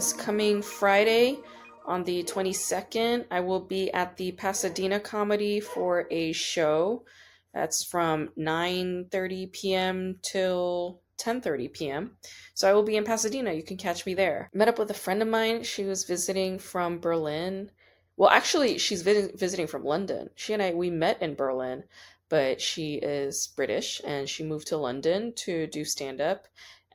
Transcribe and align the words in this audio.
This 0.00 0.14
coming 0.14 0.62
Friday 0.62 1.40
on 1.84 2.04
the 2.04 2.24
22nd, 2.24 3.26
I 3.30 3.40
will 3.40 3.60
be 3.60 3.92
at 3.92 4.16
the 4.16 4.32
Pasadena 4.32 4.98
Comedy 4.98 5.60
for 5.60 6.06
a 6.10 6.32
show. 6.32 7.04
That's 7.52 7.84
from 7.84 8.30
9:30 8.38 9.52
p.m. 9.52 10.16
till 10.22 11.02
10:30 11.18 11.72
p.m. 11.74 12.16
So 12.54 12.66
I 12.66 12.72
will 12.72 12.82
be 12.82 12.96
in 12.96 13.04
Pasadena. 13.04 13.52
You 13.52 13.62
can 13.62 13.76
catch 13.76 14.06
me 14.06 14.14
there. 14.14 14.48
Met 14.54 14.68
up 14.68 14.78
with 14.78 14.90
a 14.90 14.94
friend 14.94 15.20
of 15.20 15.28
mine. 15.28 15.64
She 15.64 15.84
was 15.84 16.04
visiting 16.04 16.58
from 16.58 16.98
Berlin. 16.98 17.70
Well, 18.16 18.30
actually, 18.30 18.78
she's 18.78 19.02
vis- 19.02 19.32
visiting 19.34 19.66
from 19.66 19.84
London. 19.84 20.30
She 20.34 20.54
and 20.54 20.62
I 20.62 20.72
we 20.72 20.88
met 20.88 21.20
in 21.20 21.34
Berlin, 21.34 21.84
but 22.30 22.62
she 22.62 22.94
is 22.94 23.48
British 23.54 24.00
and 24.02 24.26
she 24.26 24.44
moved 24.44 24.68
to 24.68 24.78
London 24.78 25.34
to 25.44 25.66
do 25.66 25.84
stand 25.84 26.22
up 26.22 26.46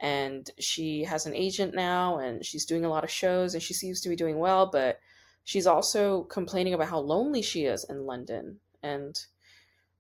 and 0.01 0.49
she 0.59 1.03
has 1.03 1.25
an 1.25 1.35
agent 1.35 1.73
now 1.73 2.17
and 2.19 2.45
she's 2.45 2.65
doing 2.65 2.85
a 2.85 2.89
lot 2.89 3.03
of 3.03 3.09
shows 3.09 3.53
and 3.53 3.63
she 3.63 3.73
seems 3.73 4.01
to 4.01 4.09
be 4.09 4.15
doing 4.15 4.37
well 4.37 4.65
but 4.65 4.99
she's 5.43 5.67
also 5.67 6.23
complaining 6.23 6.73
about 6.73 6.89
how 6.89 6.99
lonely 6.99 7.41
she 7.41 7.65
is 7.65 7.85
in 7.85 8.05
london. 8.05 8.59
And 8.83 9.17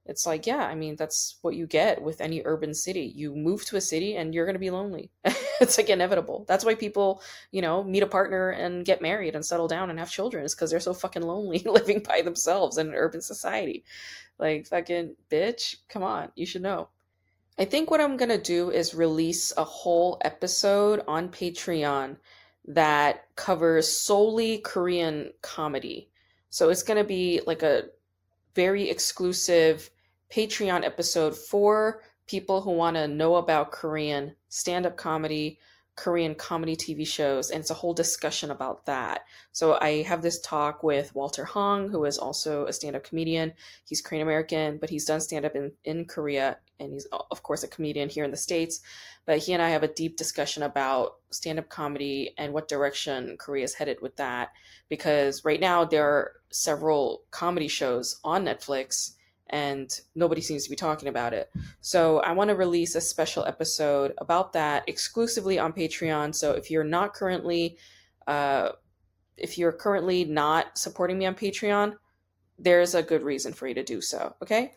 it's 0.07 0.27
like 0.27 0.45
yeah 0.45 0.67
i 0.67 0.75
mean 0.75 0.95
that's 0.95 1.39
what 1.41 1.55
you 1.55 1.65
get 1.65 2.01
with 2.01 2.21
any 2.21 2.41
urban 2.45 2.73
city. 2.73 3.11
You 3.15 3.35
move 3.35 3.65
to 3.65 3.77
a 3.77 3.81
city 3.81 4.15
and 4.17 4.33
you're 4.35 4.45
going 4.45 4.55
to 4.55 4.59
be 4.59 4.69
lonely. 4.69 5.11
It's 5.61 5.77
like 5.77 5.89
inevitable. 5.89 6.43
That's 6.49 6.65
why 6.65 6.75
people 6.75 7.21
you 7.51 7.61
know 7.61 7.81
meet 7.81 8.03
a 8.03 8.07
partner 8.07 8.49
and 8.49 8.83
get 8.83 9.01
married 9.01 9.35
and 9.35 9.45
settle 9.45 9.69
down 9.69 9.89
and 9.89 9.97
have 9.99 10.11
children 10.11 10.43
is 10.43 10.53
because 10.53 10.69
they're 10.69 10.81
so 10.81 10.93
fucking 10.93 11.21
lonely 11.21 11.59
living 11.65 12.03
by 12.05 12.21
themselves 12.21 12.77
in 12.77 12.89
an 12.89 12.93
urban 12.93 13.21
society. 13.21 13.85
Like 14.37 14.67
fucking 14.67 15.15
bitch 15.31 15.77
come 15.87 16.03
on 16.03 16.31
you 16.35 16.45
should 16.45 16.61
know 16.61 16.89
I 17.57 17.65
think 17.65 17.89
what 17.89 18.01
I'm 18.01 18.17
gonna 18.17 18.37
do 18.37 18.69
is 18.69 18.93
release 18.93 19.53
a 19.55 19.63
whole 19.63 20.17
episode 20.21 21.01
on 21.07 21.29
Patreon 21.29 22.17
that 22.67 23.33
covers 23.35 23.87
solely 23.87 24.57
Korean 24.57 25.31
comedy. 25.41 26.09
So 26.49 26.69
it's 26.69 26.83
gonna 26.83 27.05
be 27.05 27.41
like 27.47 27.63
a 27.63 27.85
very 28.55 28.89
exclusive 28.89 29.89
Patreon 30.29 30.83
episode 30.83 31.37
for 31.37 32.01
people 32.27 32.61
who 32.61 32.71
want 32.71 32.97
to 32.97 33.07
know 33.07 33.35
about 33.35 33.71
Korean 33.71 34.35
stand 34.49 34.85
up 34.85 34.97
comedy, 34.97 35.59
Korean 35.95 36.35
comedy 36.35 36.75
TV 36.75 37.07
shows, 37.07 37.51
and 37.51 37.61
it's 37.61 37.69
a 37.69 37.75
whole 37.75 37.93
discussion 37.93 38.51
about 38.51 38.85
that. 38.85 39.25
So 39.53 39.77
I 39.79 40.01
have 40.03 40.21
this 40.21 40.41
talk 40.41 40.83
with 40.83 41.15
Walter 41.15 41.45
Hong, 41.45 41.89
who 41.89 42.03
is 42.03 42.17
also 42.17 42.65
a 42.65 42.73
stand 42.73 42.97
up 42.97 43.05
comedian. 43.05 43.53
He's 43.85 44.01
Korean 44.01 44.21
American, 44.21 44.77
but 44.77 44.89
he's 44.89 45.05
done 45.05 45.21
stand 45.21 45.45
up 45.45 45.55
in, 45.55 45.71
in 45.85 46.05
Korea, 46.05 46.57
and 46.79 46.91
he's, 46.91 47.05
of 47.05 47.43
course, 47.43 47.63
a 47.63 47.67
comedian 47.69 48.09
here 48.09 48.25
in 48.25 48.31
the 48.31 48.37
States. 48.37 48.81
But 49.25 49.39
he 49.39 49.53
and 49.53 49.61
I 49.61 49.69
have 49.69 49.83
a 49.83 49.87
deep 49.87 50.17
discussion 50.17 50.63
about 50.63 51.15
stand 51.29 51.59
up 51.59 51.69
comedy 51.69 52.33
and 52.37 52.53
what 52.53 52.67
direction 52.67 53.37
Korea 53.37 53.63
is 53.63 53.73
headed 53.73 54.01
with 54.01 54.17
that. 54.17 54.51
Because 54.89 55.45
right 55.45 55.61
now, 55.61 55.85
there 55.85 56.05
are 56.05 56.33
several 56.51 57.23
comedy 57.31 57.69
shows 57.69 58.19
on 58.23 58.43
Netflix 58.45 59.13
and 59.49 60.01
nobody 60.15 60.41
seems 60.41 60.63
to 60.63 60.69
be 60.69 60.75
talking 60.75 61.07
about 61.07 61.33
it. 61.33 61.51
So 61.81 62.19
I 62.19 62.31
want 62.31 62.49
to 62.49 62.55
release 62.55 62.95
a 62.95 63.01
special 63.01 63.45
episode 63.45 64.13
about 64.17 64.53
that 64.53 64.83
exclusively 64.87 65.59
on 65.59 65.73
Patreon. 65.73 66.33
So 66.33 66.51
if 66.51 66.71
you're 66.71 66.83
not 66.83 67.13
currently, 67.13 67.77
uh, 68.27 68.69
if 69.37 69.57
you're 69.57 69.71
currently 69.71 70.25
not 70.25 70.77
supporting 70.77 71.17
me 71.17 71.25
on 71.25 71.35
Patreon, 71.35 71.95
there's 72.57 72.95
a 72.95 73.03
good 73.03 73.21
reason 73.21 73.53
for 73.53 73.67
you 73.67 73.75
to 73.75 73.83
do 73.83 74.01
so. 74.01 74.35
Okay. 74.41 74.73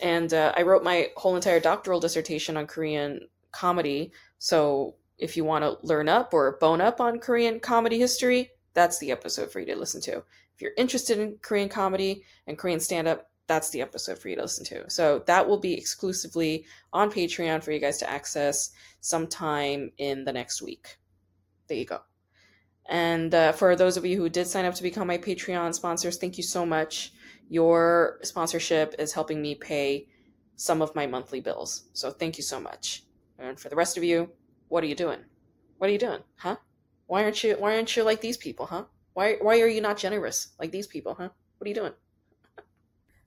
And 0.00 0.32
uh, 0.34 0.52
I 0.56 0.62
wrote 0.62 0.82
my 0.82 1.10
whole 1.16 1.36
entire 1.36 1.60
doctoral 1.60 2.00
dissertation 2.00 2.56
on 2.56 2.66
Korean 2.66 3.28
comedy. 3.52 4.12
So 4.38 4.96
if 5.18 5.36
you 5.36 5.44
want 5.44 5.64
to 5.64 5.86
learn 5.86 6.08
up 6.08 6.32
or 6.34 6.58
bone 6.60 6.80
up 6.80 7.00
on 7.00 7.18
Korean 7.20 7.60
comedy 7.60 7.98
history, 7.98 8.50
that's 8.74 8.98
the 8.98 9.10
episode 9.12 9.50
for 9.50 9.60
you 9.60 9.66
to 9.66 9.76
listen 9.76 10.00
to. 10.02 10.16
If 10.16 10.60
you're 10.60 10.72
interested 10.76 11.18
in 11.18 11.38
Korean 11.42 11.68
comedy 11.68 12.24
and 12.46 12.58
Korean 12.58 12.80
stand 12.80 13.08
up, 13.08 13.29
that's 13.50 13.70
the 13.70 13.82
episode 13.82 14.16
for 14.16 14.28
you 14.28 14.36
to 14.36 14.42
listen 14.42 14.64
to. 14.64 14.88
So 14.88 15.24
that 15.26 15.48
will 15.48 15.58
be 15.58 15.74
exclusively 15.74 16.66
on 16.92 17.10
Patreon 17.10 17.64
for 17.64 17.72
you 17.72 17.80
guys 17.80 17.98
to 17.98 18.08
access 18.08 18.70
sometime 19.00 19.90
in 19.98 20.24
the 20.24 20.32
next 20.32 20.62
week. 20.62 20.98
There 21.66 21.76
you 21.76 21.84
go. 21.84 21.98
And 22.88 23.34
uh, 23.34 23.50
for 23.50 23.74
those 23.74 23.96
of 23.96 24.06
you 24.06 24.16
who 24.16 24.28
did 24.28 24.46
sign 24.46 24.66
up 24.66 24.74
to 24.74 24.84
become 24.84 25.08
my 25.08 25.18
Patreon 25.18 25.74
sponsors, 25.74 26.16
thank 26.16 26.36
you 26.36 26.44
so 26.44 26.64
much. 26.64 27.12
Your 27.48 28.20
sponsorship 28.22 28.94
is 29.00 29.12
helping 29.12 29.42
me 29.42 29.56
pay 29.56 30.06
some 30.54 30.80
of 30.80 30.94
my 30.94 31.08
monthly 31.08 31.40
bills. 31.40 31.88
So 31.92 32.12
thank 32.12 32.38
you 32.38 32.44
so 32.44 32.60
much. 32.60 33.02
And 33.40 33.58
for 33.58 33.68
the 33.68 33.74
rest 33.74 33.96
of 33.96 34.04
you, 34.04 34.30
what 34.68 34.84
are 34.84 34.86
you 34.86 34.94
doing? 34.94 35.18
What 35.78 35.90
are 35.90 35.92
you 35.92 35.98
doing? 35.98 36.20
Huh? 36.36 36.54
Why 37.08 37.24
aren't 37.24 37.42
you 37.42 37.56
why 37.58 37.74
aren't 37.74 37.96
you 37.96 38.04
like 38.04 38.20
these 38.20 38.36
people, 38.36 38.66
huh? 38.66 38.84
Why 39.14 39.38
why 39.40 39.60
are 39.60 39.66
you 39.66 39.80
not 39.80 39.96
generous 39.96 40.54
like 40.60 40.70
these 40.70 40.86
people, 40.86 41.14
huh? 41.14 41.30
What 41.58 41.66
are 41.66 41.68
you 41.68 41.74
doing? 41.74 41.94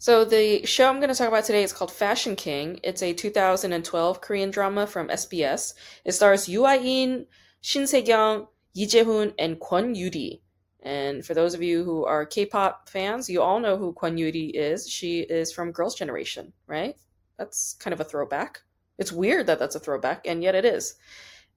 So 0.04 0.26
the 0.26 0.66
show 0.66 0.90
I'm 0.90 0.98
going 0.98 1.08
to 1.08 1.16
talk 1.16 1.30
about 1.30 1.46
today 1.46 1.64
is 1.64 1.72
called 1.72 1.90
Fashion 1.90 2.36
King. 2.36 2.78
It's 2.84 3.02
a 3.02 3.14
2012 3.14 4.20
Korean 4.20 4.52
drama 4.52 4.86
from 4.86 5.08
SBS. 5.08 5.76
It 6.04 6.12
stars 6.12 6.50
Yoo 6.50 6.66
Ah-in, 6.66 7.26
Shin 7.62 7.88
Se-kyung, 7.88 8.48
Lee 8.76 8.86
Je-hoon, 8.86 9.34
and 9.40 9.62
Kwon 9.62 9.96
Yuri. 9.96 10.42
And 10.82 11.26
for 11.26 11.34
those 11.34 11.54
of 11.54 11.64
you 11.64 11.86
who 11.86 12.04
are 12.04 12.26
K-pop 12.26 12.90
fans, 12.90 13.30
you 13.30 13.42
all 13.42 13.62
know 13.62 13.78
who 13.78 13.94
Kwon 13.94 14.20
Yuri 14.20 14.48
is. 14.48 14.90
She 14.90 15.22
is 15.22 15.54
from 15.54 15.72
Girls' 15.72 15.96
Generation, 15.96 16.52
right? 16.68 16.98
That's 17.38 17.76
kind 17.76 17.94
of 17.94 18.02
a 18.02 18.04
throwback. 18.04 18.60
It's 18.98 19.14
weird 19.14 19.48
that 19.48 19.58
that's 19.58 19.76
a 19.76 19.80
throwback, 19.80 20.28
and 20.28 20.44
yet 20.44 20.54
it 20.54 20.66
is. 20.66 20.96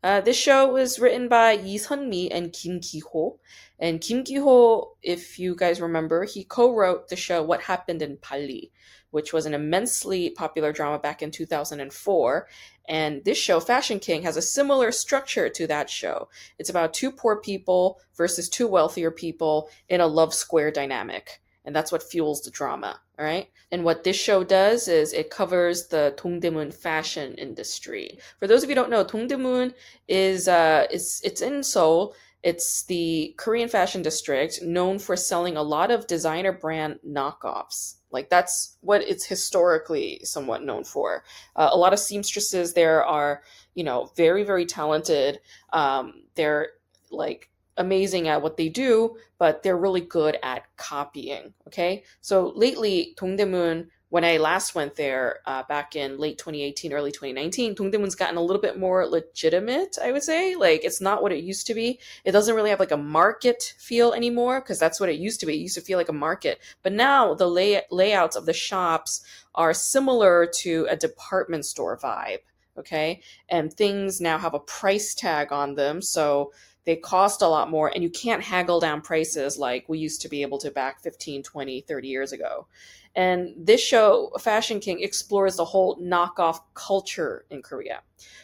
Uh, 0.06 0.20
this 0.20 0.36
show 0.36 0.72
was 0.72 1.00
written 1.00 1.26
by 1.26 1.50
Yi 1.50 1.78
Sun-mi 1.78 2.30
and 2.30 2.52
Kim 2.52 2.78
Ki-ho. 2.78 3.40
And 3.80 4.00
Kim 4.00 4.22
Ki-ho, 4.22 4.92
if 5.02 5.36
you 5.36 5.56
guys 5.56 5.80
remember, 5.80 6.22
he 6.22 6.44
co-wrote 6.44 7.08
the 7.08 7.16
show 7.16 7.42
What 7.42 7.62
Happened 7.62 8.02
in 8.02 8.18
Bali, 8.22 8.70
which 9.10 9.32
was 9.32 9.46
an 9.46 9.52
immensely 9.52 10.30
popular 10.30 10.72
drama 10.72 11.00
back 11.00 11.22
in 11.22 11.32
2004. 11.32 12.46
And 12.88 13.24
this 13.24 13.36
show, 13.36 13.58
Fashion 13.58 13.98
King, 13.98 14.22
has 14.22 14.36
a 14.36 14.42
similar 14.42 14.92
structure 14.92 15.48
to 15.48 15.66
that 15.66 15.90
show. 15.90 16.28
It's 16.56 16.70
about 16.70 16.94
two 16.94 17.10
poor 17.10 17.40
people 17.40 17.98
versus 18.16 18.48
two 18.48 18.68
wealthier 18.68 19.10
people 19.10 19.68
in 19.88 20.00
a 20.00 20.06
love 20.06 20.32
square 20.32 20.70
dynamic. 20.70 21.40
And 21.66 21.74
that's 21.74 21.92
what 21.92 22.02
fuels 22.02 22.42
the 22.42 22.50
drama, 22.50 23.00
all 23.18 23.24
right? 23.24 23.50
And 23.72 23.84
what 23.84 24.04
this 24.04 24.16
show 24.16 24.44
does 24.44 24.86
is 24.86 25.12
it 25.12 25.30
covers 25.30 25.88
the 25.88 26.14
Dongdaemun 26.16 26.72
fashion 26.72 27.34
industry. 27.34 28.18
For 28.38 28.46
those 28.46 28.62
of 28.62 28.70
you 28.70 28.76
who 28.76 28.80
don't 28.80 28.90
know, 28.90 29.04
Dongdaemun 29.04 29.74
is 30.06 30.46
uh, 30.46 30.86
it's 30.90 31.20
it's 31.24 31.42
in 31.42 31.64
Seoul. 31.64 32.14
It's 32.44 32.84
the 32.84 33.34
Korean 33.36 33.68
fashion 33.68 34.02
district 34.02 34.62
known 34.62 35.00
for 35.00 35.16
selling 35.16 35.56
a 35.56 35.62
lot 35.62 35.90
of 35.90 36.06
designer 36.06 36.52
brand 36.52 37.00
knockoffs. 37.04 37.96
Like 38.12 38.30
that's 38.30 38.76
what 38.82 39.02
it's 39.02 39.26
historically 39.26 40.20
somewhat 40.22 40.62
known 40.62 40.84
for. 40.84 41.24
Uh, 41.56 41.70
a 41.72 41.76
lot 41.76 41.92
of 41.92 41.98
seamstresses 41.98 42.74
there 42.74 43.04
are, 43.04 43.42
you 43.74 43.82
know, 43.82 44.12
very 44.16 44.44
very 44.44 44.64
talented. 44.64 45.40
Um, 45.72 46.22
they're 46.36 46.68
like 47.10 47.50
amazing 47.76 48.28
at 48.28 48.42
what 48.42 48.56
they 48.56 48.68
do, 48.68 49.16
but 49.38 49.62
they're 49.62 49.76
really 49.76 50.00
good 50.00 50.38
at 50.42 50.64
copying. 50.76 51.52
Okay, 51.66 52.04
so 52.20 52.52
lately, 52.54 53.14
Dongdaemun, 53.18 53.88
when 54.08 54.24
I 54.24 54.36
last 54.36 54.74
went 54.74 54.94
there 54.94 55.40
uh, 55.46 55.64
back 55.64 55.96
in 55.96 56.16
late 56.18 56.38
2018, 56.38 56.92
early 56.92 57.10
2019, 57.10 57.74
Dongdaemun's 57.74 58.14
gotten 58.14 58.36
a 58.36 58.42
little 58.42 58.62
bit 58.62 58.78
more 58.78 59.06
legitimate. 59.06 59.98
I 60.02 60.12
would 60.12 60.22
say, 60.22 60.54
like 60.54 60.84
it's 60.84 61.00
not 61.00 61.22
what 61.22 61.32
it 61.32 61.42
used 61.42 61.66
to 61.66 61.74
be. 61.74 61.98
It 62.24 62.32
doesn't 62.32 62.54
really 62.54 62.70
have 62.70 62.80
like 62.80 62.92
a 62.92 62.96
market 62.96 63.74
feel 63.78 64.12
anymore 64.12 64.60
because 64.60 64.78
that's 64.78 65.00
what 65.00 65.08
it 65.08 65.18
used 65.18 65.40
to 65.40 65.46
be. 65.46 65.54
It 65.54 65.60
used 65.60 65.74
to 65.74 65.80
feel 65.80 65.98
like 65.98 66.08
a 66.08 66.14
market, 66.14 66.60
but 66.82 66.92
now 66.92 67.34
the 67.34 67.48
lay- 67.48 67.82
layouts 67.90 68.36
of 68.36 68.46
the 68.46 68.52
shops 68.52 69.24
are 69.54 69.74
similar 69.74 70.46
to 70.60 70.86
a 70.88 70.96
department 70.96 71.66
store 71.66 71.98
vibe. 71.98 72.38
Okay, 72.78 73.22
and 73.48 73.72
things 73.72 74.20
now 74.20 74.36
have 74.36 74.52
a 74.52 74.60
price 74.60 75.14
tag 75.14 75.50
on 75.50 75.74
them, 75.74 76.02
so 76.02 76.52
they 76.86 76.96
cost 76.96 77.42
a 77.42 77.48
lot 77.48 77.68
more 77.68 77.90
and 77.92 78.02
you 78.02 78.08
can't 78.08 78.42
haggle 78.42 78.80
down 78.80 79.02
prices 79.02 79.58
like 79.58 79.88
we 79.88 79.98
used 79.98 80.22
to 80.22 80.28
be 80.28 80.42
able 80.42 80.56
to 80.58 80.70
back 80.70 81.02
15 81.02 81.42
20 81.42 81.80
30 81.82 82.08
years 82.08 82.32
ago. 82.32 82.66
And 83.14 83.54
this 83.56 83.80
show 83.82 84.30
fashion 84.38 84.78
king 84.78 85.02
explores 85.02 85.56
the 85.56 85.64
whole 85.64 85.96
knockoff 85.96 86.60
culture 86.74 87.44
in 87.50 87.60
korea. 87.60 88.02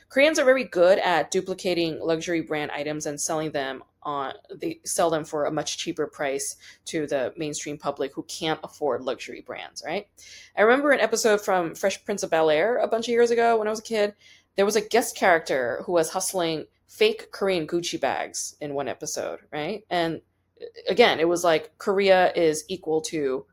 Koreans 0.08 0.38
are 0.38 0.44
very 0.44 0.64
good 0.64 0.98
at 0.98 1.30
duplicating 1.30 2.00
luxury 2.00 2.42
brand 2.42 2.72
items 2.72 3.06
and 3.06 3.20
selling 3.20 3.52
them 3.52 3.84
on 4.02 4.32
they 4.52 4.80
sell 4.84 5.08
them 5.08 5.24
for 5.24 5.44
a 5.44 5.52
much 5.52 5.78
cheaper 5.78 6.08
price 6.08 6.56
to 6.86 7.06
the 7.06 7.32
mainstream 7.36 7.78
public 7.78 8.12
who 8.12 8.24
can't 8.24 8.58
afford 8.64 9.02
luxury 9.02 9.40
brands 9.40 9.84
right? 9.86 10.08
I 10.56 10.62
remember 10.62 10.90
an 10.90 11.00
episode 11.00 11.40
from 11.40 11.76
fresh 11.76 12.04
prince 12.04 12.24
of 12.24 12.30
bel 12.30 12.50
air 12.50 12.78
a 12.78 12.88
bunch 12.88 13.06
of 13.06 13.12
years 13.12 13.30
ago 13.30 13.56
when 13.56 13.68
i 13.68 13.70
was 13.70 13.78
a 13.78 13.84
kid. 13.84 14.14
There 14.56 14.66
was 14.66 14.76
a 14.76 14.86
guest 14.86 15.16
character 15.16 15.82
who 15.86 15.92
was 15.92 16.10
hustling 16.10 16.66
fake 16.92 17.30
korean 17.32 17.66
gucci 17.66 18.00
bags 18.00 18.56
in 18.60 18.74
one 18.74 18.88
episode 18.88 19.40
right 19.52 19.84
and 19.90 20.20
again 20.88 21.18
it 21.18 21.28
was 21.28 21.42
like 21.42 21.76
korea 21.78 22.32
is 22.34 22.64
equal 22.68 23.00
to 23.00 23.46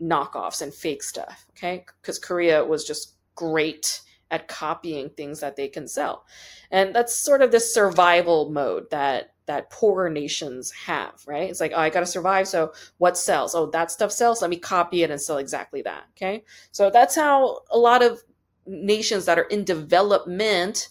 knockoffs 0.00 0.62
and 0.62 0.72
fake 0.72 1.02
stuff 1.02 1.46
okay 1.50 1.84
because 2.00 2.18
korea 2.18 2.64
was 2.64 2.84
just 2.84 3.16
great 3.34 4.00
at 4.30 4.48
copying 4.48 5.08
things 5.10 5.40
that 5.40 5.56
they 5.56 5.68
can 5.68 5.86
sell 5.86 6.24
and 6.70 6.94
that's 6.94 7.16
sort 7.16 7.42
of 7.42 7.50
this 7.50 7.72
survival 7.72 8.50
mode 8.50 8.88
that 8.90 9.32
that 9.48 9.70
poorer 9.70 10.10
nations 10.10 10.70
have, 10.72 11.22
right? 11.26 11.48
It's 11.48 11.58
like, 11.58 11.72
oh, 11.74 11.80
I 11.80 11.88
got 11.88 12.00
to 12.00 12.06
survive. 12.06 12.46
So 12.46 12.74
what 12.98 13.16
sells? 13.16 13.54
Oh, 13.54 13.64
that 13.70 13.90
stuff 13.90 14.12
sells. 14.12 14.42
Let 14.42 14.50
me 14.50 14.58
copy 14.58 15.02
it 15.02 15.10
and 15.10 15.18
sell 15.18 15.38
exactly 15.38 15.80
that. 15.82 16.04
Okay. 16.10 16.44
So 16.70 16.90
that's 16.90 17.16
how 17.16 17.60
a 17.70 17.78
lot 17.78 18.02
of 18.02 18.22
nations 18.66 19.24
that 19.24 19.38
are 19.38 19.44
in 19.44 19.64
development, 19.64 20.90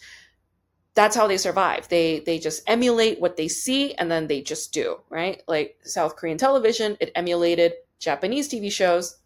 that's 0.97 1.15
how 1.15 1.27
they 1.27 1.38
survive. 1.38 1.88
They, 1.89 2.21
they 2.21 2.39
just 2.39 2.63
emulate 2.65 3.21
what 3.21 3.38
they 3.38 3.47
see 3.47 3.94
and 3.94 4.09
then 4.09 4.25
they 4.25 4.41
just 4.41 4.73
do, 4.73 4.99
right? 5.11 5.44
Like 5.47 5.77
South 5.83 6.15
Korean 6.15 6.39
television, 6.39 6.97
it 6.99 7.11
emulated 7.13 7.73
Japanese 7.99 8.49
TV 8.49 8.71
shows 8.71 9.17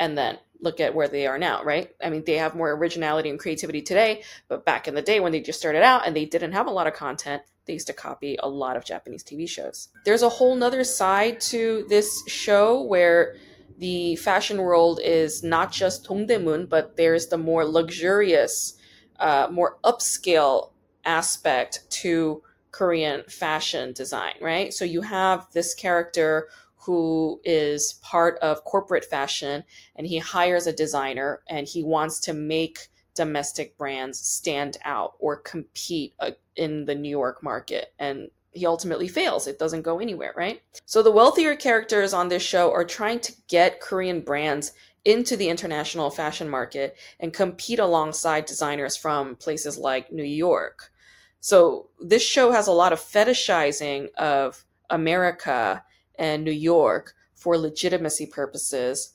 and 0.00 0.18
then 0.18 0.36
look 0.60 0.80
at 0.80 0.96
where 0.96 1.06
they 1.06 1.28
are 1.28 1.38
now, 1.38 1.62
right? 1.62 1.94
I 2.02 2.10
mean, 2.10 2.24
they 2.26 2.38
have 2.38 2.56
more 2.56 2.72
originality 2.72 3.30
and 3.30 3.38
creativity 3.38 3.82
today, 3.82 4.24
but 4.48 4.64
back 4.64 4.88
in 4.88 4.96
the 4.96 5.00
day 5.00 5.20
when 5.20 5.30
they 5.30 5.40
just 5.40 5.60
started 5.60 5.84
out 5.84 6.08
and 6.08 6.16
they 6.16 6.24
didn't 6.24 6.50
have 6.52 6.66
a 6.66 6.72
lot 6.72 6.88
of 6.88 6.94
content, 6.94 7.40
they 7.66 7.74
used 7.74 7.86
to 7.86 7.92
copy 7.92 8.36
a 8.40 8.48
lot 8.48 8.76
of 8.76 8.84
Japanese 8.84 9.22
TV 9.22 9.48
shows. 9.48 9.90
There's 10.04 10.22
a 10.22 10.28
whole 10.28 10.56
nother 10.56 10.82
side 10.82 11.40
to 11.42 11.86
this 11.88 12.24
show 12.26 12.82
where 12.82 13.36
the 13.78 14.16
fashion 14.16 14.58
world 14.60 14.98
is 15.04 15.44
not 15.44 15.70
just 15.70 16.04
Dongdaemun, 16.08 16.68
but 16.68 16.96
there's 16.96 17.28
the 17.28 17.38
more 17.38 17.64
luxurious, 17.64 18.76
uh, 19.20 19.46
more 19.52 19.78
upscale 19.84 20.70
aspect 21.06 21.88
to 21.90 22.42
Korean 22.72 23.22
fashion 23.28 23.94
design, 23.94 24.34
right? 24.40 24.74
So 24.74 24.84
you 24.84 25.00
have 25.00 25.46
this 25.52 25.74
character 25.74 26.48
who 26.76 27.40
is 27.42 27.94
part 28.02 28.38
of 28.40 28.64
corporate 28.64 29.04
fashion 29.04 29.64
and 29.96 30.06
he 30.06 30.18
hires 30.18 30.66
a 30.66 30.72
designer 30.72 31.42
and 31.48 31.66
he 31.66 31.82
wants 31.82 32.20
to 32.20 32.32
make 32.32 32.88
domestic 33.14 33.76
brands 33.78 34.20
stand 34.20 34.76
out 34.84 35.14
or 35.18 35.36
compete 35.36 36.14
uh, 36.20 36.32
in 36.54 36.84
the 36.84 36.94
New 36.94 37.08
York 37.08 37.42
market. 37.42 37.94
And 37.98 38.28
he 38.52 38.66
ultimately 38.66 39.08
fails. 39.08 39.46
It 39.46 39.58
doesn't 39.58 39.82
go 39.82 39.98
anywhere, 39.98 40.32
right? 40.36 40.62
So 40.84 41.02
the 41.02 41.10
wealthier 41.10 41.56
characters 41.56 42.12
on 42.12 42.28
this 42.28 42.42
show 42.42 42.72
are 42.72 42.84
trying 42.84 43.20
to 43.20 43.32
get 43.48 43.80
Korean 43.80 44.20
brands 44.20 44.72
into 45.04 45.36
the 45.36 45.48
international 45.48 46.10
fashion 46.10 46.48
market 46.48 46.96
and 47.20 47.32
compete 47.32 47.78
alongside 47.78 48.44
designers 48.46 48.96
from 48.96 49.36
places 49.36 49.78
like 49.78 50.12
New 50.12 50.24
York. 50.24 50.92
So 51.40 51.90
this 52.00 52.22
show 52.22 52.50
has 52.52 52.66
a 52.66 52.72
lot 52.72 52.92
of 52.92 53.00
fetishizing 53.00 54.12
of 54.14 54.64
America 54.90 55.84
and 56.18 56.44
New 56.44 56.50
York 56.50 57.14
for 57.34 57.58
legitimacy 57.58 58.26
purposes 58.26 59.14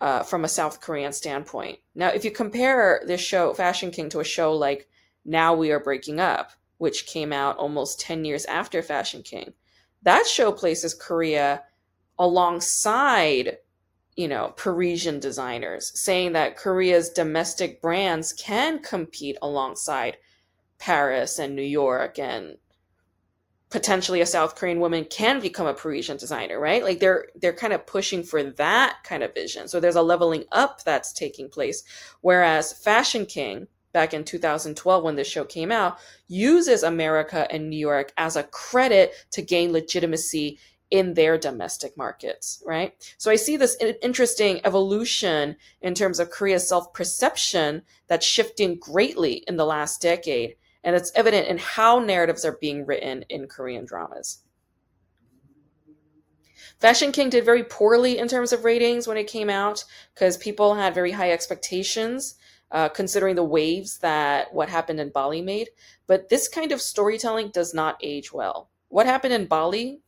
uh, 0.00 0.22
from 0.22 0.44
a 0.44 0.48
South 0.48 0.80
Korean 0.80 1.12
standpoint. 1.12 1.78
Now, 1.94 2.08
if 2.08 2.24
you 2.24 2.30
compare 2.30 3.02
this 3.06 3.20
show, 3.20 3.52
Fashion 3.54 3.90
King, 3.90 4.08
to 4.10 4.20
a 4.20 4.24
show 4.24 4.52
like 4.52 4.88
Now 5.24 5.54
We 5.54 5.72
Are 5.72 5.80
Breaking 5.80 6.20
Up, 6.20 6.52
which 6.78 7.06
came 7.06 7.32
out 7.32 7.56
almost 7.56 8.00
10 8.00 8.24
years 8.24 8.44
after 8.44 8.82
Fashion 8.82 9.22
King, 9.22 9.54
that 10.02 10.26
show 10.26 10.52
places 10.52 10.94
Korea 10.94 11.62
alongside 12.18 13.58
you 14.16 14.26
know 14.26 14.54
parisian 14.56 15.20
designers 15.20 15.92
saying 15.98 16.32
that 16.32 16.56
korea's 16.56 17.10
domestic 17.10 17.82
brands 17.82 18.32
can 18.32 18.78
compete 18.78 19.36
alongside 19.42 20.16
paris 20.78 21.38
and 21.38 21.56
new 21.56 21.62
york 21.62 22.18
and 22.18 22.56
potentially 23.70 24.20
a 24.20 24.26
South 24.26 24.54
Korean 24.54 24.80
woman 24.80 25.04
can 25.04 25.40
become 25.40 25.66
a 25.66 25.74
Parisian 25.74 26.16
designer, 26.16 26.58
right? 26.58 26.82
Like 26.82 27.00
they're 27.00 27.26
they're 27.34 27.52
kind 27.52 27.72
of 27.72 27.86
pushing 27.86 28.22
for 28.22 28.42
that 28.42 28.98
kind 29.04 29.22
of 29.22 29.34
vision. 29.34 29.68
So 29.68 29.80
there's 29.80 29.96
a 29.96 30.02
leveling 30.02 30.44
up 30.52 30.84
that's 30.84 31.12
taking 31.12 31.48
place. 31.48 31.82
Whereas 32.20 32.72
Fashion 32.72 33.26
King, 33.26 33.66
back 33.92 34.14
in 34.14 34.24
2012 34.24 35.02
when 35.02 35.16
this 35.16 35.28
show 35.28 35.44
came 35.44 35.72
out, 35.72 35.98
uses 36.28 36.82
America 36.82 37.46
and 37.50 37.68
New 37.68 37.78
York 37.78 38.12
as 38.16 38.36
a 38.36 38.44
credit 38.44 39.12
to 39.32 39.42
gain 39.42 39.72
legitimacy 39.72 40.58
in 40.92 41.14
their 41.14 41.36
domestic 41.36 41.96
markets, 41.96 42.62
right? 42.64 42.94
So 43.18 43.30
I 43.30 43.36
see 43.36 43.56
this 43.56 43.76
interesting 44.00 44.60
evolution 44.64 45.56
in 45.82 45.94
terms 45.94 46.20
of 46.20 46.30
Korea's 46.30 46.68
self 46.68 46.92
perception 46.92 47.82
that's 48.06 48.24
shifting 48.24 48.78
greatly 48.78 49.42
in 49.48 49.56
the 49.56 49.66
last 49.66 50.00
decade 50.00 50.54
and 50.86 50.94
it's 50.94 51.10
evident 51.16 51.48
in 51.48 51.58
how 51.58 51.98
narratives 51.98 52.44
are 52.44 52.56
being 52.60 52.86
written 52.86 53.24
in 53.28 53.48
Korean 53.48 53.84
dramas. 53.84 54.38
Fashion 56.78 57.10
King 57.10 57.28
did 57.28 57.44
very 57.44 57.64
poorly 57.64 58.18
in 58.18 58.28
terms 58.28 58.52
of 58.52 58.64
ratings 58.64 59.08
when 59.08 59.16
it 59.16 59.26
came 59.26 59.50
out 59.50 59.84
because 60.14 60.36
people 60.36 60.76
had 60.76 60.94
very 60.94 61.10
high 61.10 61.32
expectations, 61.32 62.36
uh, 62.70 62.88
considering 62.88 63.34
the 63.34 63.42
waves 63.42 63.98
that 63.98 64.54
what 64.54 64.68
happened 64.68 65.00
in 65.00 65.10
Bali 65.10 65.42
made. 65.42 65.70
But 66.06 66.28
this 66.28 66.46
kind 66.46 66.70
of 66.70 66.80
storytelling 66.80 67.50
does 67.50 67.74
not 67.74 67.98
age 68.00 68.32
well. 68.32 68.70
What 68.88 69.06
happened 69.06 69.34
in 69.34 69.46
Bali, 69.46 70.02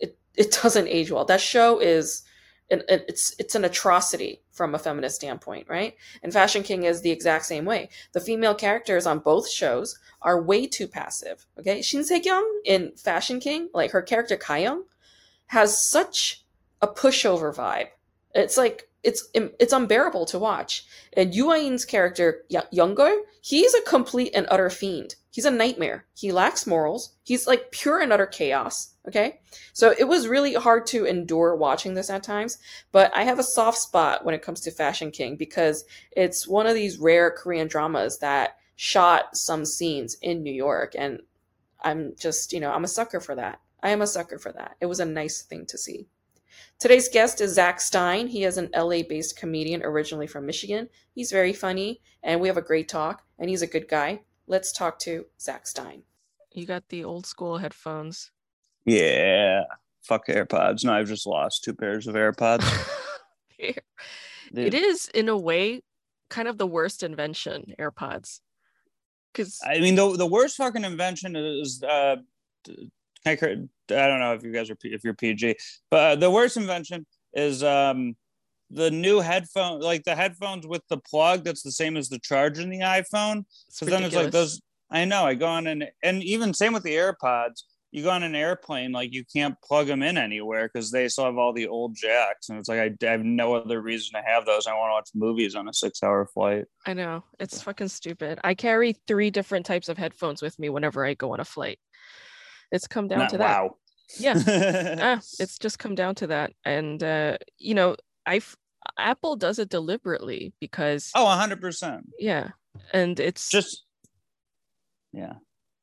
it, 0.00 0.18
it 0.34 0.58
doesn't 0.62 0.88
age 0.88 1.12
well. 1.12 1.24
That 1.24 1.40
show 1.40 1.78
is 1.78 2.24
an, 2.70 2.82
it's 2.88 3.34
it's 3.38 3.54
an 3.54 3.64
atrocity 3.64 4.42
from 4.50 4.74
a 4.74 4.78
feminist 4.78 5.16
standpoint, 5.16 5.68
right? 5.68 5.94
And 6.22 6.32
Fashion 6.32 6.62
King 6.62 6.84
is 6.84 7.02
the 7.02 7.10
exact 7.10 7.46
same 7.46 7.64
way. 7.64 7.90
The 8.12 8.20
female 8.20 8.54
characters 8.54 9.06
on 9.06 9.18
both 9.18 9.48
shows 9.50 9.98
are 10.22 10.42
way 10.42 10.66
too 10.66 10.88
passive. 10.88 11.46
Okay, 11.58 11.82
Shin 11.82 12.04
Se-kyung 12.04 12.62
in 12.64 12.92
Fashion 12.96 13.40
King, 13.40 13.68
like 13.74 13.90
her 13.90 14.02
character 14.02 14.36
Kayoung, 14.36 14.82
has 15.46 15.90
such 15.90 16.44
a 16.80 16.88
pushover 16.88 17.54
vibe. 17.54 17.88
It's 18.34 18.56
like 18.56 18.88
it's 19.04 19.28
it's 19.34 19.72
unbearable 19.72 20.26
to 20.26 20.38
watch. 20.38 20.84
And 21.12 21.34
Yoo 21.34 21.78
character 21.86 22.44
Youngor, 22.50 23.14
he's 23.40 23.74
a 23.74 23.82
complete 23.82 24.32
and 24.34 24.46
utter 24.50 24.70
fiend. 24.70 25.16
He's 25.30 25.44
a 25.44 25.50
nightmare. 25.50 26.06
He 26.14 26.32
lacks 26.32 26.66
morals. 26.66 27.14
He's 27.24 27.46
like 27.46 27.70
pure 27.70 28.00
and 28.00 28.12
utter 28.12 28.26
chaos. 28.26 28.94
Okay, 29.06 29.40
so 29.74 29.94
it 29.98 30.08
was 30.08 30.28
really 30.28 30.54
hard 30.54 30.86
to 30.86 31.04
endure 31.04 31.54
watching 31.54 31.92
this 31.92 32.08
at 32.08 32.22
times. 32.22 32.58
But 32.90 33.14
I 33.14 33.24
have 33.24 33.38
a 33.38 33.42
soft 33.42 33.78
spot 33.78 34.24
when 34.24 34.34
it 34.34 34.42
comes 34.42 34.62
to 34.62 34.70
Fashion 34.70 35.10
King 35.10 35.36
because 35.36 35.84
it's 36.12 36.48
one 36.48 36.66
of 36.66 36.74
these 36.74 36.98
rare 36.98 37.30
Korean 37.30 37.68
dramas 37.68 38.18
that 38.20 38.56
shot 38.76 39.36
some 39.36 39.64
scenes 39.66 40.16
in 40.22 40.42
New 40.42 40.52
York, 40.52 40.94
and 40.96 41.20
I'm 41.82 42.14
just 42.18 42.52
you 42.52 42.60
know 42.60 42.72
I'm 42.72 42.84
a 42.84 42.88
sucker 42.88 43.20
for 43.20 43.34
that. 43.34 43.60
I 43.82 43.90
am 43.90 44.00
a 44.00 44.06
sucker 44.06 44.38
for 44.38 44.52
that. 44.52 44.76
It 44.80 44.86
was 44.86 45.00
a 45.00 45.04
nice 45.04 45.42
thing 45.42 45.66
to 45.66 45.76
see. 45.76 46.06
Today's 46.78 47.08
guest 47.08 47.40
is 47.40 47.54
Zach 47.54 47.80
Stein. 47.80 48.26
He 48.26 48.44
is 48.44 48.58
an 48.58 48.70
LA 48.74 49.02
based 49.08 49.36
comedian 49.36 49.82
originally 49.82 50.26
from 50.26 50.46
Michigan. 50.46 50.88
He's 51.14 51.30
very 51.30 51.52
funny 51.52 52.00
and 52.24 52.40
we 52.40 52.48
have 52.48 52.56
a 52.56 52.62
great 52.62 52.88
talk, 52.88 53.22
and 53.38 53.48
he's 53.48 53.62
a 53.62 53.66
good 53.66 53.86
guy. 53.86 54.20
Let's 54.46 54.72
talk 54.72 54.98
to 55.00 55.26
Zach 55.40 55.66
Stein. 55.66 56.02
You 56.52 56.66
got 56.66 56.88
the 56.88 57.04
old 57.04 57.26
school 57.26 57.58
headphones. 57.58 58.30
Yeah. 58.84 59.64
Fuck 60.02 60.28
AirPods. 60.28 60.84
No, 60.84 60.94
I've 60.94 61.08
just 61.08 61.26
lost 61.26 61.64
two 61.64 61.74
pairs 61.74 62.06
of 62.06 62.14
AirPods. 62.14 62.64
it 63.58 64.74
is, 64.74 65.08
in 65.14 65.28
a 65.28 65.36
way, 65.36 65.82
kind 66.30 66.48
of 66.48 66.58
the 66.58 66.66
worst 66.66 67.02
invention, 67.02 67.74
AirPods. 67.78 68.40
Because 69.32 69.60
I 69.64 69.80
mean, 69.80 69.94
the, 69.96 70.16
the 70.16 70.26
worst 70.26 70.56
fucking 70.56 70.84
invention 70.84 71.36
is 71.36 71.82
uh, 71.82 72.16
I 73.26 74.06
don't 74.06 74.20
know 74.20 74.34
if 74.34 74.42
you 74.42 74.52
guys 74.52 74.70
are 74.70 74.76
if 74.82 75.04
you're 75.04 75.14
PG, 75.14 75.56
but 75.90 76.12
uh, 76.12 76.16
the 76.16 76.30
worst 76.30 76.56
invention 76.56 77.06
is 77.34 77.62
um 77.62 78.16
the 78.70 78.90
new 78.90 79.20
headphone, 79.20 79.80
like 79.80 80.04
the 80.04 80.16
headphones 80.16 80.66
with 80.66 80.82
the 80.88 80.98
plug 80.98 81.44
that's 81.44 81.62
the 81.62 81.72
same 81.72 81.96
as 81.96 82.08
the 82.08 82.18
charger 82.18 82.62
in 82.62 82.70
the 82.70 82.80
iPhone. 82.80 83.44
So 83.68 83.86
then 83.86 84.04
it's 84.04 84.14
like 84.14 84.30
those. 84.30 84.60
I 84.90 85.04
know. 85.04 85.24
I 85.24 85.34
go 85.34 85.46
on 85.46 85.66
and 85.66 85.88
and 86.02 86.22
even 86.22 86.54
same 86.54 86.72
with 86.72 86.82
the 86.82 86.94
AirPods. 86.94 87.62
You 87.92 88.02
go 88.02 88.10
on 88.10 88.24
an 88.24 88.34
airplane, 88.34 88.90
like 88.90 89.12
you 89.12 89.24
can't 89.32 89.54
plug 89.62 89.86
them 89.86 90.02
in 90.02 90.18
anywhere 90.18 90.68
because 90.68 90.90
they 90.90 91.06
still 91.06 91.26
have 91.26 91.38
all 91.38 91.52
the 91.52 91.68
old 91.68 91.94
jacks, 91.94 92.48
and 92.48 92.58
it's 92.58 92.68
like 92.68 92.80
I, 92.80 93.06
I 93.06 93.10
have 93.10 93.24
no 93.24 93.54
other 93.54 93.80
reason 93.80 94.20
to 94.20 94.26
have 94.26 94.44
those. 94.46 94.66
I 94.66 94.74
want 94.74 94.88
to 94.88 94.94
watch 94.94 95.10
movies 95.14 95.54
on 95.54 95.68
a 95.68 95.72
six-hour 95.72 96.28
flight. 96.34 96.64
I 96.86 96.94
know 96.94 97.22
it's 97.38 97.62
fucking 97.62 97.88
stupid. 97.88 98.40
I 98.42 98.54
carry 98.54 98.96
three 99.06 99.30
different 99.30 99.64
types 99.64 99.88
of 99.88 99.96
headphones 99.96 100.42
with 100.42 100.58
me 100.58 100.70
whenever 100.70 101.06
I 101.06 101.14
go 101.14 101.34
on 101.34 101.40
a 101.40 101.44
flight 101.44 101.78
it's 102.72 102.86
come 102.86 103.08
down 103.08 103.20
Not- 103.20 103.30
to 103.30 103.38
that. 103.38 103.62
wow. 103.62 103.76
Yeah. 104.18 104.34
Ah, 105.00 105.20
it's 105.38 105.58
just 105.58 105.78
come 105.78 105.94
down 105.94 106.14
to 106.16 106.26
that. 106.28 106.52
And 106.64 107.02
uh, 107.02 107.38
you 107.58 107.74
know, 107.74 107.96
I 108.26 108.40
Apple 108.98 109.36
does 109.36 109.58
it 109.58 109.70
deliberately 109.70 110.52
because 110.60 111.10
oh, 111.14 111.24
100%. 111.24 112.02
yeah, 112.18 112.50
and 112.92 113.18
it's 113.18 113.48
Just, 113.48 113.84
yeah. 115.12 115.34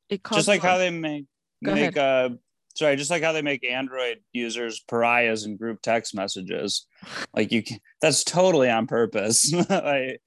it 0.10 0.22
just 0.32 0.48
like 0.48 0.62
how 0.62 0.78
they 0.78 0.92
make 0.92 1.26
Go 1.64 1.74
make 1.74 1.98
uh 1.98 2.30
sorry 2.76 2.96
just 2.96 3.12
like 3.12 3.22
how 3.24 3.32
they 3.34 3.42
make 3.42 3.64
android 3.66 4.20
users 4.34 4.80
pariahs 4.90 5.46
in 5.46 5.58
group 5.58 5.82
text 5.82 6.16
messages 6.16 6.88
like 7.36 7.52
you 7.52 7.62
can 7.64 7.78
that's 8.02 8.24
totally 8.24 8.70
on 8.70 8.88
purpose 8.88 9.52
like, 9.70 10.22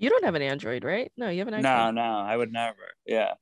you 0.00 0.08
don't 0.10 0.24
have 0.24 0.34
an 0.34 0.42
Android, 0.42 0.82
right? 0.82 1.12
No, 1.16 1.28
you 1.28 1.38
have 1.40 1.48
an 1.48 1.54
iPhone. 1.54 1.62
no 1.62 1.90
no, 1.92 2.18
i 2.18 2.36
would 2.36 2.52
never 2.52 2.74
yeah 3.06 3.34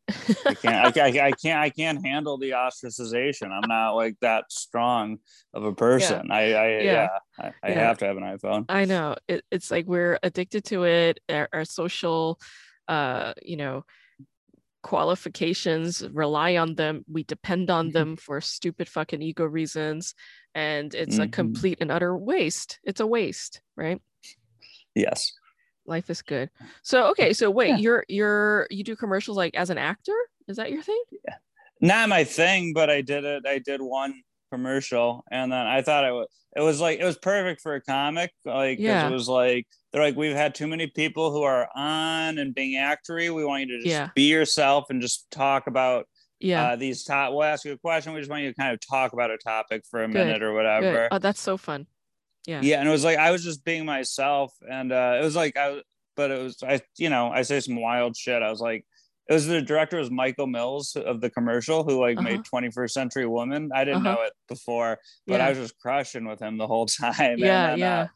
i 0.47 0.55
can't 0.55 0.97
I, 0.99 1.01
I, 1.07 1.27
I 1.29 1.33
can't 1.33 1.61
i 1.61 1.71
can't 1.71 2.05
handle 2.05 2.37
the 2.37 2.51
ostracization 2.51 3.51
i'm 3.53 3.69
not 3.69 3.93
like 3.93 4.17
that 4.21 4.51
strong 4.51 5.19
of 5.55 5.63
a 5.65 5.73
person 5.73 6.31
i 6.31 6.53
i 6.53 6.69
yeah, 6.69 6.83
Yeah. 6.83 7.09
i, 7.39 7.47
I 7.63 7.71
Yeah. 7.71 7.87
have 7.87 7.99
to 7.99 8.07
have 8.07 8.17
an 8.17 8.25
iphone 8.25 8.65
I 8.69 8.85
know. 8.85 9.17
It, 9.29 9.45
it's 9.51 9.71
like 9.71 9.87
we're 9.87 10.19
addicted 10.23 10.65
to 10.67 10.85
it. 10.85 11.21
Our, 11.31 11.49
our 11.53 11.65
social, 11.65 12.39
uh, 12.89 13.33
you 13.43 13.57
know, 13.57 13.85
qualifications 14.83 16.07
rely 16.13 16.57
on 16.57 16.75
them. 16.75 17.05
We 17.11 17.23
depend 17.25 17.71
on 17.71 17.91
them 17.93 18.17
for 18.17 18.41
stupid 18.41 18.89
fucking 18.89 19.23
ego 19.23 19.45
reasons, 19.45 20.15
and 20.55 20.95
it's 20.95 21.19
a 21.19 21.27
Mhm. 21.27 21.33
complete 21.33 21.79
and 21.81 21.91
utter 21.91 22.17
waste. 22.17 22.79
It's 22.85 23.01
a 23.01 23.07
waste, 23.07 23.61
right? 23.77 24.01
yes 24.95 25.33
Life 25.89 26.11
is 26.11 26.21
good. 26.23 26.51
So 26.83 27.07
okay, 27.11 27.33
so 27.33 27.51
wait, 27.51 27.71
Yeah. 27.71 27.77
you're 27.79 28.05
you're 28.09 28.67
you 28.71 28.85
do 28.85 28.95
commercials 28.95 29.37
like 29.37 29.55
as 29.55 29.71
an 29.71 29.79
actor? 29.79 30.15
Is 30.47 30.57
that 30.59 30.71
your 30.71 30.83
thing? 30.83 31.03
yeah 31.27 31.37
not 31.81 32.09
my 32.09 32.25
thing, 32.25 32.73
but 32.73 32.91
I 32.91 33.03
did 33.03 33.25
it. 33.25 33.45
I 33.47 33.61
did 33.61 33.81
one 33.81 34.13
commercial, 34.53 35.23
and 35.31 35.53
then 35.53 35.65
I 35.67 35.81
thought 35.81 36.05
it 36.05 36.11
was 36.13 36.27
it 36.57 36.61
was 36.61 36.81
like 36.81 36.99
it 37.01 37.05
was 37.05 37.17
perfect 37.17 37.61
for 37.63 37.75
a 37.75 37.81
comic. 37.81 38.33
like 38.45 38.79
Yeah. 38.79 39.09
it 39.09 39.13
was 39.13 39.29
like 39.29 39.67
they're 39.93 40.03
like 40.03 40.17
we've 40.17 40.35
had 40.37 40.55
too 40.55 40.67
many 40.67 40.89
people 40.89 41.31
who 41.31 41.43
are 41.43 41.69
on 41.75 42.39
and 42.39 42.55
being 42.55 42.77
actory. 42.79 43.33
We 43.35 43.45
want 43.45 43.63
you 43.63 43.69
to 43.69 43.79
just 43.79 43.87
Yeah. 43.87 44.09
be 44.15 44.23
yourself 44.25 44.87
and 44.91 45.01
just 45.01 45.31
talk 45.31 45.67
about 45.69 46.07
Yeah. 46.41 46.71
uh, 46.73 46.77
these 46.77 47.05
top. 47.05 47.33
We'll 47.33 47.45
ask 47.45 47.65
you 47.65 47.73
a 47.73 47.79
question. 47.79 48.13
We 48.13 48.21
just 48.21 48.31
want 48.31 48.43
you 48.43 48.51
to 48.51 48.55
kind 48.57 48.73
of 48.75 48.81
talk 48.81 49.13
about 49.13 49.31
a 49.31 49.39
topic 49.39 49.85
for 49.91 50.03
a 50.03 50.07
Good, 50.09 50.15
minute 50.15 50.43
or 50.43 50.53
whatever. 50.53 50.93
Good. 50.93 51.09
Oh, 51.13 51.19
that's 51.19 51.41
so 51.41 51.57
fun. 51.57 51.87
Yeah. 52.49 52.61
Yeah, 52.63 52.81
and 52.81 52.89
it 52.89 52.93
was 52.93 53.05
like 53.05 53.19
I 53.19 53.31
was 53.31 53.45
just 53.45 53.63
being 53.63 53.85
myself, 53.85 54.55
and 54.71 54.91
uh, 54.91 55.19
it 55.21 55.23
was 55.25 55.37
like 55.37 55.57
I, 55.59 55.83
but 56.17 56.31
it 56.31 56.43
was 56.43 56.57
I, 56.63 56.81
you 56.97 57.11
know, 57.11 57.29
I 57.31 57.43
say 57.43 57.61
some 57.61 57.79
wild 57.81 58.17
shit. 58.17 58.43
I 58.43 58.49
was 58.51 58.61
like, 58.61 58.87
it 59.29 59.35
was 59.35 59.47
the 59.47 59.61
director 59.61 59.99
was 59.99 60.11
Michael 60.11 60.47
Mills 60.47 60.97
of 60.97 61.21
the 61.21 61.29
commercial 61.29 61.85
who 61.85 62.01
like 62.01 62.17
Uh-huh. 62.17 62.29
made 62.29 62.41
21st 62.51 62.91
Century 62.91 63.27
Woman. 63.27 63.69
I 63.75 63.85
didn't 63.85 64.07
Uh-huh. 64.07 64.15
know 64.17 64.23
it 64.23 64.33
before, 64.49 64.99
but 65.27 65.41
Yeah. 65.41 65.47
I 65.47 65.49
was 65.51 65.59
just 65.59 65.79
crushing 65.79 66.27
with 66.27 66.41
him 66.41 66.57
the 66.57 66.67
whole 66.67 66.87
time. 67.05 67.39
Yeah, 67.39 67.71
and 67.73 67.79
yeah. 67.79 68.01
Uh, 68.01 68.07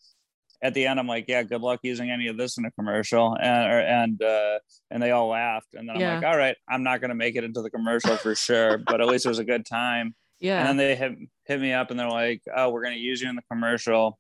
at 0.65 0.73
the 0.75 0.87
end, 0.87 0.99
I'm 1.01 1.09
like, 1.09 1.27
yeah, 1.29 1.43
good 1.43 1.61
luck 1.61 1.81
using 1.83 2.09
any 2.11 2.29
of 2.29 2.39
this 2.39 2.57
in 2.57 2.65
a 2.65 2.71
commercial, 2.71 3.37
and 3.39 3.71
or, 3.71 3.81
and 3.81 4.23
uh, 4.23 4.59
and 4.91 5.03
they 5.03 5.11
all 5.11 5.29
laughed, 5.29 5.75
and 5.75 5.87
then 5.89 5.97
I'm 5.97 6.01
like, 6.15 6.25
all 6.25 6.39
right, 6.39 6.57
I'm 6.69 6.83
not 6.85 7.03
gonna 7.03 7.17
make 7.17 7.37
it 7.37 7.45
into 7.45 7.61
the 7.61 7.69
commercial 7.71 8.17
for 8.17 8.35
sure, 8.35 8.79
but 8.79 9.03
at 9.03 9.09
least 9.09 9.27
it 9.27 9.29
was 9.29 9.41
a 9.41 9.45
good 9.45 9.67
time. 9.67 10.15
Yeah. 10.41 10.61
And 10.61 10.69
then 10.69 10.77
they 10.79 10.97
hit, 10.97 11.13
hit 11.47 11.61
me 11.61 11.73
up 11.73 11.91
and 11.91 11.99
they're 11.99 12.09
like, 12.09 12.43
oh, 12.55 12.71
we're 12.71 12.83
going 12.83 12.95
to 12.95 13.01
use 13.01 13.21
you 13.21 13.29
in 13.29 13.37
the 13.37 13.43
commercial. 13.51 14.19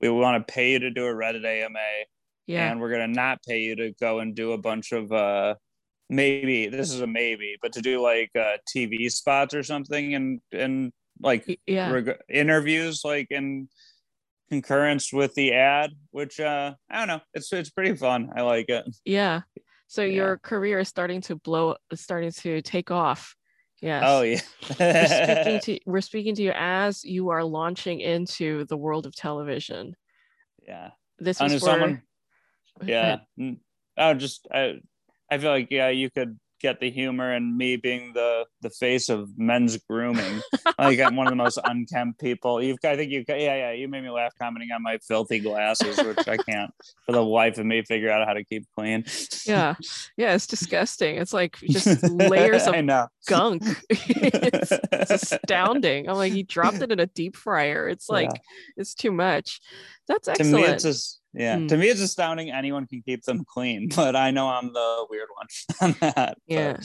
We 0.00 0.08
want 0.08 0.46
to 0.46 0.52
pay 0.52 0.72
you 0.72 0.78
to 0.80 0.90
do 0.90 1.06
a 1.06 1.10
Reddit 1.12 1.44
AMA. 1.44 1.78
yeah. 2.46 2.70
And 2.70 2.80
we're 2.80 2.90
going 2.90 3.08
to 3.08 3.14
not 3.14 3.40
pay 3.46 3.60
you 3.60 3.76
to 3.76 3.92
go 4.00 4.20
and 4.20 4.34
do 4.34 4.52
a 4.52 4.58
bunch 4.58 4.92
of, 4.92 5.12
uh, 5.12 5.56
maybe, 6.08 6.68
this 6.68 6.92
is 6.92 7.00
a 7.00 7.06
maybe, 7.06 7.56
but 7.62 7.72
to 7.74 7.80
do 7.82 8.00
like 8.00 8.30
uh, 8.38 8.56
TV 8.74 9.10
spots 9.10 9.54
or 9.54 9.62
something 9.62 10.14
and, 10.14 10.40
and 10.52 10.92
like 11.22 11.60
yeah. 11.66 11.90
reg- 11.90 12.18
interviews, 12.28 13.02
like 13.04 13.26
in 13.30 13.68
concurrence 14.48 15.12
with 15.12 15.34
the 15.34 15.52
ad, 15.52 15.90
which 16.10 16.40
uh, 16.40 16.72
I 16.90 16.98
don't 16.98 17.08
know. 17.08 17.20
It's, 17.34 17.52
it's 17.52 17.70
pretty 17.70 17.94
fun. 17.94 18.30
I 18.34 18.42
like 18.42 18.68
it. 18.68 18.84
Yeah. 19.04 19.42
So 19.86 20.02
Yeah. 20.02 20.14
your 20.14 20.38
career 20.38 20.78
is 20.80 20.88
starting 20.88 21.20
to 21.22 21.36
blow, 21.36 21.76
starting 21.94 22.32
to 22.32 22.62
take 22.62 22.90
off. 22.90 23.34
Yes. 23.80 24.04
Oh, 24.06 24.22
yeah. 24.22 24.40
we're 24.78 25.06
speaking 25.06 25.60
to 25.62 25.80
we're 25.86 26.00
speaking 26.00 26.34
to 26.34 26.42
you 26.42 26.52
as 26.54 27.04
you 27.04 27.30
are 27.30 27.42
launching 27.42 28.00
into 28.00 28.64
the 28.66 28.76
world 28.76 29.06
of 29.06 29.14
television. 29.14 29.96
yeah. 30.66 30.90
This 31.18 31.40
is 31.40 31.52
for 31.54 31.58
someone 31.58 32.02
yeah. 32.82 33.18
Mm. 33.38 33.58
oh 33.98 34.14
just 34.14 34.46
i 34.52 34.80
i 35.30 35.38
feel 35.38 35.50
like 35.50 35.68
yeah 35.70 35.88
you 35.88 36.10
could 36.10 36.38
get 36.60 36.80
the 36.80 36.90
humor 36.90 37.32
and 37.32 37.56
me 37.56 37.76
being 37.76 38.12
the 38.12 38.44
the 38.60 38.70
face 38.70 39.08
of 39.08 39.30
men's 39.38 39.76
grooming 39.78 40.40
like 40.78 41.00
i'm 41.00 41.16
one 41.16 41.26
of 41.26 41.30
the 41.30 41.36
most 41.36 41.58
unkempt 41.64 42.20
people 42.20 42.62
you've 42.62 42.78
i 42.84 42.96
think 42.96 43.10
you 43.10 43.24
got, 43.24 43.40
yeah 43.40 43.56
yeah 43.56 43.72
you 43.72 43.88
made 43.88 44.02
me 44.02 44.10
laugh 44.10 44.32
commenting 44.38 44.70
on 44.72 44.82
my 44.82 44.98
filthy 44.98 45.38
glasses 45.38 45.96
which 45.98 46.28
i 46.28 46.36
can't 46.36 46.70
for 47.06 47.12
the 47.12 47.22
life 47.22 47.58
of 47.58 47.66
me 47.66 47.82
figure 47.82 48.10
out 48.10 48.26
how 48.26 48.34
to 48.34 48.44
keep 48.44 48.64
clean 48.76 49.04
Yeah. 49.46 49.74
Yeah, 50.16 50.34
it's 50.34 50.46
disgusting. 50.46 51.16
It's 51.16 51.32
like 51.32 51.56
just 51.68 52.02
layers 52.10 52.66
of 52.66 52.74
gunk. 53.26 53.62
it's, 53.90 54.72
it's 54.92 55.10
astounding. 55.10 56.08
I'm 56.08 56.16
like, 56.16 56.32
he 56.32 56.42
dropped 56.42 56.82
it 56.82 56.92
in 56.92 57.00
a 57.00 57.06
deep 57.06 57.36
fryer. 57.36 57.88
It's 57.88 58.08
like 58.08 58.30
Yeah. 58.32 58.40
it's 58.76 58.94
too 58.94 59.12
much. 59.12 59.60
That's 60.08 60.28
to 60.28 60.44
me 60.44 60.64
it's 60.64 60.82
just 60.84 61.19
yeah 61.34 61.56
Hmm. 61.56 61.66
to 61.68 61.76
me 61.76 61.88
it's 61.88 62.00
astounding 62.00 62.50
anyone 62.50 62.86
can 62.86 63.02
keep 63.02 63.22
them 63.24 63.44
clean 63.44 63.88
but 63.96 64.16
i 64.16 64.30
know 64.30 64.48
i'm 64.48 64.72
the 64.72 65.06
weird 65.10 65.28
one 65.34 65.46
on 65.80 65.96
that 66.00 66.14
but- 66.14 66.36
Yeah. 66.46 66.76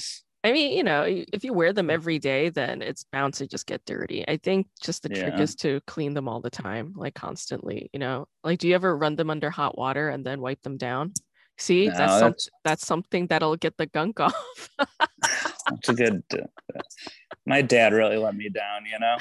I 0.44 0.52
mean, 0.52 0.78
you 0.78 0.84
know, 0.84 1.02
if 1.08 1.44
you 1.44 1.54
wear 1.54 1.74
them 1.74 1.90
every 1.90 2.20
day, 2.20 2.50
then 2.50 2.84
it's 2.84 3.04
bound 3.12 3.34
to 3.34 3.48
just 3.48 3.66
get 3.66 3.84
dirty. 3.84 4.24
I 4.28 4.38
think 4.38 4.68
just 4.80 5.02
the 5.02 5.10
trick 5.10 5.34
Yeah. 5.36 5.42
is 5.42 5.56
to 5.56 5.82
clean 5.88 6.14
them 6.14 6.28
all 6.28 6.40
the 6.40 6.52
time, 6.52 6.94
like 6.96 7.16
constantly, 7.16 7.90
you 7.94 8.00
know. 8.00 8.28
Like 8.44 8.60
do 8.60 8.68
you 8.68 8.76
ever 8.76 8.96
run 8.96 9.16
them 9.16 9.32
under 9.32 9.50
hot 9.50 9.76
water 9.76 10.08
and 10.10 10.24
then 10.24 10.40
wipe 10.42 10.62
them 10.62 10.78
down? 10.78 11.14
See, 11.58 11.88
No, 11.88 11.94
that's 11.98 12.14
some, 12.14 12.22
that's- 12.22 12.50
that's 12.64 12.86
something 12.86 13.28
that'll 13.28 13.56
get 13.56 13.78
the 13.78 13.86
gunk 13.86 14.20
off. 14.20 14.70
that's 15.70 15.90
a 15.90 15.94
good. 15.94 16.24
my 17.46 17.62
dad 17.62 17.94
really 17.94 18.18
let 18.18 18.36
me 18.36 18.50
down, 18.50 18.86
you 18.86 19.00
know. 19.00 19.16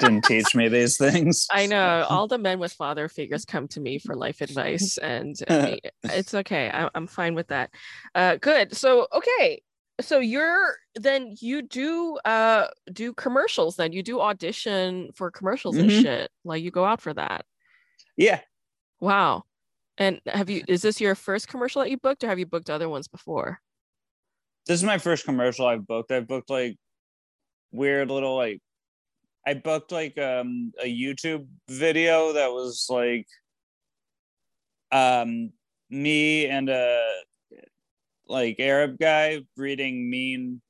Didn't 0.00 0.24
teach 0.24 0.54
me 0.54 0.68
these 0.68 0.96
things. 0.96 1.46
I 1.50 1.66
know 1.66 2.06
all 2.08 2.28
the 2.28 2.38
men 2.38 2.58
with 2.58 2.72
father 2.72 3.08
figures 3.08 3.44
come 3.44 3.66
to 3.68 3.80
me 3.80 3.98
for 3.98 4.14
life 4.14 4.40
advice, 4.42 4.96
and 4.98 5.34
uh, 5.48 5.76
it's 6.04 6.34
okay. 6.34 6.70
I, 6.72 6.88
I'm 6.94 7.06
fine 7.06 7.34
with 7.34 7.48
that. 7.48 7.70
Uh, 8.14 8.36
good. 8.36 8.76
So 8.76 9.08
okay. 9.12 9.62
So 10.00 10.18
you're 10.18 10.76
then 10.94 11.34
you 11.40 11.62
do 11.62 12.18
uh 12.26 12.66
do 12.92 13.14
commercials 13.14 13.76
then 13.76 13.92
you 13.92 14.02
do 14.02 14.20
audition 14.20 15.10
for 15.14 15.30
commercials 15.30 15.78
and 15.78 15.88
Mhm. 15.90 16.02
shit 16.02 16.30
like 16.44 16.62
you 16.62 16.70
go 16.70 16.84
out 16.84 17.00
for 17.00 17.14
that 17.14 17.46
Yeah. 18.14 18.40
wow 19.00 19.44
and 19.98 20.20
have 20.26 20.50
you 20.50 20.62
is 20.68 20.82
this 20.82 21.00
your 21.00 21.14
first 21.14 21.48
commercial 21.48 21.82
that 21.82 21.90
you 21.90 21.96
booked 21.96 22.22
or 22.24 22.28
have 22.28 22.38
you 22.38 22.46
booked 22.46 22.70
other 22.70 22.88
ones 22.88 23.08
before 23.08 23.60
This 24.66 24.80
is 24.80 24.84
my 24.84 24.98
first 24.98 25.24
commercial 25.24 25.66
I've 25.66 25.86
booked. 25.86 26.10
I've 26.10 26.26
booked 26.26 26.50
like 26.50 26.76
weird 27.72 28.10
little 28.10 28.36
like 28.36 28.60
I 29.46 29.54
booked 29.54 29.92
like 29.92 30.18
um 30.18 30.72
a 30.82 30.86
YouTube 30.86 31.46
video 31.68 32.32
that 32.32 32.50
was 32.50 32.86
like 32.90 33.26
um 34.92 35.52
me 35.88 36.46
and 36.46 36.68
a 36.68 37.04
like 38.28 38.56
Arab 38.58 38.98
guy 38.98 39.42
reading 39.56 40.10
mean 40.10 40.60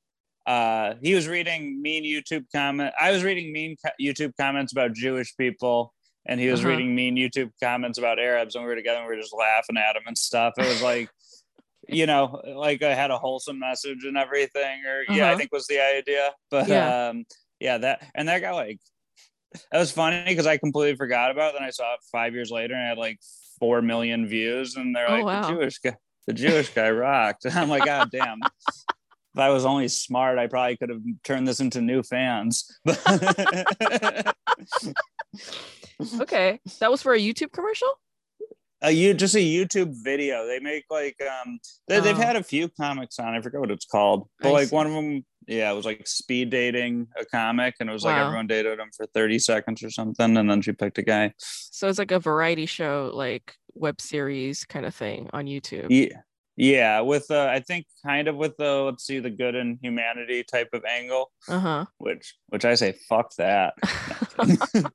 uh 0.45 0.93
he 1.01 1.15
was 1.15 1.27
reading 1.27 1.81
mean 1.81 2.03
YouTube 2.03 2.45
comment 2.53 2.93
I 3.01 3.11
was 3.11 3.23
reading 3.23 3.51
mean 3.51 3.75
YouTube 3.99 4.33
comments 4.39 4.71
about 4.71 4.93
Jewish 4.93 5.35
people 5.37 5.93
and 6.27 6.39
he 6.39 6.49
was 6.49 6.59
Uh-huh. 6.61 6.69
reading 6.69 6.93
mean 6.95 7.15
YouTube 7.15 7.51
comments 7.61 7.97
about 7.97 8.19
Arabs 8.19 8.55
and 8.55 8.63
we 8.63 8.69
were 8.69 8.75
together 8.75 8.99
and 8.99 9.07
we 9.07 9.15
were 9.15 9.21
just 9.21 9.33
laughing 9.33 9.77
at 9.77 9.95
him 9.95 10.03
and 10.05 10.17
stuff. 10.17 10.53
It 10.57 10.67
was 10.67 10.81
like 10.81 11.09
you 11.89 12.05
know, 12.05 12.41
like 12.55 12.81
I 12.83 12.93
had 12.93 13.11
a 13.11 13.17
wholesome 13.17 13.59
message 13.59 14.03
and 14.03 14.17
everything, 14.17 14.83
or 14.85 15.03
yeah, 15.07 15.27
I 15.27 15.29
Uh-huh. 15.29 15.37
think 15.37 15.51
was 15.53 15.67
the 15.67 15.79
idea. 15.79 16.33
But 16.51 16.67
Yeah. 16.67 17.09
um, 17.09 17.25
yeah, 17.59 17.77
that 17.77 18.05
and 18.13 18.27
that 18.27 18.39
got 18.41 18.55
like 18.55 18.79
that 19.71 19.79
was 19.79 19.91
funny 19.91 20.23
because 20.27 20.45
I 20.45 20.57
completely 20.57 20.97
forgot 20.97 21.31
about. 21.31 21.51
it. 21.53 21.59
Then 21.59 21.67
I 21.67 21.71
saw 21.71 21.93
it 21.93 21.99
five 22.11 22.33
years 22.33 22.51
later 22.51 22.73
and 22.73 22.83
I 22.83 22.89
had 22.89 22.97
like 22.97 23.19
four 23.59 23.81
million 23.81 24.27
views, 24.27 24.75
and 24.75 24.93
they're 24.95 25.07
Oh, 25.09 25.13
like, 25.13 25.25
wow. 25.25 25.41
the 25.47 25.53
Jewish 25.55 25.79
guy, 25.79 25.95
the 26.27 26.33
Jewish 26.33 26.69
guy 26.71 26.89
rocked. 26.91 27.45
And 27.45 27.53
I'm 27.57 27.69
like, 27.69 27.85
God 27.85 28.11
damn. 28.11 28.39
If 29.35 29.41
I 29.41 29.49
was 29.49 29.65
only 29.65 29.87
smart, 29.87 30.39
I 30.39 30.47
probably 30.47 30.77
could 30.77 30.89
have 30.89 31.01
turned 31.23 31.47
this 31.47 31.59
into 31.59 31.79
new 31.79 32.01
fans. 32.01 32.65
Okay 36.21 36.59
that 36.79 36.91
was 36.91 37.01
for 37.01 37.13
a 37.13 37.19
youtube 37.19 37.51
commercial 37.51 37.89
a 38.83 38.91
you 38.91 39.15
just 39.15 39.33
a 39.33 39.39
YouTube 39.39 39.91
video. 40.03 40.45
They 40.45 40.59
make 40.59 40.83
like 40.91 41.15
um 41.23 41.57
they, 41.87 41.99
they've 41.99 42.15
Oh. 42.15 42.21
had 42.21 42.35
a 42.35 42.43
few 42.43 42.69
comics 42.69 43.17
on. 43.17 43.33
I 43.33 43.41
forget 43.41 43.59
what 43.59 43.71
it's 43.71 43.87
called, 43.87 44.29
but 44.39 44.49
I 44.49 44.51
like 44.51 44.67
see. 44.67 44.75
one 44.75 44.85
of 44.85 44.93
them, 44.93 45.25
yeah, 45.47 45.71
it 45.71 45.75
was 45.75 45.83
like 45.85 46.05
speed 46.07 46.51
dating 46.51 47.07
a 47.19 47.25
comic, 47.25 47.73
and 47.79 47.89
it 47.89 47.93
was 47.93 48.03
like 48.03 48.15
everyone 48.17 48.45
dated 48.45 48.77
him 48.79 48.91
for 48.95 49.07
thirty 49.07 49.39
seconds 49.39 49.81
or 49.81 49.89
something, 49.89 50.37
and 50.37 50.47
then 50.47 50.61
she 50.61 50.73
picked 50.73 50.99
a 50.99 51.01
guy. 51.01 51.33
so 51.39 51.87
it's 51.89 51.97
like 51.97 52.11
a 52.11 52.19
variety 52.19 52.67
show 52.67 53.09
like 53.15 53.55
web 53.73 53.99
series 53.99 54.63
kind 54.63 54.85
of 54.85 54.93
thing 54.93 55.27
on 55.33 55.45
youtube 55.47 55.87
Yeah, 55.89 56.17
Yeah, 56.55 57.01
with 57.01 57.31
uh, 57.31 57.47
I 57.51 57.61
think 57.61 57.87
kind 58.05 58.27
of 58.27 58.35
with 58.35 58.57
the 58.57 58.83
let's 58.83 59.07
see 59.07 59.17
the 59.17 59.31
good 59.31 59.55
and 59.55 59.79
humanity 59.81 60.43
type 60.43 60.69
of 60.73 60.85
angle, 60.85 61.31
Uh 61.49 61.59
huh. 61.59 61.85
which 61.97 62.35
which 62.49 62.63
I 62.63 62.75
say 62.75 62.93
fuck 63.09 63.33
that. 63.37 63.73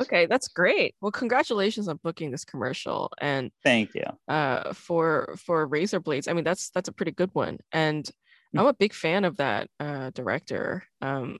okay, 0.00 0.26
that's 0.26 0.48
great. 0.48 0.94
Well, 1.00 1.12
congratulations 1.12 1.88
on 1.88 1.98
booking 2.02 2.30
this 2.30 2.44
commercial 2.44 3.12
and 3.20 3.50
Thank 3.62 3.94
you. 3.94 4.04
uh 4.28 4.72
for 4.72 5.34
for 5.38 5.66
razor 5.66 6.00
blades. 6.00 6.28
I 6.28 6.32
mean, 6.32 6.44
that's 6.44 6.70
that's 6.70 6.88
a 6.88 6.92
pretty 6.92 7.12
good 7.12 7.30
one. 7.34 7.58
And 7.72 8.08
Mm. 8.56 8.60
I'm 8.60 8.66
a 8.66 8.72
big 8.72 8.94
fan 8.94 9.24
of 9.26 9.36
that 9.36 9.68
uh 9.78 10.08
director. 10.14 10.84
Um 11.02 11.36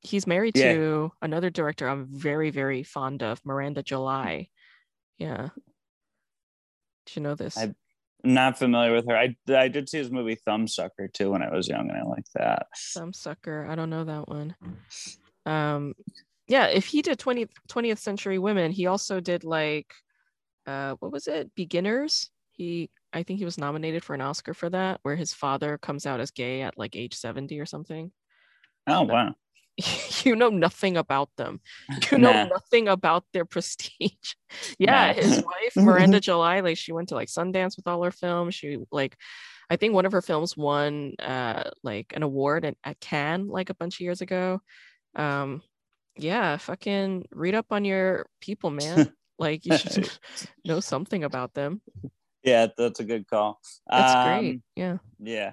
he's 0.00 0.28
married 0.28 0.56
Yeah. 0.56 0.74
to 0.74 1.12
another 1.20 1.50
director 1.50 1.88
I'm 1.88 2.06
very, 2.08 2.50
very 2.50 2.84
fond 2.84 3.22
of, 3.24 3.40
Miranda 3.44 3.82
July. 3.82 4.48
Yeah. 5.18 5.48
Did 7.06 7.16
you 7.16 7.22
know 7.22 7.34
this? 7.34 7.58
I'm 7.58 7.74
Not 8.22 8.58
familiar 8.58 8.94
with 8.94 9.08
her. 9.08 9.16
I 9.16 9.34
I 9.48 9.66
did 9.66 9.88
see 9.88 9.98
his 9.98 10.12
movie 10.12 10.36
Thumbsucker 10.46 11.12
too 11.12 11.32
when 11.32 11.42
I 11.42 11.50
was 11.50 11.66
young, 11.66 11.90
and 11.90 11.98
I 11.98 12.02
liked 12.04 12.32
that. 12.34 12.68
Some 12.76 13.12
sucker. 13.12 13.66
I 13.68 13.74
don't 13.74 13.90
know 13.90 14.04
that 14.04 14.28
one. 14.28 14.54
Um, 15.44 15.94
yeah, 16.48 16.66
if 16.66 16.86
he 16.86 17.02
did 17.02 17.18
20th 17.18 17.50
20th 17.68 17.98
century 17.98 18.38
women, 18.38 18.72
he 18.72 18.86
also 18.86 19.20
did 19.20 19.44
like 19.44 19.92
uh 20.66 20.94
what 21.00 21.12
was 21.12 21.26
it? 21.26 21.50
Beginners. 21.54 22.30
He 22.52 22.90
I 23.12 23.22
think 23.22 23.38
he 23.38 23.44
was 23.44 23.58
nominated 23.58 24.04
for 24.04 24.14
an 24.14 24.20
Oscar 24.20 24.54
for 24.54 24.70
that, 24.70 25.00
where 25.02 25.16
his 25.16 25.32
father 25.34 25.78
comes 25.78 26.06
out 26.06 26.20
as 26.20 26.30
gay 26.30 26.62
at 26.62 26.78
like 26.78 26.96
age 26.96 27.14
70 27.14 27.58
or 27.60 27.66
something. 27.66 28.12
Oh 28.86 29.02
wow. 29.02 29.34
you 30.24 30.36
know 30.36 30.50
nothing 30.50 30.96
about 30.96 31.30
them. 31.36 31.60
You 32.10 32.18
know 32.18 32.32
Nah. 32.32 32.44
nothing 32.44 32.88
about 32.88 33.24
their 33.32 33.44
prestige. 33.44 34.34
yeah, 34.78 35.08
Nah. 35.08 35.12
his 35.14 35.42
wife 35.44 35.76
Miranda 35.76 36.20
July, 36.20 36.60
like 36.60 36.76
she 36.76 36.92
went 36.92 37.08
to 37.08 37.14
like 37.14 37.28
Sundance 37.28 37.76
with 37.76 37.86
all 37.86 38.02
her 38.02 38.10
films. 38.10 38.54
She 38.54 38.78
like, 38.90 39.16
I 39.70 39.76
think 39.76 39.94
one 39.94 40.04
of 40.06 40.12
her 40.12 40.22
films 40.22 40.56
won 40.56 41.14
uh 41.18 41.70
like 41.82 42.12
an 42.14 42.22
award 42.22 42.64
at, 42.64 42.76
at 42.84 43.00
Cannes 43.00 43.48
like 43.48 43.70
a 43.70 43.74
bunch 43.74 43.96
of 43.96 44.00
years 44.00 44.20
ago. 44.20 44.60
Um, 45.14 45.62
yeah, 46.16 46.56
fucking 46.56 47.26
read 47.32 47.54
up 47.54 47.66
on 47.70 47.84
your 47.84 48.26
people, 48.40 48.70
man. 48.70 49.12
like 49.38 49.66
you 49.66 49.76
should 49.76 50.10
know 50.64 50.80
something 50.80 51.24
about 51.24 51.54
them. 51.54 51.80
Yeah, 52.42 52.68
that's 52.76 53.00
a 53.00 53.04
good 53.04 53.26
call. 53.28 53.60
That's 53.88 54.14
Um, 54.14 54.22
great. 54.24 54.60
Yeah. 54.76 54.98
Yeah. 55.18 55.52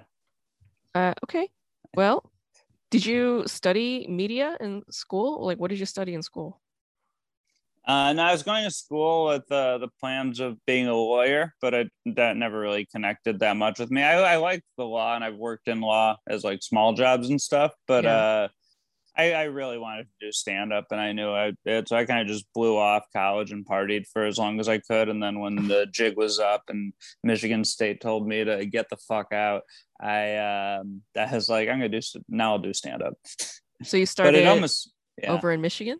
Uh, 0.94 1.14
okay. 1.24 1.48
Well, 1.94 2.30
did 2.90 3.06
you 3.06 3.44
study 3.46 4.06
media 4.08 4.56
in 4.60 4.82
school? 4.90 5.44
Like, 5.44 5.58
what 5.58 5.70
did 5.70 5.78
you 5.78 5.86
study 5.86 6.14
in 6.14 6.22
school? 6.22 6.60
Uh, 7.86 8.10
and 8.10 8.20
I 8.20 8.30
was 8.32 8.42
going 8.42 8.64
to 8.64 8.70
school 8.70 9.26
with 9.26 9.50
uh, 9.50 9.78
the 9.78 9.88
plans 10.00 10.38
of 10.38 10.58
being 10.66 10.86
a 10.86 10.94
lawyer, 10.94 11.54
but 11.60 11.74
I, 11.74 11.88
that 12.06 12.36
never 12.36 12.60
really 12.60 12.86
connected 12.86 13.40
that 13.40 13.56
much 13.56 13.78
with 13.78 13.90
me. 13.90 14.02
I, 14.02 14.34
I 14.34 14.36
liked 14.36 14.64
the 14.76 14.84
law, 14.84 15.14
and 15.14 15.24
I've 15.24 15.36
worked 15.36 15.66
in 15.66 15.80
law 15.80 16.16
as 16.28 16.44
like 16.44 16.62
small 16.62 16.92
jobs 16.92 17.30
and 17.30 17.40
stuff. 17.40 17.72
But 17.88 18.04
Yeah. 18.04 18.48
I, 19.16 19.32
I 19.32 19.42
really 19.44 19.78
wanted 19.78 20.04
to 20.04 20.26
do 20.26 20.32
stand 20.32 20.72
up, 20.72 20.86
and 20.90 21.00
I 21.00 21.12
knew 21.12 21.30
I 21.30 21.52
it, 21.64 21.88
so 21.88 21.96
I 21.96 22.04
kind 22.04 22.20
of 22.20 22.26
just 22.26 22.46
blew 22.54 22.76
off 22.76 23.04
college 23.14 23.52
and 23.52 23.66
partied 23.66 24.06
for 24.12 24.24
as 24.24 24.38
long 24.38 24.60
as 24.60 24.68
I 24.68 24.78
could. 24.78 25.08
And 25.08 25.22
then 25.22 25.40
when 25.40 25.68
the 25.68 25.86
jig 25.92 26.16
was 26.16 26.38
up, 26.38 26.62
and 26.68 26.92
Michigan 27.24 27.64
State 27.64 28.00
told 28.00 28.26
me 28.26 28.44
to 28.44 28.64
get 28.66 28.88
the 28.88 28.96
fuck 28.96 29.32
out, 29.32 29.62
I 30.00 30.36
um, 30.36 31.02
that 31.14 31.32
was 31.32 31.48
like 31.48 31.68
I'm 31.68 31.78
gonna 31.78 31.88
do 31.88 32.00
now. 32.28 32.52
I'll 32.52 32.58
do 32.58 32.72
stand 32.72 33.02
up. 33.02 33.14
So 33.82 33.96
you 33.96 34.04
But 34.04 34.08
started 34.08 34.38
it 34.42 34.46
almost 34.46 34.92
yeah. 35.20 35.32
over 35.32 35.50
in 35.52 35.60
Michigan? 35.60 35.98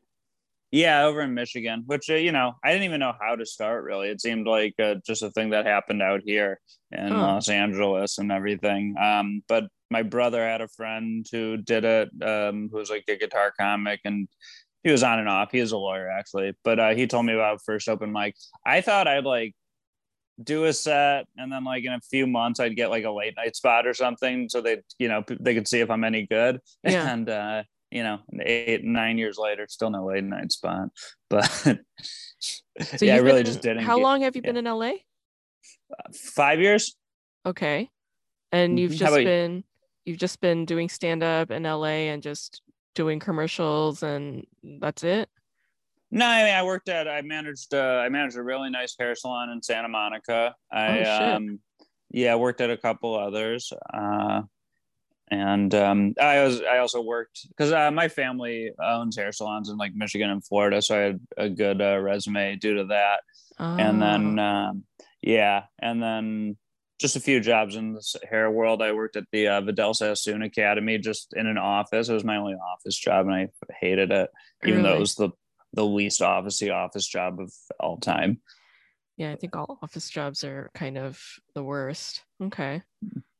Yeah, 0.72 1.04
over 1.04 1.20
in 1.22 1.34
Michigan, 1.34 1.82
which 1.86 2.08
uh, 2.10 2.14
you 2.14 2.30
know, 2.30 2.52
I 2.62 2.70
didn't 2.70 2.84
even 2.84 3.00
know 3.00 3.14
how 3.20 3.34
to 3.34 3.44
start. 3.44 3.82
Really, 3.84 4.08
it 4.08 4.20
seemed 4.20 4.46
like 4.46 4.74
uh, 4.78 4.96
just 5.04 5.22
a 5.22 5.30
thing 5.30 5.50
that 5.50 5.66
happened 5.66 6.00
out 6.02 6.20
here 6.24 6.60
in 6.92 7.08
Huh. 7.08 7.18
Los 7.18 7.48
Angeles 7.48 8.18
and 8.18 8.30
everything. 8.30 8.94
Um, 9.00 9.42
but 9.48 9.64
my 9.90 10.02
brother 10.02 10.46
had 10.46 10.60
a 10.60 10.68
friend 10.68 11.26
who 11.30 11.56
did 11.56 11.84
it, 11.84 12.08
um, 12.22 12.68
who 12.70 12.78
was 12.78 12.90
like 12.90 13.04
a 13.08 13.16
guitar 13.16 13.52
comic, 13.58 14.00
and 14.04 14.28
he 14.84 14.90
was 14.90 15.02
on 15.02 15.18
and 15.18 15.28
off. 15.28 15.50
He 15.52 15.58
is 15.58 15.72
a 15.72 15.76
lawyer 15.76 16.08
actually, 16.08 16.54
but 16.64 16.78
uh, 16.78 16.94
he 16.94 17.06
told 17.06 17.26
me 17.26 17.34
about 17.34 17.62
first 17.64 17.88
open 17.88 18.12
mic. 18.12 18.34
I 18.64 18.80
thought 18.80 19.08
I'd 19.08 19.24
like 19.24 19.54
do 20.42 20.64
a 20.64 20.72
set, 20.72 21.26
and 21.36 21.52
then 21.52 21.64
like 21.64 21.84
in 21.84 21.92
a 21.92 22.00
few 22.00 22.26
months, 22.26 22.60
I'd 22.60 22.76
get 22.76 22.88
like 22.90 23.04
a 23.04 23.10
late 23.10 23.34
night 23.36 23.56
spot 23.56 23.86
or 23.86 23.92
something, 23.94 24.48
so 24.48 24.60
they, 24.62 24.80
you 24.98 25.08
know, 25.08 25.22
p- 25.22 25.36
they 25.38 25.54
could 25.54 25.68
see 25.68 25.80
if 25.80 25.90
I'm 25.90 26.04
any 26.04 26.26
good. 26.26 26.60
Yeah. 26.84 27.10
And 27.12 27.28
uh, 27.28 27.62
you 27.90 28.04
know, 28.04 28.20
eight 28.40 28.84
nine 28.84 29.18
years 29.18 29.36
later, 29.36 29.66
still 29.68 29.90
no 29.90 30.06
late 30.06 30.24
night 30.24 30.52
spot. 30.52 30.88
But 31.28 31.44
So 32.80 33.04
yeah, 33.04 33.16
I 33.16 33.18
really 33.18 33.42
just 33.42 33.60
didn't. 33.60 33.82
How 33.84 33.96
get- 33.96 34.02
long 34.02 34.22
have 34.22 34.36
you 34.36 34.42
yeah. 34.44 34.52
been 34.52 34.64
in 34.66 34.72
LA? 34.72 34.92
Five 36.14 36.60
years. 36.60 36.96
Okay. 37.44 37.90
And 38.52 38.78
you've 38.78 38.92
Mhm. 38.92 38.96
Just 38.98 39.14
been. 39.16 39.56
you? 39.56 39.62
You've 40.04 40.18
just 40.18 40.40
been 40.40 40.64
doing 40.64 40.88
stand 40.88 41.22
up 41.22 41.50
in 41.50 41.62
LA 41.64 42.08
and 42.10 42.22
just 42.22 42.62
doing 42.94 43.18
commercials 43.20 44.02
and 44.02 44.46
that's 44.80 45.04
it? 45.04 45.28
No, 46.10 46.26
I 46.26 46.42
mean 46.44 46.54
I 46.54 46.62
worked 46.64 46.88
at 46.88 47.06
I 47.06 47.22
managed 47.22 47.72
uh, 47.74 48.02
I 48.04 48.08
managed 48.08 48.36
a 48.36 48.42
really 48.42 48.70
nice 48.70 48.96
hair 48.98 49.14
salon 49.14 49.50
in 49.50 49.62
Santa 49.62 49.88
Monica. 49.88 50.54
I 50.72 50.88
Oh, 50.88 50.96
shit. 50.98 51.06
um 51.06 51.60
yeah, 52.10 52.34
worked 52.34 52.60
at 52.60 52.70
a 52.70 52.76
couple 52.76 53.16
others. 53.16 53.72
Uh 53.94 54.42
and 55.30 55.72
um 55.76 56.14
I 56.20 56.42
was 56.42 56.60
I 56.62 56.78
also 56.78 57.00
worked 57.00 57.46
because 57.48 57.70
uh, 57.72 57.92
my 57.92 58.08
family 58.08 58.72
owns 58.82 59.16
hair 59.16 59.30
salons 59.30 59.68
in 59.68 59.76
like 59.76 59.94
Michigan 59.94 60.30
and 60.30 60.44
Florida, 60.44 60.82
so 60.82 60.96
I 60.98 61.02
had 61.02 61.20
a 61.36 61.48
good 61.48 61.80
uh, 61.80 61.98
resume 62.00 62.56
due 62.56 62.74
to 62.78 62.84
that. 62.86 63.20
Oh. 63.60 63.76
And 63.76 64.02
then 64.02 64.38
um 64.40 64.84
yeah, 65.22 65.64
and 65.80 66.02
then 66.02 66.56
just 67.00 67.16
a 67.16 67.20
few 67.20 67.40
jobs 67.40 67.76
in 67.76 67.94
the 67.94 68.20
hair 68.28 68.50
world. 68.50 68.82
I 68.82 68.92
worked 68.92 69.16
at 69.16 69.24
the 69.32 69.48
uh, 69.48 69.60
Vidal 69.62 69.94
Sassoon 69.94 70.42
Academy 70.42 70.98
just 70.98 71.32
in 71.34 71.46
an 71.46 71.56
office. 71.56 72.08
It 72.08 72.14
was 72.14 72.24
my 72.24 72.36
only 72.36 72.54
office 72.54 72.96
job, 72.96 73.26
and 73.26 73.34
I 73.34 73.48
hated 73.80 74.12
it, 74.12 74.30
even 74.64 74.82
though 74.82 74.94
it 74.94 75.00
was 75.00 75.14
the 75.14 75.30
the 75.72 75.84
least 75.84 76.20
officey 76.20 76.72
office 76.72 77.06
job 77.06 77.40
of 77.40 77.52
all 77.78 77.96
time. 77.96 78.40
yeah, 79.16 79.30
I 79.30 79.36
think 79.36 79.56
all 79.56 79.78
office 79.82 80.10
jobs 80.10 80.44
are 80.44 80.70
kind 80.74 80.98
of 80.98 81.20
the 81.54 81.62
worst. 81.62 82.24
Okay. 82.42 82.82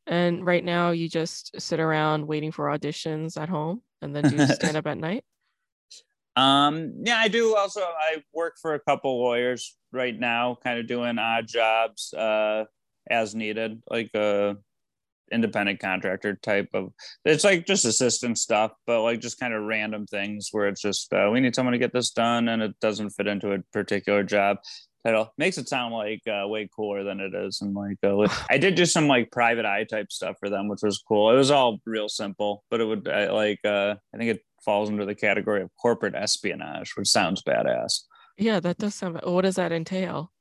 And 0.07 0.45
right 0.47 0.65
now 0.65 0.91
you 0.91 1.09
just 1.09 1.61
sit 1.61 1.81
around 1.81 2.27
waiting 2.27 2.53
for 2.53 2.67
auditions 2.67 3.41
at 3.41 3.49
home 3.49 3.83
and 4.01 4.15
then 4.15 4.25
do 4.25 4.47
stand 4.47 4.77
up 4.77 4.87
at 4.87 4.99
night? 4.99 5.25
Um, 6.37 7.03
yeah, 7.05 7.19
I 7.19 7.29
do. 7.29 7.57
Also, 7.57 7.81
I 7.81 8.23
work 8.33 8.55
for 8.61 8.75
a 8.75 8.81
couple 8.81 9.19
lawyers 9.19 9.77
right 9.93 10.19
now, 10.19 10.57
kind 10.63 10.79
of 10.79 10.87
doing 10.87 11.19
odd 11.19 11.47
jobs 11.47 12.15
uh, 12.15 12.65
as 13.11 13.35
needed, 13.35 13.83
like 13.91 14.11
a 14.15 14.57
independent 15.33 15.81
contractor 15.81 16.37
type 16.37 16.69
of. 16.75 16.93
It's 17.25 17.45
like 17.45 17.67
just 17.67 17.85
assistant 17.85 18.39
stuff, 18.39 18.73
but 18.87 19.03
like 19.03 19.21
just 19.21 19.41
kind 19.41 19.55
of 19.55 19.63
random 19.63 20.07
things 20.07 20.49
where 20.53 20.69
it's 20.69 20.81
just 20.81 21.13
uh, 21.13 21.31
we 21.33 21.41
need 21.41 21.55
someone 21.55 21.73
to 21.73 21.79
get 21.79 21.93
this 21.93 22.11
done, 22.11 22.49
and 22.49 22.63
it 22.63 22.79
doesn't 22.81 23.11
fit 23.11 23.27
into 23.27 23.53
a 23.53 23.59
particular 23.73 24.23
job. 24.23 24.59
Title 25.05 25.33
makes 25.39 25.57
it 25.57 25.69
sound 25.69 25.95
like 25.95 26.21
uh, 26.29 26.47
way 26.47 26.69
cooler 26.75 27.05
than 27.05 27.21
it 27.21 27.35
is, 27.35 27.61
and 27.63 27.75
like 27.75 27.97
uh, 28.05 28.29
I 28.51 28.59
did 28.59 28.75
do 28.75 28.85
some 28.85 29.09
like 29.09 29.31
private 29.31 29.65
eye 29.65 29.85
type 29.85 30.13
stuff 30.13 30.37
for 30.39 30.51
them, 30.51 30.69
which 30.69 30.83
was 30.83 31.03
cool. 31.07 31.31
It 31.31 31.37
was 31.37 31.51
all 31.51 31.79
real 31.87 32.09
simple, 32.09 32.65
but 32.71 32.81
it 32.81 32.85
would 32.85 33.09
I, 33.09 33.31
like 33.31 33.61
uh, 33.65 33.95
I 34.15 34.19
think 34.19 34.31
it 34.31 34.43
falls 34.65 34.91
under 34.91 35.07
the 35.07 35.15
category 35.15 35.63
of 35.63 35.71
corporate 35.81 36.15
espionage, 36.15 36.93
which 36.97 37.09
sounds 37.09 37.43
badass. 37.43 38.03
Yeah, 38.37 38.61
that 38.61 38.79
does 38.79 38.95
sound 38.95 39.21
what 39.25 39.43
does 39.43 39.57
that 39.57 39.73
entail? 39.73 40.33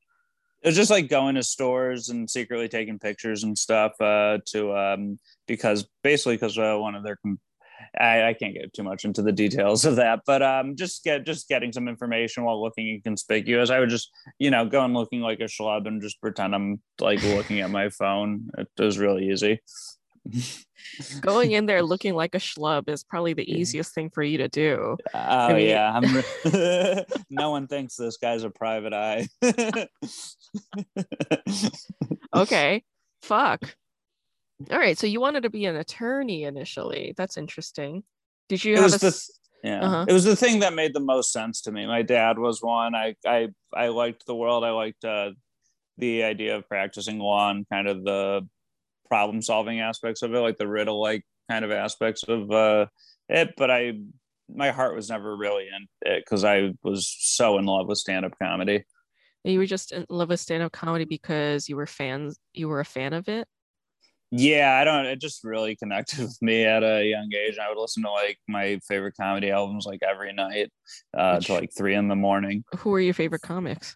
It 0.62 0.67
was 0.67 0.76
just 0.76 0.91
like 0.91 1.10
going 1.10 1.36
to 1.36 1.43
stores 1.43 2.10
and 2.10 2.30
secretly 2.30 2.67
taking 2.67 3.00
pictures 3.00 3.43
and 3.43 3.58
stuff 3.58 3.93
uh, 4.02 4.39
to 4.48 4.76
um, 4.76 5.19
because 5.48 5.88
basically 6.04 6.36
because 6.36 6.58
uh, 6.58 6.76
one 6.78 6.95
of 6.95 7.04
their 7.04 7.17
com- 7.17 7.39
I, 7.98 8.30
I 8.30 8.34
can't 8.34 8.54
get 8.54 8.74
too 8.74 8.84
much 8.84 9.06
into 9.06 9.22
the 9.22 9.32
details 9.32 9.86
of 9.86 9.95
that, 9.95 10.22
but 10.26 10.41
um, 10.41 10.76
just 10.76 11.04
get 11.04 11.26
just 11.26 11.48
getting 11.48 11.72
some 11.72 11.88
information 11.88 12.43
while 12.43 12.62
looking 12.62 12.89
inconspicuous. 12.89 13.69
I 13.69 13.80
would 13.80 13.89
just 13.89 14.10
you 14.38 14.52
know 14.52 14.65
go 14.65 14.84
and 14.84 14.93
looking 14.93 15.22
like 15.22 15.39
a 15.39 15.43
schlub 15.43 15.88
and 15.88 16.02
just 16.02 16.19
pretend 16.22 16.54
I'm 16.54 16.82
like 17.00 17.24
looking 17.24 17.62
at 17.62 17.69
my 17.69 17.89
phone. 17.89 18.50
It 18.58 18.67
was 18.78 18.98
really 18.98 19.30
easy. 19.32 19.60
Going 21.21 21.51
in 21.51 21.65
there 21.65 21.82
looking 21.84 22.13
like 22.15 22.36
a 22.36 22.39
schlub 22.39 22.89
is 22.89 23.03
probably 23.03 23.34
the 23.34 23.49
easiest 23.51 23.93
thing 23.93 24.10
for 24.10 24.23
you 24.23 24.38
to 24.39 24.47
do. 24.47 24.97
Oh 25.13 25.53
mean- 25.53 25.67
yeah, 25.67 25.91
I'm, 25.93 27.03
no 27.29 27.51
one 27.51 27.67
thinks 27.67 27.95
this 27.95 28.17
guy's 28.17 28.43
a 28.43 28.49
private 28.49 28.93
eye. 28.93 29.27
Okay. 32.36 32.84
Fuck. 33.21 33.75
All 34.71 34.77
right. 34.77 34.97
So 34.97 35.08
you 35.08 35.19
wanted 35.21 35.43
to 35.43 35.49
be 35.49 35.65
an 35.65 35.75
attorney 35.75 36.43
initially. 36.43 37.13
That's 37.17 37.38
interesting. 37.38 38.03
Did 38.49 38.63
you 38.63 38.73
It 38.73 38.77
have 38.77 38.84
was 38.86 38.95
a 38.95 38.99
the- 38.99 39.23
Yeah, 39.63 39.82
Uh-huh. 39.86 40.05
it 40.08 40.13
was 40.13 40.23
the 40.25 40.36
thing 40.36 40.60
that 40.60 40.73
made 40.73 40.93
the 40.93 40.99
most 40.99 41.32
sense 41.32 41.62
to 41.62 41.71
me. 41.71 41.86
My 41.86 42.01
dad 42.01 42.38
was 42.39 42.62
one. 42.62 42.95
I 42.95 43.15
I 43.25 43.49
I 43.73 43.88
liked 43.89 44.25
the 44.25 44.36
world. 44.36 44.63
I 44.63 44.71
liked 44.71 45.03
uh, 45.05 45.32
the 45.97 46.23
idea 46.23 46.55
of 46.55 46.67
practicing 46.67 47.19
law 47.19 47.49
and 47.51 47.67
kind 47.69 47.88
of 47.88 48.03
the 48.03 48.47
problem 49.10 49.41
solving 49.41 49.82
aspects 49.82 50.22
of 50.22 50.34
it, 50.34 50.39
like 50.39 50.58
the 50.58 50.67
riddle 50.67 51.02
like 51.02 51.26
kind 51.50 51.65
of 51.65 51.72
aspects 51.72 52.24
of 52.24 52.50
uh, 52.52 52.86
it. 53.28 53.54
But 53.58 53.72
I 53.72 53.93
my 54.48 54.72
heart 54.72 54.95
was 54.95 55.10
never 55.10 55.36
really 55.36 55.67
in 55.67 55.88
it 56.02 56.24
because 56.26 56.43
I 56.43 56.72
was 56.84 57.13
so 57.19 57.58
in 57.58 57.65
love 57.65 57.88
with 57.88 57.98
stand 57.98 58.26
up 58.26 58.34
comedy. 58.41 58.86
You 59.43 59.60
were 59.60 59.65
just 59.65 59.91
in 59.91 60.06
love 60.10 60.30
with 60.30 60.39
stand-up 60.39 60.74
comedy 60.74 61.06
because 61.06 61.69
you 61.69 61.76
were 61.78 61.86
fans 61.86 62.38
you 62.54 62.67
were 62.67 62.80
a 62.82 62.86
fan 62.86 63.13
of 63.13 63.30
it? 63.30 63.48
Yeah, 64.32 64.78
I 64.80 64.84
don't. 64.84 65.06
It 65.06 65.19
just 65.19 65.43
really 65.43 65.76
connected 65.76 66.19
with 66.19 66.38
me 66.41 66.65
at 66.65 66.84
a 66.84 67.04
young 67.04 67.30
age. 67.34 67.58
I 67.58 67.69
would 67.69 67.80
listen 67.80 68.04
to 68.04 68.12
like 68.12 68.38
my 68.48 68.80
favorite 68.88 69.15
comedy 69.19 69.50
albums 69.50 69.86
like 69.86 70.02
every 70.08 70.34
night 70.34 70.72
uh, 71.17 71.36
Which- 71.36 71.48
to 71.48 71.54
like 71.54 71.69
three 71.76 71.95
in 71.95 72.08
the 72.08 72.15
morning. 72.15 72.63
Who 72.80 72.93
are 72.93 73.00
your 73.00 73.13
favorite 73.13 73.41
comics? 73.41 73.95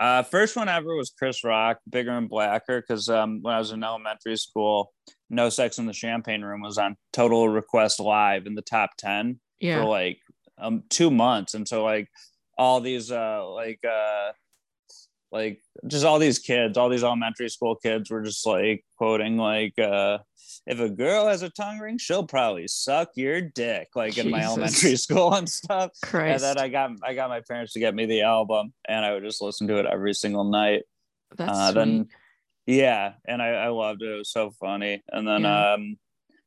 Uh, 0.00 0.22
first 0.22 0.56
one 0.56 0.70
ever 0.70 0.96
was 0.96 1.10
Chris 1.10 1.44
Rock, 1.44 1.78
Bigger 1.88 2.12
and 2.12 2.28
Blacker, 2.28 2.80
because 2.80 3.10
um, 3.10 3.40
when 3.42 3.54
I 3.54 3.58
was 3.58 3.70
in 3.70 3.84
elementary 3.84 4.38
school, 4.38 4.94
No 5.28 5.50
Sex 5.50 5.78
in 5.78 5.84
the 5.84 5.92
Champagne 5.92 6.40
Room 6.40 6.62
was 6.62 6.78
on 6.78 6.96
Total 7.12 7.46
Request 7.46 8.00
Live 8.00 8.46
in 8.46 8.54
the 8.54 8.62
top 8.62 8.90
ten 8.96 9.40
for 9.78 9.84
like 9.84 10.18
um 10.56 10.84
two 10.88 11.10
months, 11.10 11.52
and 11.52 11.68
so 11.68 11.84
like 11.84 12.08
all 12.56 12.80
these 12.80 13.12
uh 13.12 13.46
like 13.50 13.80
uh 13.84 14.32
like 15.32 15.60
just 15.86 16.04
all 16.04 16.18
these 16.18 16.38
kids, 16.38 16.76
all 16.76 16.88
these 16.88 17.04
elementary 17.04 17.48
school 17.48 17.76
kids 17.76 18.10
were 18.10 18.22
just 18.22 18.46
like 18.46 18.84
quoting 18.96 19.36
like 19.36 19.78
uh 19.78 20.18
if 20.66 20.78
a 20.78 20.90
girl 20.90 21.26
has 21.26 21.42
a 21.42 21.50
tongue 21.50 21.78
ring, 21.78 21.96
she'll 21.98 22.26
probably 22.26 22.68
suck 22.68 23.10
your 23.14 23.40
dick, 23.40 23.88
like 23.94 24.18
in 24.18 24.30
my 24.30 24.42
elementary 24.44 24.96
school 25.04 25.32
and 25.34 25.48
stuff. 25.48 25.92
And 26.02 26.10
Christ. 26.10 26.42
then 26.42 26.58
I 26.58 26.68
got 26.68 26.90
I 27.02 27.14
got 27.14 27.30
my 27.30 27.40
parents 27.48 27.72
to 27.74 27.80
get 27.80 27.94
me 27.94 28.06
the 28.06 28.22
album, 28.22 28.72
and 28.88 29.04
I 29.04 29.12
would 29.14 29.22
just 29.22 29.40
listen 29.40 29.66
to 29.68 29.78
it 29.78 29.86
every 29.86 30.14
single 30.14 30.44
night. 30.44 30.82
That's 31.36 31.50
uh, 31.50 31.66
sweet. 31.72 31.74
then 31.80 32.08
yeah, 32.66 33.14
and 33.26 33.40
I, 33.40 33.48
I 33.48 33.68
loved 33.68 34.02
it. 34.02 34.12
It 34.12 34.18
was 34.18 34.30
so 34.32 34.50
funny. 34.50 35.02
And 35.10 35.26
then 35.26 35.42
Yeah. 35.42 35.74
um 35.74 35.96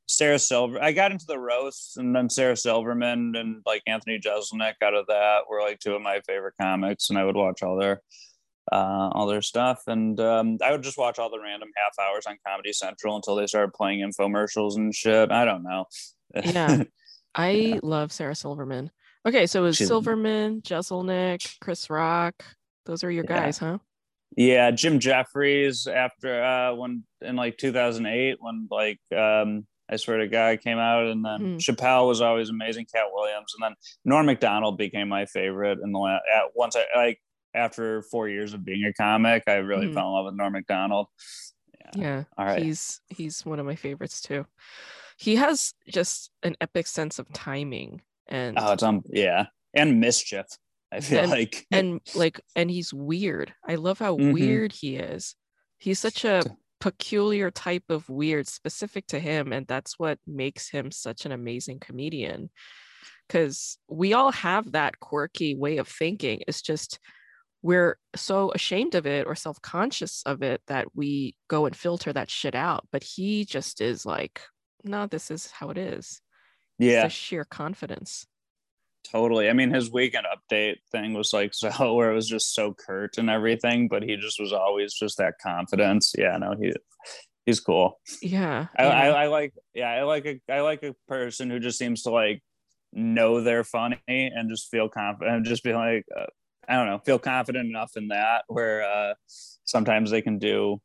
Sarah 0.05 0.37
Silver, 0.37 0.83
I 0.83 0.91
got 0.91 1.11
into 1.11 1.25
the 1.25 1.39
roasts, 1.39 1.97
and 1.97 2.13
then 2.15 2.29
Sarah 2.29 2.57
Silverman 2.57 3.35
and 3.35 3.61
like 3.65 3.81
Anthony 3.87 4.19
Jeselnik 4.19 4.73
out 4.83 4.93
of 4.93 5.07
that 5.07 5.43
were 5.49 5.61
like 5.61 5.79
two 5.79 5.95
of 5.95 6.01
my 6.01 6.19
favorite 6.27 6.55
comics, 6.59 7.09
and 7.09 7.17
I 7.17 7.23
would 7.23 7.35
watch 7.37 7.63
all 7.63 7.77
their 7.77 8.01
uh 8.71 9.09
all 9.11 9.27
their 9.27 9.41
stuff 9.41 9.81
and 9.87 10.19
um 10.21 10.57
i 10.63 10.71
would 10.71 10.81
just 10.83 10.97
watch 10.97 11.19
all 11.19 11.29
the 11.29 11.39
random 11.39 11.69
half 11.75 11.93
hours 12.05 12.25
on 12.25 12.37
comedy 12.47 12.71
central 12.71 13.15
until 13.15 13.35
they 13.35 13.45
started 13.45 13.73
playing 13.73 13.99
infomercials 13.99 14.75
and 14.77 14.95
shit 14.95 15.31
i 15.31 15.43
don't 15.45 15.63
know 15.63 15.85
Yeah. 16.43 16.83
I 17.35 17.49
Yeah. 17.49 17.79
love 17.81 18.11
Sarah 18.11 18.35
Silverman. 18.35 18.91
Okay, 19.27 19.47
so 19.47 19.61
it 19.61 19.63
was 19.65 19.77
She's- 19.77 19.87
Silverman, 19.87 20.61
Jeselnik, 20.61 21.57
Chris 21.61 21.89
Rock. 21.89 22.43
Those 22.85 23.03
are 23.03 23.09
your 23.09 23.23
Yeah. 23.27 23.39
guys, 23.39 23.57
huh? 23.57 23.79
Yeah, 24.37 24.69
Jim 24.71 24.99
Jefferies 24.99 25.87
after 25.87 26.43
uh 26.43 26.75
when 26.75 27.03
in 27.21 27.35
like 27.35 27.57
2008 27.57 28.37
when 28.39 28.67
like 28.69 28.99
um 29.17 29.65
I 29.89 29.95
swear 29.97 30.17
to 30.19 30.27
God 30.27 30.61
came 30.61 30.77
out 30.77 31.07
and 31.07 31.25
then 31.25 31.39
Mhm. 31.39 31.57
Chappelle 31.57 32.07
was 32.07 32.21
always 32.21 32.49
amazing, 32.49 32.85
Katt 32.93 33.07
Williams 33.11 33.53
and 33.57 33.63
then 33.63 33.75
Norm 34.05 34.25
Macdonald 34.27 34.77
became 34.77 35.07
my 35.09 35.25
favorite 35.25 35.79
in 35.83 35.91
the 35.91 36.19
at 36.35 36.43
once 36.55 36.75
I 36.75 36.85
like 36.95 37.19
after 37.55 38.01
4 38.03 38.29
years 38.29 38.53
of 38.53 38.63
being 38.65 38.83
a 38.85 38.93
comic, 38.93 39.43
I 39.47 39.55
really 39.55 39.87
Mhm. 39.87 39.93
fell 39.93 40.07
in 40.07 40.13
love 40.13 40.25
with 40.25 40.35
Norm 40.35 40.53
Macdonald. 40.53 41.07
Yeah. 41.95 42.23
All 42.37 42.45
right. 42.45 42.61
He's 42.63 43.01
he's 43.09 43.45
one 43.45 43.59
of 43.59 43.65
my 43.65 43.75
favorites 43.75 44.21
too. 44.21 44.45
He 45.17 45.35
has 45.35 45.73
just 45.87 46.31
an 46.41 46.55
epic 46.59 46.87
sense 46.87 47.19
of 47.19 47.31
timing 47.33 48.01
and 48.27 48.57
Oh, 48.59 48.73
it's 48.73 48.83
um 48.83 49.03
yeah, 49.11 49.47
and 49.73 49.99
mischief. 49.99 50.45
I 50.91 51.01
feel 51.01 51.19
And- 51.21 51.31
like 51.31 51.65
and 51.71 52.01
like 52.15 52.39
and 52.55 52.71
he's 52.71 52.93
weird. 52.93 53.53
I 53.67 53.75
love 53.75 53.99
how 53.99 54.17
Mhm. 54.17 54.33
weird 54.33 54.71
he 54.71 54.95
is. 54.95 55.35
He's 55.77 55.99
such 55.99 56.23
a 56.25 56.41
peculiar 56.79 57.51
type 57.51 57.85
of 57.89 58.09
weird 58.09 58.47
specific 58.47 59.05
to 59.07 59.19
him 59.19 59.53
and 59.53 59.67
that's 59.67 59.99
what 59.99 60.19
makes 60.25 60.69
him 60.69 60.89
such 60.91 61.25
an 61.25 61.31
amazing 61.31 61.79
comedian. 61.79 62.49
Cuz 63.29 63.77
we 63.87 64.13
all 64.13 64.31
have 64.31 64.71
that 64.71 64.99
quirky 64.99 65.55
way 65.55 65.77
of 65.77 65.87
thinking. 65.87 66.41
It's 66.47 66.61
just 66.61 66.99
we're 67.63 67.97
so 68.15 68.51
ashamed 68.51 68.93
of 68.93 69.07
it 69.07 69.25
or 69.25 69.35
self-conscious 69.35 70.21
of 70.25 70.43
it 70.43 70.61
that 70.67 70.87
we 70.93 71.35
go 71.47 71.65
and 71.65 71.75
filter 71.75 72.11
that 72.13 72.29
shit 72.29 72.53
out. 72.53 72.85
But 72.91 73.03
he 73.03 73.45
just 73.45 73.81
is 73.81 74.05
like, 74.05 74.41
no, 74.83 75.07
this 75.07 75.31
is 75.31 75.49
how 75.49 75.69
it 75.69 75.77
is. 75.77 76.21
yeah, 76.77 77.07
sheer 77.07 77.45
confidence. 77.45 78.27
totally. 79.09 79.49
I 79.49 79.53
mean, 79.53 79.73
his 79.73 79.91
weekend 79.91 80.25
update 80.27 80.75
thing 80.91 81.13
was 81.13 81.31
like 81.33 81.53
so 81.55 81.93
where 81.93 82.11
it 82.11 82.15
was 82.15 82.27
just 82.27 82.53
so 82.53 82.73
curt 82.73 83.17
and 83.17 83.29
everything, 83.29 83.87
but 83.87 84.03
he 84.03 84.17
just 84.17 84.39
was 84.39 84.53
always 84.53 84.93
just 84.93 85.17
that 85.17 85.35
confidence. 85.41 86.13
Yeah, 86.17 86.37
no, 86.37 86.55
he 86.61 86.73
he's 87.45 87.61
cool. 87.61 87.99
Yeah. 88.21 88.67
I, 88.77 88.83
yeah. 88.83 88.89
I, 88.89 89.07
I 89.07 89.27
like 89.27 89.53
yeah, 89.73 89.89
I 89.89 90.03
like 90.03 90.25
a 90.25 90.41
I 90.51 90.59
like 90.61 90.83
a 90.83 90.95
person 91.07 91.49
who 91.49 91.59
just 91.59 91.77
seems 91.77 92.03
to 92.03 92.09
like 92.09 92.43
know 92.91 93.41
they're 93.41 93.63
funny 93.63 93.97
and 94.07 94.49
just 94.49 94.69
feel 94.69 94.89
confident 94.89 95.37
and 95.37 95.45
just 95.45 95.63
be 95.63 95.73
like 95.73 96.05
uh, 96.15 96.25
I 96.67 96.75
don't 96.75 96.87
know, 96.87 96.99
feel 96.99 97.19
confident 97.19 97.69
enough 97.69 97.91
in 97.95 98.09
that 98.09 98.43
where 98.47 98.83
uh 98.83 99.13
sometimes 99.65 100.11
they 100.11 100.21
can 100.21 100.39
do 100.39 100.79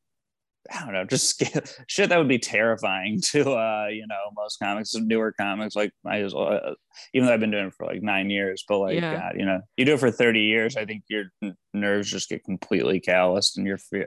I 0.70 0.84
don't 0.84 0.92
know, 0.92 1.04
just 1.04 1.28
sca- 1.40 1.62
shit 1.86 2.10
that 2.10 2.18
would 2.18 2.28
be 2.28 2.38
terrifying 2.38 3.20
to 3.32 3.52
uh, 3.52 3.86
you 3.90 4.06
know, 4.06 4.16
most 4.36 4.58
comics, 4.58 4.94
newer 4.94 5.32
comics. 5.32 5.74
Like 5.74 5.92
I 6.06 6.20
just, 6.20 6.36
uh, 6.36 6.74
even 7.14 7.26
though 7.26 7.32
I've 7.32 7.40
been 7.40 7.50
doing 7.50 7.66
it 7.68 7.74
for 7.74 7.86
like 7.86 8.02
nine 8.02 8.28
years, 8.28 8.64
but 8.68 8.78
like, 8.78 8.94
Yeah. 8.94 9.16
God, 9.18 9.32
you 9.38 9.46
know, 9.46 9.60
you 9.76 9.84
do 9.86 9.94
it 9.94 10.00
for 10.00 10.10
thirty 10.10 10.42
years. 10.42 10.76
I 10.76 10.84
think 10.84 11.04
your 11.08 11.24
nerves 11.72 12.10
just 12.10 12.28
get 12.28 12.44
completely 12.44 13.00
calloused, 13.00 13.56
and 13.56 13.66
you're 13.66 13.78
fe- 13.78 14.06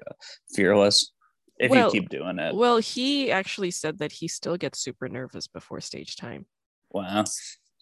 fearless 0.54 1.12
if 1.58 1.72
Well, 1.72 1.86
you 1.86 2.02
keep 2.02 2.10
doing 2.10 2.38
it. 2.38 2.54
Well, 2.56 2.78
he 2.78 3.32
actually 3.32 3.72
said 3.72 3.98
that 4.00 4.12
he 4.12 4.28
still 4.28 4.58
gets 4.58 4.80
super 4.80 5.08
nervous 5.08 5.48
before 5.48 5.80
stage 5.82 6.16
time. 6.16 6.46
Wow. 6.92 7.24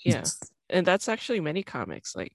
Yeah. 0.05 0.23
and 0.69 0.85
that's 0.85 1.09
actually 1.09 1.41
many 1.41 1.63
comics. 1.63 2.15
Like, 2.15 2.31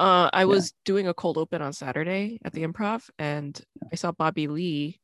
uh, 0.00 0.30
I 0.32 0.44
was 0.46 0.72
doing 0.84 1.06
a 1.08 1.14
cold 1.14 1.36
open 1.38 1.62
on 1.62 1.72
Saturday 1.72 2.38
at 2.44 2.52
the 2.52 2.66
improv, 2.66 3.08
and 3.18 3.60
I 3.92 3.96
saw 3.96 4.12
Bobby 4.12 4.46
Lee, 4.48 5.00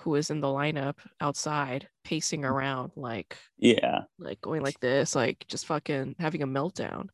who 0.00 0.10
was 0.10 0.30
in 0.30 0.40
the 0.40 0.46
lineup 0.48 0.94
outside, 1.20 1.88
pacing 2.04 2.44
around, 2.44 2.92
like, 2.96 3.36
Yeah. 3.58 4.02
like 4.18 4.40
going 4.40 4.62
like 4.62 4.80
this, 4.80 5.14
like 5.14 5.44
just 5.48 5.66
fucking 5.66 6.16
having 6.18 6.42
a 6.42 6.46
meltdown. 6.46 7.08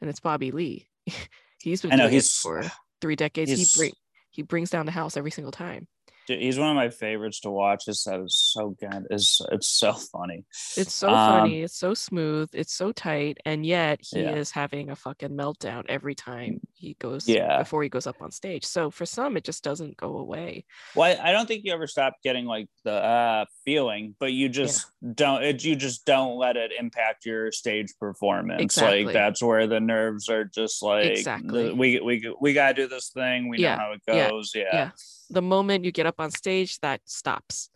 And 0.00 0.08
it's 0.10 0.20
Bobby 0.20 0.50
Lee. 0.50 0.88
he's 1.62 1.82
been 1.82 1.92
I 1.92 1.96
know, 1.96 2.02
doing 2.04 2.12
it 2.14 2.24
he's- 2.24 2.32
for 2.38 2.62
three 3.00 3.16
decades. 3.16 3.50
He 3.50 3.66
bring 3.78 3.92
he 4.30 4.42
brings 4.42 4.70
down 4.70 4.86
the 4.86 4.92
house 4.92 5.16
every 5.16 5.30
single 5.30 5.52
time. 5.52 5.86
Dude, 6.28 6.42
he's 6.42 6.58
one 6.58 6.68
of 6.68 6.76
my 6.76 6.90
favorites 6.90 7.40
to 7.40 7.50
watch. 7.50 7.86
His 7.86 8.02
set 8.02 8.20
is 8.20 8.36
so 8.36 8.76
good. 8.78 9.06
It's 9.08 9.40
it's 9.50 9.66
so 9.68 9.92
funny. 10.12 10.44
It's 10.76 10.92
so 10.92 11.08
Um, 11.08 11.14
funny. 11.40 11.62
It's 11.62 11.74
so 11.78 11.94
smooth. 11.94 12.50
It's 12.52 12.74
so 12.74 12.92
tight, 12.92 13.38
and 13.46 13.64
yet 13.64 14.00
he 14.02 14.20
Yeah. 14.20 14.34
is 14.34 14.50
having 14.50 14.90
a 14.90 14.96
fucking 14.96 15.30
meltdown 15.30 15.84
every 15.88 16.14
time 16.14 16.60
he 16.74 16.96
goes. 17.00 17.26
Yeah. 17.26 17.58
Before 17.60 17.82
he 17.82 17.88
goes 17.88 18.06
up 18.06 18.20
on 18.20 18.30
stage. 18.30 18.66
So 18.66 18.90
for 18.90 19.06
some, 19.06 19.38
it 19.38 19.44
just 19.44 19.64
doesn't 19.64 19.96
go 19.96 20.18
away. 20.18 20.66
Well, 20.94 21.16
I, 21.18 21.30
I 21.30 21.32
don't 21.32 21.46
think 21.46 21.64
you 21.64 21.72
ever 21.72 21.86
stop 21.86 22.12
getting 22.22 22.44
like 22.44 22.68
the 22.84 22.92
uh, 22.92 23.44
feeling, 23.64 24.14
but 24.20 24.32
you 24.32 24.50
just 24.50 24.86
don't. 25.14 25.42
It, 25.42 25.64
you 25.64 25.76
just 25.76 26.04
don't 26.04 26.36
let 26.36 26.58
it 26.58 26.72
impact 26.78 27.24
your 27.24 27.50
stage 27.52 27.94
performance. 27.98 28.60
Exactly. 28.60 29.06
Like 29.06 29.14
that's 29.14 29.42
where 29.42 29.66
the 29.66 29.80
nerves 29.80 30.28
are 30.28 30.44
just 30.44 30.82
like 30.82 31.06
Exactly. 31.06 31.68
the- 31.68 31.74
we 31.74 32.00
we 32.00 32.34
we 32.38 32.52
gotta 32.52 32.74
do 32.74 32.86
this 32.86 33.08
thing. 33.14 33.48
We 33.48 33.60
Yeah, 33.60 33.76
know 33.76 33.80
how 33.80 33.92
it 33.92 34.02
yeah, 34.06 34.28
goes. 34.30 34.52
Yeah. 34.54 34.90
Yeah. 35.28 35.34
The 35.34 35.42
moment 35.42 35.84
you 35.84 35.92
get 35.92 36.06
up 36.06 36.20
on 36.20 36.30
stage, 36.30 36.78
that 36.80 37.00
stops, 37.04 37.70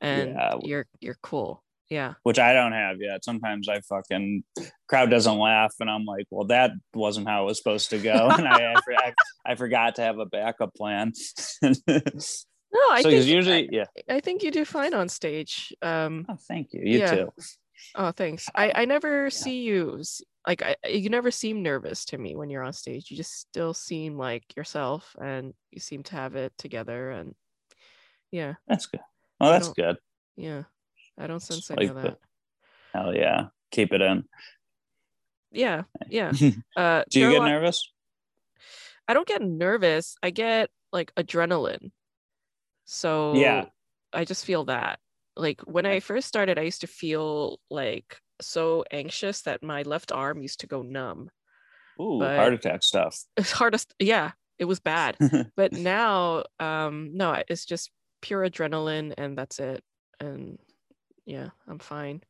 and 0.00 0.30
Yeah. 0.34 0.54
you're 0.62 0.86
you're 1.00 1.18
cool. 1.22 1.62
Yeah. 1.88 2.14
Which 2.24 2.40
I 2.40 2.52
don't 2.52 2.72
have 2.72 2.96
yet. 3.00 3.24
Sometimes 3.24 3.68
I 3.68 3.80
fucking 3.80 4.42
crowd 4.88 5.08
doesn't 5.08 5.38
laugh, 5.38 5.72
and 5.78 5.88
I'm 5.88 6.04
like, 6.04 6.26
well, 6.30 6.46
that 6.48 6.72
wasn't 6.94 7.28
how 7.28 7.44
it 7.44 7.46
was 7.46 7.58
supposed 7.58 7.90
to 7.90 7.98
go, 7.98 8.28
and 8.36 8.46
I 8.48 8.72
I, 8.72 8.80
I, 8.96 9.12
I 9.46 9.54
forgot 9.54 9.94
to 9.96 10.02
have 10.02 10.18
a 10.18 10.26
backup 10.26 10.74
plan. 10.74 11.12
so 11.14 11.70
No, 12.72 12.80
I 12.90 13.02
think 13.02 13.12
because 13.12 13.28
usually, 13.28 13.68
yeah. 13.72 13.84
I, 14.08 14.20
think 14.20 14.42
you 14.42 14.50
do 14.50 14.64
fine 14.64 14.92
on 14.92 15.08
stage. 15.08 15.72
Um. 15.80 16.26
Oh, 16.28 16.36
thank 16.48 16.72
you. 16.74 16.80
You 16.84 16.98
Yeah. 16.98 17.14
too. 17.14 17.28
Oh, 17.94 18.10
thanks. 18.10 18.48
I 18.54 18.72
I 18.74 18.84
never 18.84 19.30
see 19.30 19.62
you 19.62 20.02
like 20.46 20.62
I 20.62 20.76
you 20.88 21.10
never 21.10 21.30
seem 21.30 21.62
nervous 21.62 22.04
to 22.06 22.18
me 22.18 22.36
when 22.36 22.50
you're 22.50 22.62
on 22.62 22.72
stage. 22.72 23.10
You 23.10 23.16
just 23.16 23.34
still 23.38 23.74
seem 23.74 24.16
like 24.16 24.44
yourself, 24.56 25.14
and 25.20 25.54
you 25.70 25.80
seem 25.80 26.02
to 26.04 26.16
have 26.16 26.36
it 26.36 26.52
together. 26.58 27.10
And 27.10 27.34
yeah, 28.30 28.54
That's 28.68 28.86
good. 28.86 29.00
oh 29.40 29.50
that's 29.50 29.68
good. 29.70 29.96
yeah. 30.36 30.62
I 31.18 31.26
don't 31.26 31.40
sense 31.40 31.70
Like 31.70 31.78
any 31.80 31.88
of 31.88 31.94
the- 31.96 32.02
that. 32.02 32.18
Hell 32.92 33.14
yeah. 33.14 33.46
Keep 33.70 33.92
it 33.92 34.00
in. 34.02 34.24
Yeah, 35.52 35.82
yeah. 36.08 36.30
Do 36.36 36.52
Uh, 36.76 37.02
you 37.12 37.26
are 37.26 37.28
a 37.28 37.32
get 37.32 37.38
lot- 37.40 37.48
nervous? 37.48 37.92
I 39.08 39.14
don't 39.14 39.26
get 39.28 39.40
nervous. 39.42 40.16
I 40.22 40.30
get 40.30 40.70
like 40.92 41.14
adrenaline. 41.14 41.90
So 42.84 43.34
Yeah. 43.34 43.66
I 44.12 44.24
just 44.24 44.44
feel 44.44 44.64
that. 44.66 44.98
Like 45.36 45.60
when 45.62 45.86
I 45.86 46.00
first 46.00 46.28
started, 46.28 46.58
I 46.58 46.62
used 46.62 46.80
to 46.82 46.86
feel 46.86 47.60
like 47.70 48.18
so 48.40 48.84
anxious 48.90 49.42
that 49.42 49.62
my 49.62 49.82
left 49.82 50.12
arm 50.12 50.42
used 50.42 50.60
to 50.60 50.66
go 50.66 50.82
numb. 50.82 51.30
Ooh, 52.00 52.18
But- 52.18 52.36
heart 52.36 52.54
attack 52.54 52.82
stuff. 52.82 53.18
It's 53.36 53.52
hardest. 53.52 53.94
Yeah, 53.98 54.32
it 54.58 54.64
was 54.64 54.80
bad. 54.80 55.16
but 55.56 55.72
now, 55.72 56.44
um, 56.60 57.10
no, 57.14 57.42
it's 57.48 57.64
just 57.64 57.90
pure 58.22 58.48
adrenaline, 58.48 59.14
and 59.16 59.36
that's 59.36 59.58
it. 59.58 59.82
And 60.20 60.58
yeah, 61.24 61.50
I'm 61.68 61.78
fine. 61.78 62.22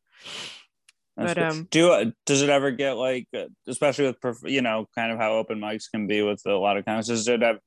That's 1.15 1.33
but 1.33 1.43
um, 1.43 1.67
do 1.71 1.91
uh, 1.91 2.05
does 2.25 2.43
it 2.43 2.49
ever 2.49 2.69
get 2.71 2.93
like, 2.93 3.27
uh, 3.35 3.45
especially 3.67 4.15
with 4.21 4.43
you 4.45 4.61
know, 4.61 4.87
kind 4.93 5.11
of 5.11 5.17
how 5.17 5.33
open 5.33 5.59
mics 5.59 5.89
can 5.89 6.05
be 6.05 6.21
with 6.21 6.41
a 6.45 6.53
lot 6.53 6.77
of 6.77 6.85
comics? 6.85 7.07
Does 7.07 7.27
it 7.27 7.41
have 7.41 7.57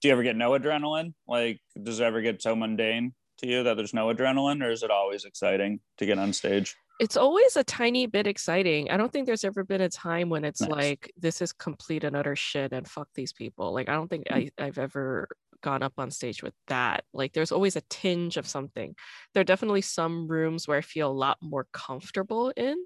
do 0.00 0.08
you 0.08 0.12
ever 0.12 0.22
get 0.22 0.36
no 0.36 0.50
adrenaline? 0.50 1.12
Like, 1.26 1.60
does 1.80 2.00
it 2.00 2.04
ever 2.04 2.20
get 2.22 2.40
so 2.40 2.54
mundane 2.54 3.14
to 3.38 3.48
you 3.48 3.64
that 3.64 3.76
there's 3.76 3.94
no 3.94 4.12
adrenaline, 4.12 4.64
or 4.64 4.70
is 4.70 4.82
it 4.82 4.90
always 4.90 5.24
exciting 5.24 5.80
to 5.98 6.06
get 6.06 6.18
on 6.18 6.32
stage? 6.32 6.76
It's 6.98 7.16
always 7.16 7.56
a 7.56 7.62
tiny 7.62 8.06
bit 8.06 8.26
exciting. 8.26 8.90
I 8.90 8.96
don't 8.96 9.12
think 9.12 9.26
there's 9.26 9.44
ever 9.44 9.62
been 9.62 9.80
a 9.80 9.88
time 9.88 10.30
when 10.30 10.44
it's 10.44 10.66
Nice. 10.66 10.68
like 10.68 11.12
this 11.16 11.40
is 11.40 11.52
complete 11.52 12.02
and 12.02 12.16
utter 12.16 12.34
shit 12.34 12.72
and 12.72 12.88
fuck 12.88 13.08
these 13.14 13.32
people. 13.32 13.72
Like 13.72 13.88
I 13.88 13.92
don't 13.94 14.08
think 14.08 14.24
I, 14.32 14.50
I've 14.58 14.78
ever 14.78 15.28
gone 15.62 15.82
up 15.82 15.92
on 15.98 16.10
stage 16.10 16.42
with 16.42 16.54
that. 16.66 17.04
Like 17.12 17.34
there's 17.34 17.52
always 17.52 17.76
a 17.76 17.82
tinge 17.82 18.36
of 18.36 18.48
something. 18.48 18.96
There 19.32 19.40
are 19.42 19.44
definitely 19.44 19.82
some 19.82 20.26
rooms 20.26 20.66
where 20.66 20.78
I 20.78 20.80
feel 20.82 21.10
a 21.10 21.12
lot 21.12 21.38
more 21.40 21.68
comfortable 21.72 22.50
in. 22.56 22.84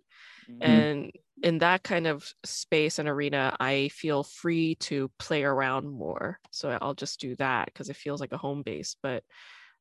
Mhm. 0.48 0.82
and 0.90 1.12
in 1.42 1.58
that 1.58 1.82
kind 1.82 2.06
of 2.06 2.32
space 2.44 2.98
and 2.98 3.08
arena 3.08 3.56
i 3.60 3.88
feel 3.88 4.22
free 4.22 4.74
to 4.76 5.10
play 5.18 5.42
around 5.44 5.88
more 5.90 6.38
so 6.50 6.78
i'll 6.80 6.94
just 6.94 7.20
do 7.20 7.34
that 7.36 7.66
because 7.66 7.88
it 7.90 7.96
feels 7.96 8.20
like 8.20 8.32
a 8.32 8.38
home 8.38 8.62
base 8.62 8.96
but 9.02 9.24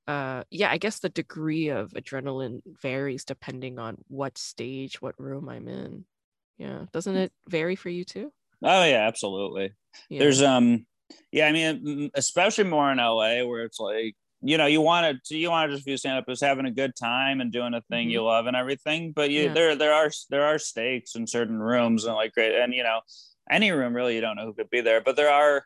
uh 0.08 0.44
yeah 0.50 0.70
i 0.72 0.78
guess 0.78 1.00
the 1.00 1.10
degree 1.10 1.70
of 1.70 1.92
adrenaline 1.92 2.62
varies 2.82 3.24
depending 3.24 3.80
on 3.80 3.98
what 4.08 4.38
stage 4.38 5.02
what 5.02 5.20
room 5.20 5.48
i'm 5.50 5.68
in 5.68 6.06
yeah 6.58 6.86
doesn't 6.92 7.16
it 7.16 7.32
vary 7.48 7.76
for 7.76 7.90
you 7.90 8.04
too 8.04 8.32
Oh 8.64 8.84
yeah, 8.84 9.08
absolutely. 9.08 9.74
yeah. 10.08 10.20
There's 10.20 10.44
um, 10.44 10.86
yeah, 11.32 11.48
I 11.48 11.52
mean, 11.52 11.84
mm, 11.84 12.12
especially 12.14 12.66
more 12.66 12.92
in 12.92 13.00
LA 13.00 13.44
where 13.44 13.64
it's 13.64 13.80
like 13.80 14.16
you 14.44 14.56
know 14.56 14.68
you 14.68 14.82
want 14.82 15.18
to 15.26 15.36
you 15.36 15.50
want 15.50 15.72
to 15.72 15.76
just 15.76 15.84
view 15.86 15.98
stand 15.98 16.20
up 16.20 16.26
as 16.30 16.42
having 16.42 16.68
a 16.68 16.72
good 16.72 16.96
time 16.96 17.42
and 17.42 17.52
doing 17.52 17.74
a 17.74 17.82
thing 17.90 18.12
you 18.12 18.24
love 18.24 18.46
and 18.46 18.56
everything, 18.56 19.14
but 19.14 19.32
you 19.32 19.46
Mm-hmm. 19.46 19.48
Yeah. 19.48 19.54
there 19.56 19.76
there 19.76 19.94
are 19.96 20.12
there 20.30 20.46
are 20.46 20.60
stakes 20.60 21.16
in 21.16 21.26
certain 21.26 21.58
rooms 21.58 22.06
and 22.06 22.14
like 22.14 22.34
great 22.34 22.54
and 22.56 22.72
you 22.72 22.84
know 22.84 23.00
any 23.50 23.72
room 23.72 23.96
really 23.96 24.14
you 24.14 24.22
don't 24.22 24.36
know 24.36 24.46
who 24.46 24.54
could 24.54 24.70
be 24.70 24.82
there, 24.82 25.02
but 25.02 25.16
there 25.16 25.32
are. 25.32 25.66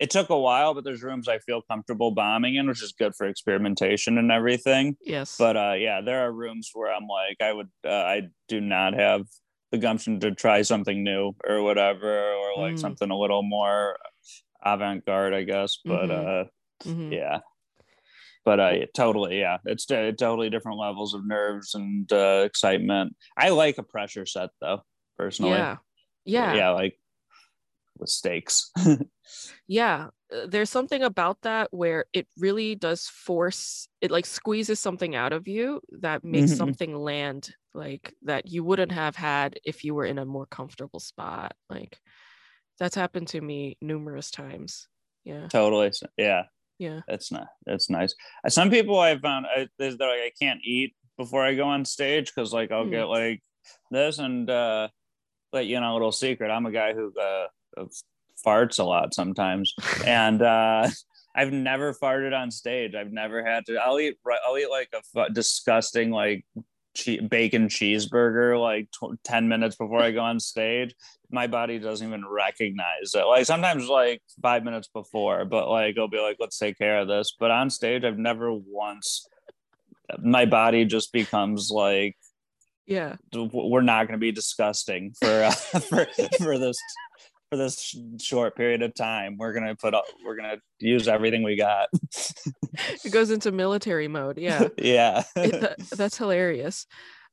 It 0.00 0.10
took 0.10 0.28
a 0.30 0.38
while, 0.38 0.74
but 0.74 0.84
there's 0.84 1.02
rooms 1.02 1.28
I 1.28 1.38
feel 1.38 1.62
comfortable 1.62 2.10
bombing 2.10 2.56
in, 2.56 2.66
which 2.68 2.82
is 2.82 2.92
good 2.92 3.14
for 3.16 3.26
experimentation 3.26 4.18
and 4.18 4.30
everything. 4.32 4.96
yes 5.00 5.36
But 5.38 5.56
uh, 5.56 5.74
yeah, 5.78 6.00
there 6.00 6.20
are 6.26 6.32
rooms 6.32 6.70
where 6.74 6.92
I'm 6.92 7.06
like, 7.06 7.36
I 7.40 7.52
would, 7.52 7.70
uh, 7.84 7.90
I 7.90 8.22
do 8.48 8.60
not 8.60 8.94
have 8.94 9.26
the 9.70 9.78
gumption 9.78 10.20
to 10.20 10.32
try 10.32 10.62
something 10.62 11.02
new 11.02 11.32
or 11.46 11.62
whatever, 11.62 12.32
or 12.32 12.58
like 12.60 12.74
Mm. 12.74 12.78
something 12.78 13.10
a 13.10 13.18
little 13.18 13.42
more 13.42 13.98
avant 14.64 15.04
garde, 15.06 15.34
I 15.34 15.42
guess. 15.44 15.78
But 15.86 16.10
Mhm. 16.10 16.10
uh, 16.10 16.44
Mhm. 16.84 17.10
yeah, 17.10 17.40
but 18.44 18.60
uh, 18.60 18.86
totally, 18.94 19.38
yeah, 19.40 19.58
it's 19.64 19.86
t- 19.86 20.12
totally 20.12 20.50
different 20.50 20.78
levels 20.78 21.14
of 21.14 21.26
nerves 21.26 21.74
and 21.74 22.10
uh, 22.12 22.42
excitement. 22.44 23.16
I 23.36 23.50
like 23.50 23.78
a 23.78 23.82
pressure 23.82 24.26
set 24.26 24.50
though, 24.60 24.82
personally. 25.16 25.60
yeah 25.60 25.76
yeah 26.24 26.54
yeah, 26.54 26.70
like 26.70 26.98
with 27.98 28.08
stakes. 28.10 28.70
yeah 29.66 30.08
uh, 30.34 30.46
there's 30.46 30.70
something 30.70 31.02
about 31.02 31.40
that 31.42 31.68
where 31.72 32.04
it 32.12 32.26
really 32.38 32.74
does 32.74 33.06
force 33.08 33.88
it 34.00 34.10
like 34.10 34.26
squeezes 34.26 34.80
something 34.80 35.14
out 35.14 35.32
of 35.32 35.48
you 35.48 35.80
that 36.00 36.24
makes 36.24 36.52
Mhm. 36.52 36.56
something 36.56 36.94
land 36.96 37.54
like 37.74 38.14
that 38.22 38.46
you 38.50 38.62
wouldn't 38.64 38.92
have 38.92 39.16
had 39.16 39.58
if 39.64 39.84
you 39.84 39.94
were 39.94 40.04
in 40.04 40.18
a 40.18 40.24
more 40.24 40.46
comfortable 40.46 41.00
spot 41.00 41.54
like 41.70 41.98
that's 42.78 42.94
happened 42.94 43.28
to 43.28 43.40
me 43.40 43.76
numerous 43.80 44.30
times 44.30 44.88
yeah 45.24 45.48
totally, 45.48 45.90
yeah. 46.18 46.44
yeah 46.78 47.00
It's 47.08 47.30
not. 47.32 47.48
It's 47.66 47.88
nice. 47.88 48.14
Uh, 48.44 48.50
Some 48.50 48.70
people 48.70 48.98
I've 48.98 49.20
found 49.20 49.46
I, 49.46 49.68
they're 49.78 49.90
like 49.92 50.00
I 50.00 50.32
can't 50.40 50.60
eat 50.64 50.94
before 51.16 51.44
I 51.44 51.54
go 51.54 51.64
on 51.64 51.84
stage 51.84 52.32
because 52.34 52.52
like 52.52 52.70
I'll 52.72 52.84
Hmm. 52.84 52.90
get 52.90 53.04
like 53.08 53.42
this 53.90 54.18
and 54.18 54.48
uh 54.50 54.88
but 55.52 55.66
you 55.66 55.80
know 55.80 55.92
a 55.92 55.94
little 55.94 56.12
secret 56.12 56.50
I'm 56.50 56.66
a 56.66 56.72
guy 56.72 56.92
who 56.92 57.12
uh 57.18 57.46
farts 58.44 58.78
a 58.78 58.82
lot 58.82 59.14
sometimes 59.14 59.74
and 60.06 60.42
uh 60.42 60.88
I've 61.34 61.52
never 61.52 61.92
farted 61.92 62.32
on 62.32 62.50
stage. 62.50 62.94
I've 62.94 63.12
never 63.12 63.44
had 63.44 63.66
to. 63.66 63.76
I'll 63.76 63.98
eat. 63.98 64.16
I'll 64.46 64.56
eat 64.56 64.70
like 64.70 64.90
a 65.16 65.30
disgusting 65.30 66.10
like 66.10 66.44
che- 66.94 67.20
bacon 67.20 67.66
cheeseburger 67.68 68.60
like 68.60 68.88
tw- 68.92 69.18
ten 69.24 69.48
minutes 69.48 69.74
before 69.74 70.00
I 70.00 70.12
go 70.12 70.20
on 70.20 70.38
stage. 70.38 70.94
My 71.30 71.48
body 71.48 71.80
doesn't 71.80 72.06
even 72.06 72.24
recognize 72.26 73.14
it. 73.14 73.24
Like 73.24 73.46
sometimes 73.46 73.88
like 73.88 74.22
five 74.40 74.62
minutes 74.62 74.88
before, 74.88 75.44
but 75.44 75.68
like 75.68 75.98
I'll 75.98 76.08
be 76.08 76.20
like, 76.20 76.36
let's 76.38 76.58
take 76.58 76.78
care 76.78 77.00
of 77.00 77.08
this. 77.08 77.34
But 77.38 77.50
on 77.50 77.68
stage, 77.68 78.04
I've 78.04 78.18
never 78.18 78.52
once. 78.52 79.26
My 80.22 80.44
body 80.44 80.84
just 80.84 81.12
becomes 81.12 81.70
like 81.70 82.16
yeah 82.86 83.16
we're 83.32 83.80
not 83.80 84.06
going 84.06 84.12
to 84.12 84.22
be 84.22 84.30
disgusting 84.30 85.14
for 85.18 85.44
uh, 85.44 85.50
for 85.80 86.06
for 86.38 86.58
this 86.58 86.76
for 87.54 87.62
this 87.62 87.80
sh- 87.80 87.96
short 88.22 88.56
period 88.56 88.82
of 88.82 88.94
time. 88.94 89.36
We're 89.38 89.52
gonna 89.52 89.74
put 89.76 89.94
up. 89.94 90.04
We're 90.24 90.36
gonna 90.36 90.56
use 90.80 91.06
everything 91.08 91.42
we 91.42 91.56
got. 91.56 91.88
it 93.04 93.12
goes 93.12 93.30
into 93.30 93.52
military 93.52 94.08
mode 94.08 94.38
yeah 94.38 94.68
yeah. 94.78 95.22
it, 95.36 95.60
tha- 95.60 95.96
that's 95.96 96.16
hilarious 96.18 96.86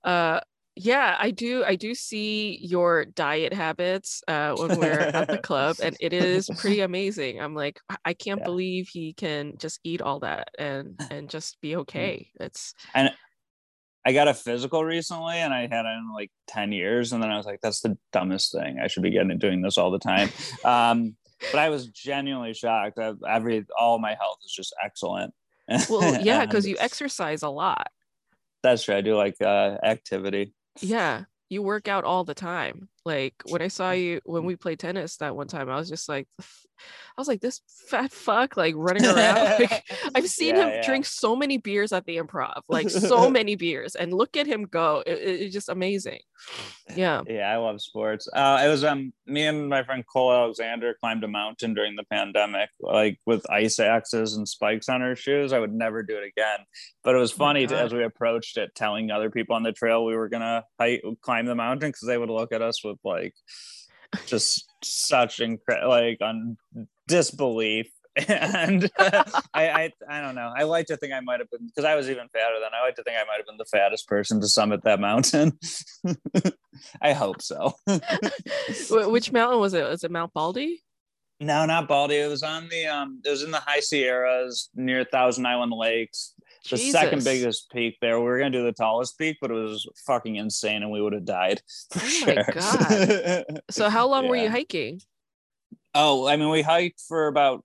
uh 0.04 0.40
yeah 0.76 1.16
i 1.20 1.32
do 1.32 1.64
i 1.66 1.76
do 1.76 1.94
see 1.94 2.58
your 2.62 3.06
diet 3.06 3.54
habits 3.54 4.22
uh 4.28 4.56
when 4.58 4.80
we're 4.80 5.00
at 5.00 5.28
the 5.28 5.38
club 5.38 5.76
and 5.84 5.96
it 6.00 6.14
is 6.14 6.50
pretty 6.58 6.80
amazing 6.80 7.42
i'm 7.42 7.54
like 7.54 7.80
i 8.06 8.14
can't 8.14 8.40
Yeah. 8.40 8.46
believe 8.46 8.88
he 8.92 9.14
can 9.14 9.54
just 9.58 9.80
eat 9.84 10.02
all 10.02 10.20
that 10.22 10.48
and 10.58 11.00
and 11.12 11.30
just 11.30 11.60
be 11.62 11.76
okay 11.78 12.30
it's 12.40 12.74
I 14.06 14.14
got 14.14 14.28
a 14.28 14.34
physical 14.34 14.84
recently, 14.84 15.36
and 15.36 15.54
I 15.54 15.62
had 15.62 15.86
it 15.86 15.98
in 15.98 16.12
like 16.14 16.32
ten 16.48 16.72
years, 16.72 17.14
and 17.14 17.22
then 17.22 17.32
I 17.32 17.38
was 17.38 17.46
like, 17.46 17.62
"That's 17.62 17.82
the 17.82 17.98
dumbest 18.12 18.52
thing. 18.52 18.80
I 18.84 18.88
should 18.88 19.04
be 19.04 19.12
getting 19.12 19.38
doing 19.38 19.62
this 19.62 19.78
all 19.78 19.92
the 19.92 20.00
time." 20.00 20.30
um, 20.66 21.16
but 21.52 21.60
I 21.60 21.70
was 21.70 21.88
genuinely 21.88 22.54
shocked. 22.54 23.00
I've, 23.00 23.18
every 23.28 23.66
all 23.80 24.00
my 24.00 24.16
health 24.16 24.40
is 24.46 24.52
just 24.52 24.74
excellent. 24.84 25.34
well 25.90 26.22
yeah 26.24 26.46
because 26.46 26.68
you 26.68 26.76
exercise 26.80 27.44
a 27.44 27.50
lot 27.50 27.88
That's 28.64 28.84
true. 28.84 28.96
I 28.96 29.02
do 29.02 29.16
like 29.16 29.36
uh, 29.42 29.78
activity. 29.84 30.54
yeah 30.82 31.24
you 31.50 31.62
work 31.62 31.88
out 31.88 32.04
all 32.04 32.24
the 32.24 32.34
time 32.34 32.90
like 33.06 33.34
when 33.46 33.62
i 33.62 33.68
saw 33.68 33.92
you 33.92 34.22
when 34.26 34.44
we 34.46 34.56
played 34.56 34.80
tennis 34.80 35.18
that 35.18 35.36
one 35.36 35.48
time 35.48 35.70
i 35.70 35.76
was 35.76 35.90
just 35.90 36.08
like 36.08 36.28
i 36.40 36.44
was 37.18 37.28
like 37.28 37.42
this 37.42 37.62
fat 37.90 38.12
fuck 38.12 38.58
like 38.58 38.74
running 38.78 39.06
around 39.06 39.60
like, 39.60 39.84
I've 40.16 40.28
seen 40.28 40.56
Yeah, 40.56 40.64
him 40.64 40.70
yeah. 40.70 40.86
drink 40.86 41.06
so 41.06 41.36
many 41.36 41.58
beers 41.58 41.92
at 41.94 42.06
the 42.06 42.18
improv, 42.18 42.62
like 42.70 42.90
so 42.90 43.30
many 43.40 43.56
beers, 43.56 43.96
and 43.96 44.14
look 44.14 44.36
at 44.38 44.48
him 44.48 44.64
go. 44.64 45.04
It- 45.06 45.20
it- 45.20 45.42
it's 45.42 45.54
just 45.54 45.70
amazing. 45.70 46.20
Yeah. 46.96 47.22
Yeah, 47.28 47.52
I 47.54 47.58
love 47.58 47.80
sports. 47.82 48.28
Uh, 48.34 48.62
it 48.66 48.68
was 48.68 48.84
um 48.84 49.14
me 49.28 49.46
and 49.46 49.70
my 49.70 49.84
friend 49.84 50.04
Cole 50.12 50.34
Alexander 50.34 50.96
climbed 51.00 51.24
a 51.24 51.28
mountain 51.28 51.74
during 51.76 51.96
the 51.96 52.04
pandemic, 52.06 52.70
like 52.80 53.20
with 53.28 53.48
ice 53.50 53.80
axes 53.80 54.36
and 54.36 54.48
spikes 54.48 54.90
on 54.90 55.02
our 55.04 55.16
shoes. 55.16 55.54
I 55.54 55.60
would 55.60 55.74
never 55.74 56.02
do 56.04 56.18
it 56.18 56.24
again. 56.36 56.66
But 57.04 57.16
it 57.16 57.20
was 57.20 57.32
Oh 57.34 57.36
funny 57.38 57.68
to, 57.68 57.78
as 57.78 57.94
we 57.94 58.04
approached 58.04 58.58
it, 58.58 58.74
telling 58.76 59.12
other 59.12 59.30
people 59.30 59.56
on 59.56 59.64
the 59.64 59.72
trail 59.72 60.04
we 60.04 60.16
were 60.16 60.30
gonna 60.30 60.64
hike, 60.80 61.04
climb 61.22 61.46
the 61.46 61.56
mountain 61.56 61.90
because 61.90 62.08
they 62.08 62.18
would 62.18 62.30
look 62.32 62.52
at 62.52 62.62
us 62.64 62.84
with 62.84 62.91
like 63.04 63.34
just 64.26 64.66
such 64.84 65.40
incredible 65.40 65.90
like 65.90 66.20
on 66.22 66.58
disbelief. 67.08 67.88
And 68.28 68.92
I, 69.00 69.24
I, 69.54 69.92
I 70.10 70.20
don't 70.20 70.36
know. 70.36 70.52
I 70.54 70.64
like 70.64 70.88
to 70.88 70.98
think 70.98 71.14
I 71.14 71.22
might 71.22 71.40
have 71.40 71.50
been 71.50 71.66
because 71.66 71.86
I 71.86 71.96
was 71.96 72.10
even 72.10 72.28
fatter 72.28 72.56
then. 72.60 72.72
I 72.78 72.84
like 72.86 72.96
to 72.96 73.04
think 73.04 73.16
I 73.18 73.24
might 73.24 73.38
have 73.38 73.46
been 73.46 73.56
the 73.56 73.64
fattest 73.64 74.06
person 74.06 74.42
to 74.42 74.50
summit 74.50 74.84
that 74.84 75.00
mountain. 75.00 75.58
I 77.02 77.14
hope 77.14 77.42
so. 77.42 77.74
Which 78.90 79.32
mountain 79.32 79.62
was 79.62 79.74
it? 79.74 79.88
Was 79.88 80.04
it 80.04 80.12
Mount 80.12 80.34
Baldy? 80.34 80.84
No, 81.42 81.66
not 81.66 81.88
Baldy. 81.88 82.18
It 82.18 82.30
was 82.30 82.44
on 82.44 82.68
the 82.70 82.86
um. 82.86 83.20
It 83.26 83.30
was 83.30 83.44
in 83.44 83.50
the 83.52 83.60
High 83.60 83.80
Sierras 83.80 84.70
near 84.76 85.04
Thousand 85.04 85.48
Island 85.48 85.74
Lakes, 85.74 86.36
the 86.70 86.78
second 86.78 87.24
biggest 87.24 87.72
peak 87.72 87.98
there. 88.02 88.20
We 88.20 88.26
were 88.26 88.38
gonna 88.38 88.52
do 88.52 88.64
the 88.64 88.72
tallest 88.72 89.18
peak, 89.18 89.38
but 89.42 89.52
it 89.52 89.56
was 89.56 89.88
fucking 90.06 90.36
insane, 90.36 90.84
and 90.84 90.92
we 90.92 91.02
would 91.02 91.14
have 91.14 91.26
died 91.26 91.62
for 91.92 92.00
Oh 92.30 92.36
my. 92.36 92.46
God. 92.54 93.46
So 93.72 93.90
how 93.90 94.08
long 94.08 94.28
were 94.28 94.36
you 94.36 94.50
hiking? 94.50 95.02
oh, 95.96 96.28
I 96.28 96.38
mean, 96.38 96.50
we 96.50 96.62
hiked 96.62 97.02
for 97.08 97.28
about 97.28 97.64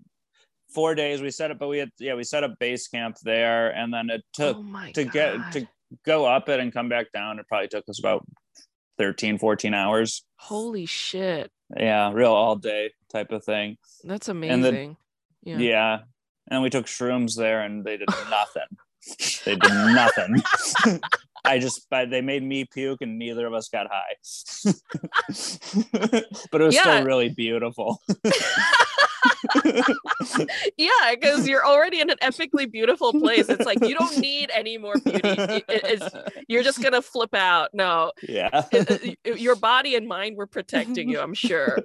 four 0.75 0.95
days. 0.95 1.21
We 1.23 1.31
set 1.31 1.51
up, 1.51 1.59
but 1.59 1.69
we 1.69 1.79
had 1.79 1.91
yeah, 1.99 2.15
we 2.15 2.25
set 2.25 2.43
up 2.45 2.59
base 2.59 2.89
camp 2.89 3.17
there, 3.23 3.71
and 3.71 3.93
then 3.93 4.11
it 4.11 4.23
took 4.33 4.57
oh 4.57 4.91
to 4.95 5.05
God. 5.05 5.13
get 5.13 5.53
to 5.53 5.69
go 6.05 6.25
up 6.25 6.49
it 6.49 6.59
and 6.61 6.73
come 6.73 6.89
back 6.89 7.13
down. 7.13 7.39
It 7.39 7.47
probably 7.49 7.69
took 7.69 7.89
us 7.89 7.99
about 7.99 8.25
13, 8.99 9.39
14 9.39 9.75
hours. 9.75 10.25
Holy 10.37 10.87
shit. 10.87 11.51
Yeah, 11.77 12.13
real 12.13 12.33
all 12.33 12.57
day 12.57 12.93
type 13.13 13.31
of 13.33 13.45
thing. 13.45 13.77
That's 14.05 14.29
And 14.29 14.43
the- 14.43 14.69
amazing. 14.69 14.97
yeah. 15.43 15.59
Yeah. 15.59 15.99
And 16.49 16.63
we 16.63 16.71
took 16.71 16.87
shrooms 16.87 17.37
there 17.37 17.61
and 17.61 17.85
they 17.85 17.97
did 17.97 18.09
nothing. 18.31 18.63
They 19.45 19.57
did 19.57 19.73
nothing. 19.73 20.42
I 21.45 21.59
just, 21.61 21.87
but 21.90 22.11
they 22.11 22.21
made 22.21 22.42
me 22.42 22.64
puke 22.64 23.03
and 23.03 23.19
neither 23.19 23.47
of 23.47 23.55
us 23.55 23.69
got 23.69 23.87
high. 23.88 24.16
but 26.51 26.61
it 26.61 26.64
was 26.64 26.75
Yeah. 26.75 26.83
still 26.83 27.05
really 27.05 27.29
beautiful. 27.29 28.01
yeah, 30.77 31.14
because 31.14 31.47
you're 31.49 31.64
already 31.64 32.01
in 32.01 32.11
an 32.11 32.16
epically 32.23 32.71
beautiful 32.71 33.12
place. 33.12 33.49
It's 33.49 33.64
like 33.64 33.81
you 33.81 33.95
don't 33.95 34.19
need 34.19 34.51
any 34.53 34.79
more 34.79 34.95
beauty. 35.05 35.21
It- 35.69 36.12
you're 36.49 36.62
just 36.62 36.83
gonna 36.83 37.03
flip 37.03 37.35
out. 37.35 37.71
No, 37.73 38.12
yeah. 38.29 38.64
it- 38.73 39.16
it- 39.25 39.38
your 39.40 39.57
body 39.57 39.95
and 39.95 40.07
mind 40.09 40.37
were 40.37 40.47
protecting 40.47 41.09
you. 41.09 41.21
I'm 41.21 41.35
sure. 41.35 41.79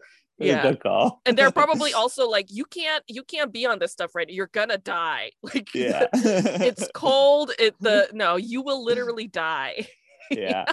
Yeah. 0.47 0.69
the 0.71 0.75
call. 0.75 1.21
and 1.25 1.38
they're 1.38 1.51
probably 1.51 1.93
also 1.93 2.30
like 2.30 2.47
you 2.49 2.65
can't 2.65 3.04
you 3.08 3.23
can't 3.23 3.51
be 3.51 3.65
on 3.65 3.80
this 3.80 3.91
stuff 3.91 4.15
right 4.15 4.30
you're 4.30 4.47
gonna 4.51 4.77
die 4.77 5.32
like 5.43 5.73
yeah. 5.73 6.08
it's 6.13 6.88
cold 6.93 7.51
it 7.60 7.75
the 7.80 8.10
no 8.13 8.36
you 8.36 8.62
will 8.62 8.84
literally 8.84 9.27
die 9.27 9.88
yeah. 10.30 10.65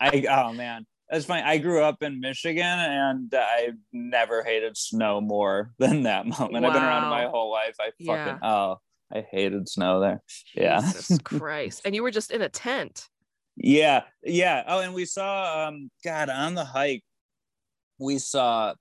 I 0.00 0.26
oh 0.28 0.52
man, 0.52 0.86
that's 1.08 1.24
funny. 1.24 1.42
I 1.42 1.56
grew 1.58 1.82
up 1.82 2.02
in 2.02 2.20
Michigan 2.20 2.62
and 2.64 3.32
I 3.34 3.70
never 3.92 4.42
hated 4.42 4.76
snow 4.76 5.20
more 5.20 5.72
than 5.78 6.02
that 6.02 6.26
moment. 6.26 6.64
I've 6.66 6.72
been 6.74 6.82
around 6.82 7.08
my 7.08 7.24
whole 7.26 7.50
life. 7.50 7.76
I 7.80 7.90
Yeah. 7.98 8.24
fucking 8.24 8.38
oh, 8.42 8.76
I 9.12 9.24
hated 9.30 9.68
snow 9.68 10.00
there. 10.00 10.22
Yeah. 10.54 10.80
jesus 10.80 11.18
christ 11.24 11.82
and 11.86 11.94
you 11.94 12.02
were 12.02 12.10
just 12.10 12.30
in 12.30 12.42
a 12.42 12.48
tent 12.50 13.08
Yeah, 13.56 14.02
yeah. 14.22 14.62
Oh, 14.66 14.80
and 14.80 14.92
we 14.94 15.04
saw 15.06 15.68
um 15.68 15.90
God 16.04 16.28
on 16.28 16.54
the 16.54 16.64
hike, 16.64 17.02
we 17.98 18.18
saw 18.18 18.74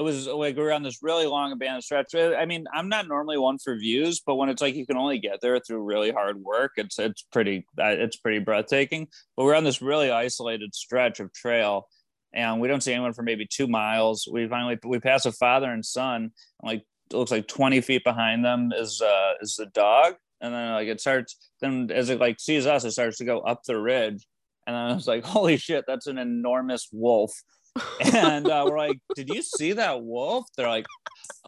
it 0.00 0.02
was 0.02 0.26
like 0.26 0.56
we 0.56 0.62
were 0.62 0.72
on 0.72 0.82
this 0.82 1.02
really 1.02 1.26
long 1.26 1.52
abandoned 1.52 1.84
stretch. 1.84 2.14
I 2.14 2.46
mean, 2.46 2.64
I'm 2.72 2.88
not 2.88 3.06
normally 3.06 3.36
one 3.36 3.58
for 3.58 3.76
views, 3.76 4.22
but 4.24 4.36
when 4.36 4.48
it's 4.48 4.62
like 4.62 4.74
you 4.74 4.86
can 4.86 4.96
only 4.96 5.18
get 5.18 5.42
there 5.42 5.60
through 5.60 5.82
really 5.82 6.10
hard 6.10 6.38
work, 6.38 6.72
it's 6.78 6.98
it's 6.98 7.22
pretty 7.30 7.66
uh, 7.78 7.96
it's 7.98 8.16
pretty 8.16 8.38
breathtaking. 8.38 9.08
But 9.36 9.44
we're 9.44 9.54
on 9.54 9.64
this 9.64 9.82
really 9.82 10.10
isolated 10.10 10.74
stretch 10.74 11.20
of 11.20 11.34
trail, 11.34 11.86
and 12.32 12.62
we 12.62 12.68
don't 12.68 12.82
see 12.82 12.94
anyone 12.94 13.12
for 13.12 13.22
maybe 13.22 13.46
two 13.46 13.66
miles. 13.66 14.26
We 14.32 14.48
finally 14.48 14.78
we 14.86 15.00
pass 15.00 15.26
a 15.26 15.32
father 15.32 15.70
and 15.70 15.84
son, 15.84 16.22
and 16.22 16.32
like 16.62 16.82
it 17.10 17.16
looks 17.16 17.30
like 17.30 17.46
20 17.46 17.82
feet 17.82 18.02
behind 18.02 18.42
them 18.42 18.72
is 18.74 19.02
uh 19.02 19.34
is 19.42 19.56
the 19.56 19.66
dog, 19.66 20.14
and 20.40 20.54
then 20.54 20.72
like 20.72 20.88
it 20.88 21.02
starts 21.02 21.36
then 21.60 21.90
as 21.92 22.08
it 22.08 22.20
like 22.20 22.40
sees 22.40 22.64
us, 22.64 22.84
it 22.84 22.92
starts 22.92 23.18
to 23.18 23.26
go 23.26 23.40
up 23.40 23.64
the 23.64 23.78
ridge, 23.78 24.26
and 24.66 24.74
then 24.74 24.82
I 24.82 24.94
was 24.94 25.06
like, 25.06 25.24
holy 25.24 25.58
shit, 25.58 25.84
that's 25.86 26.06
an 26.06 26.16
enormous 26.16 26.88
wolf 26.90 27.34
and 28.14 28.48
uh, 28.48 28.64
we're 28.68 28.78
like, 28.78 28.98
"Did 29.14 29.28
you 29.28 29.42
see 29.42 29.72
that 29.72 30.02
wolf?" 30.02 30.46
They're 30.56 30.68
like, 30.68 30.86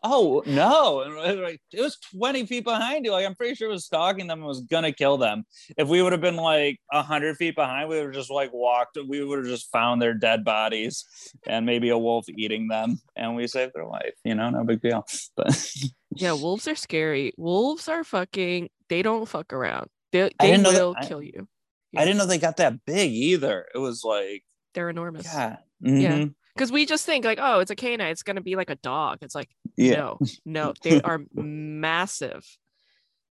"Oh 0.02 0.42
no!" 0.46 1.00
And 1.02 1.14
we're 1.14 1.44
like, 1.44 1.60
"It 1.72 1.80
was 1.80 1.98
twenty 2.14 2.46
feet 2.46 2.64
behind 2.64 3.04
you. 3.04 3.12
Like, 3.12 3.26
I'm 3.26 3.34
pretty 3.34 3.54
sure 3.54 3.68
it 3.68 3.72
was 3.72 3.84
stalking 3.86 4.26
them 4.26 4.38
and 4.40 4.46
was 4.46 4.60
gonna 4.62 4.92
kill 4.92 5.18
them. 5.18 5.44
If 5.76 5.88
we 5.88 6.02
would 6.02 6.12
have 6.12 6.20
been 6.20 6.36
like 6.36 6.78
hundred 6.92 7.36
feet 7.36 7.54
behind, 7.56 7.88
we 7.88 7.96
would 7.96 8.04
have 8.06 8.14
just 8.14 8.30
like 8.30 8.52
walked. 8.52 8.98
We 9.08 9.24
would 9.24 9.38
have 9.40 9.48
just 9.48 9.70
found 9.72 10.00
their 10.00 10.14
dead 10.14 10.44
bodies 10.44 11.04
and 11.46 11.66
maybe 11.66 11.88
a 11.88 11.98
wolf 11.98 12.26
eating 12.28 12.68
them, 12.68 13.00
and 13.16 13.34
we 13.34 13.46
saved 13.46 13.72
their 13.74 13.86
life. 13.86 14.14
You 14.24 14.34
know, 14.34 14.50
no 14.50 14.64
big 14.64 14.80
deal. 14.80 15.04
But 15.36 15.66
yeah 16.14 16.32
wolves 16.34 16.68
are 16.68 16.74
scary 16.74 17.32
wolves 17.38 17.88
are 17.88 18.04
fucking 18.04 18.68
they 18.90 19.00
don't 19.00 19.26
fuck 19.26 19.50
around 19.50 19.88
they, 20.12 20.30
they 20.38 20.50
didn't 20.50 20.64
that- 20.64 20.74
will 20.74 20.94
I- 20.98 21.06
kill 21.06 21.22
you 21.22 21.48
I 21.96 22.04
didn't 22.04 22.18
know 22.18 22.26
they 22.26 22.38
got 22.38 22.56
that 22.58 22.84
big 22.86 23.10
either. 23.12 23.66
It 23.74 23.78
was 23.78 24.02
like, 24.02 24.44
they're 24.72 24.88
enormous 24.88 25.26
yeah, 25.26 25.56
Yeah. 25.82 26.18
mhm, 26.18 26.34
because 26.54 26.70
we 26.70 26.86
just 26.86 27.06
think 27.06 27.24
like 27.24 27.38
oh 27.40 27.60
it's 27.60 27.70
a 27.70 27.76
canine 27.76 28.10
it's 28.10 28.22
gonna 28.22 28.40
be 28.40 28.56
like 28.56 28.70
a 28.70 28.76
dog. 28.76 29.18
It's 29.22 29.34
like 29.34 29.48
yeah, 29.76 29.96
no 29.96 30.18
no 30.44 30.74
they 30.82 31.00
are 31.02 31.20
massive 31.34 32.44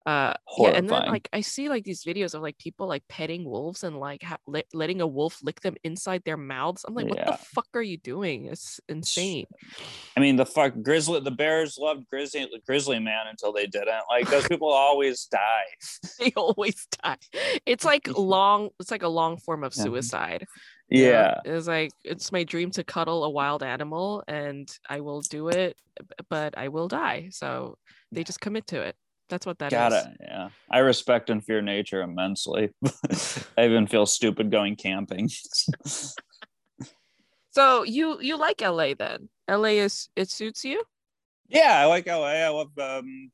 uh 0.07 0.33
yeah 0.59 0.71
and 0.71 0.89
then 0.89 1.07
like 1.07 1.29
i 1.33 1.41
see 1.41 1.69
like 1.69 1.85
these 1.85 2.05
videos 2.05 2.33
of 2.35 2.41
like 2.41 2.57
people 2.59 2.87
like 2.87 3.03
petting 3.09 3.45
wolves 3.45 3.83
and 3.83 3.99
like 3.99 4.23
ha- 4.23 4.39
let, 4.47 4.65
letting 4.73 5.01
a 5.01 5.07
wolf 5.07 5.39
lick 5.43 5.61
them 5.61 5.75
inside 5.85 6.23
their 6.25 6.37
mouths 6.37 6.85
i'm 6.87 6.95
like 6.95 7.07
what 7.09 7.19
Yeah. 7.19 7.33
the 7.33 7.37
fuck 7.37 7.67
are 7.75 7.83
you 7.83 7.99
doing 7.99 8.47
it's 8.47 8.81
insane 8.89 9.47
I 10.17 10.21
mean, 10.21 10.35
the 10.35 10.47
fuck 10.47 10.73
grizzly. 10.83 11.21
The 11.21 11.31
Bears 11.31 11.79
loved 11.79 12.09
grizzly 12.11 12.49
grizzly 12.67 12.99
man 12.99 13.29
until 13.29 13.53
they 13.53 13.67
didn't. 13.67 14.03
Like 14.11 14.29
those 14.29 14.49
people 14.49 14.69
always 14.69 15.27
die. 15.27 15.67
they 16.19 16.33
always 16.37 16.87
die 17.05 17.17
it's 17.67 17.85
like 17.85 18.09
long 18.19 18.71
it's 18.81 18.91
like 18.91 19.03
a 19.05 19.09
long 19.09 19.37
form 19.37 19.63
of 19.63 19.73
suicide 19.75 20.45
know? 20.91 21.01
Yeah, 21.01 21.41
it's 21.45 21.67
like 21.69 21.93
it's 22.05 22.33
my 22.33 22.45
dream 22.45 22.71
to 22.73 22.83
cuddle 22.85 23.25
a 23.25 23.31
wild 23.31 23.63
animal 23.63 24.25
and 24.27 24.69
i 24.89 25.01
will 25.01 25.21
do 25.21 25.49
it 25.49 25.77
but 26.29 26.57
i 26.57 26.69
will 26.69 26.89
die 26.89 27.29
so 27.31 27.77
they 28.11 28.25
just 28.25 28.41
commit 28.41 28.67
to 28.69 28.81
it 28.81 28.97
that's 29.29 29.47
what 29.47 29.59
that 29.59 29.73
is. 29.73 29.79
got 29.79 29.93
it. 29.93 30.07
Yeah, 30.21 30.49
I 30.71 30.79
respect 30.79 31.31
and 31.31 31.45
fear 31.45 31.63
nature 31.63 32.03
immensely. 32.03 32.71
I 33.59 33.65
even 33.67 33.87
feel 33.87 34.07
stupid 34.07 34.51
going 34.51 34.77
camping. 34.77 35.29
so 37.51 37.83
you 37.83 38.21
you 38.21 38.37
like 38.37 38.61
la 38.61 38.95
then 38.99 39.29
la 39.49 39.65
is 39.65 40.09
it 40.17 40.31
suits 40.31 40.65
you 40.65 40.83
yeah, 41.49 41.81
I 41.81 41.87
like 41.87 42.07
LA. 42.07 42.27
I 42.27 42.49
love 42.49 42.79
um, 42.79 43.31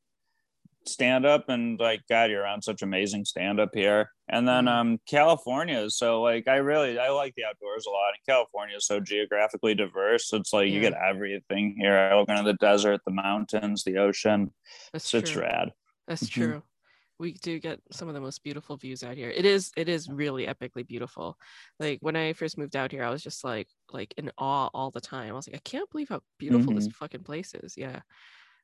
stand 0.87 1.25
up 1.25 1.49
and 1.49 1.79
like 1.79 2.01
God, 2.09 2.29
you're 2.31 2.45
on 2.47 2.61
such 2.61 2.81
amazing 2.81 3.25
stand 3.25 3.59
up 3.59 3.71
here. 3.73 4.09
And 4.29 4.47
then 4.47 4.65
Mhm. 4.65 4.69
um, 4.71 4.99
California 5.07 5.79
is 5.79 5.97
so 5.97 6.21
like 6.21 6.47
I 6.47 6.55
really 6.57 6.97
I 6.97 7.09
like 7.09 7.33
the 7.35 7.43
outdoors 7.43 7.85
a 7.85 7.89
lot. 7.89 8.13
And 8.13 8.25
California 8.25 8.77
is 8.77 8.87
so 8.87 8.99
geographically 8.99 9.75
diverse. 9.75 10.31
It's 10.31 10.53
like 10.53 10.69
you 10.69 10.79
get 10.79 10.93
everything 10.93 11.75
here. 11.77 11.97
I 11.97 12.15
look 12.17 12.29
into 12.29 12.43
the 12.43 12.53
desert, 12.53 13.01
the 13.05 13.11
mountains, 13.11 13.83
the 13.83 13.97
ocean. 13.97 14.53
that's 14.93 15.09
So 15.09 15.17
it's 15.19 15.35
rad. 15.35 15.71
That's 16.07 16.23
Mhm. 16.23 16.31
true. 16.31 16.63
We 17.17 17.31
do 17.33 17.59
get 17.59 17.79
some 17.93 18.09
of 18.09 18.13
the 18.13 18.19
most 18.19 18.43
beautiful 18.43 18.75
views 18.75 19.01
out 19.01 19.15
here. 19.15 19.29
It 19.29 19.45
is 19.45 19.71
it 19.77 19.87
is 19.87 20.09
really 20.09 20.47
epically 20.47 20.85
beautiful. 20.85 21.37
Like 21.79 21.99
when 22.01 22.15
I 22.17 22.33
first 22.33 22.57
moved 22.57 22.75
out 22.75 22.91
here, 22.91 23.03
I 23.05 23.09
was 23.09 23.23
just 23.23 23.43
like 23.43 23.69
like 23.91 24.13
in 24.17 24.31
awe 24.37 24.69
all 24.73 24.91
the 24.91 24.99
time. 24.99 25.29
I 25.29 25.33
was 25.33 25.47
like, 25.47 25.55
I 25.55 25.61
can't 25.63 25.89
believe 25.89 26.09
how 26.09 26.21
beautiful 26.39 26.73
this 26.73 26.87
fucking 26.89 27.23
place 27.23 27.53
is. 27.55 27.77
Yeah. 27.77 28.01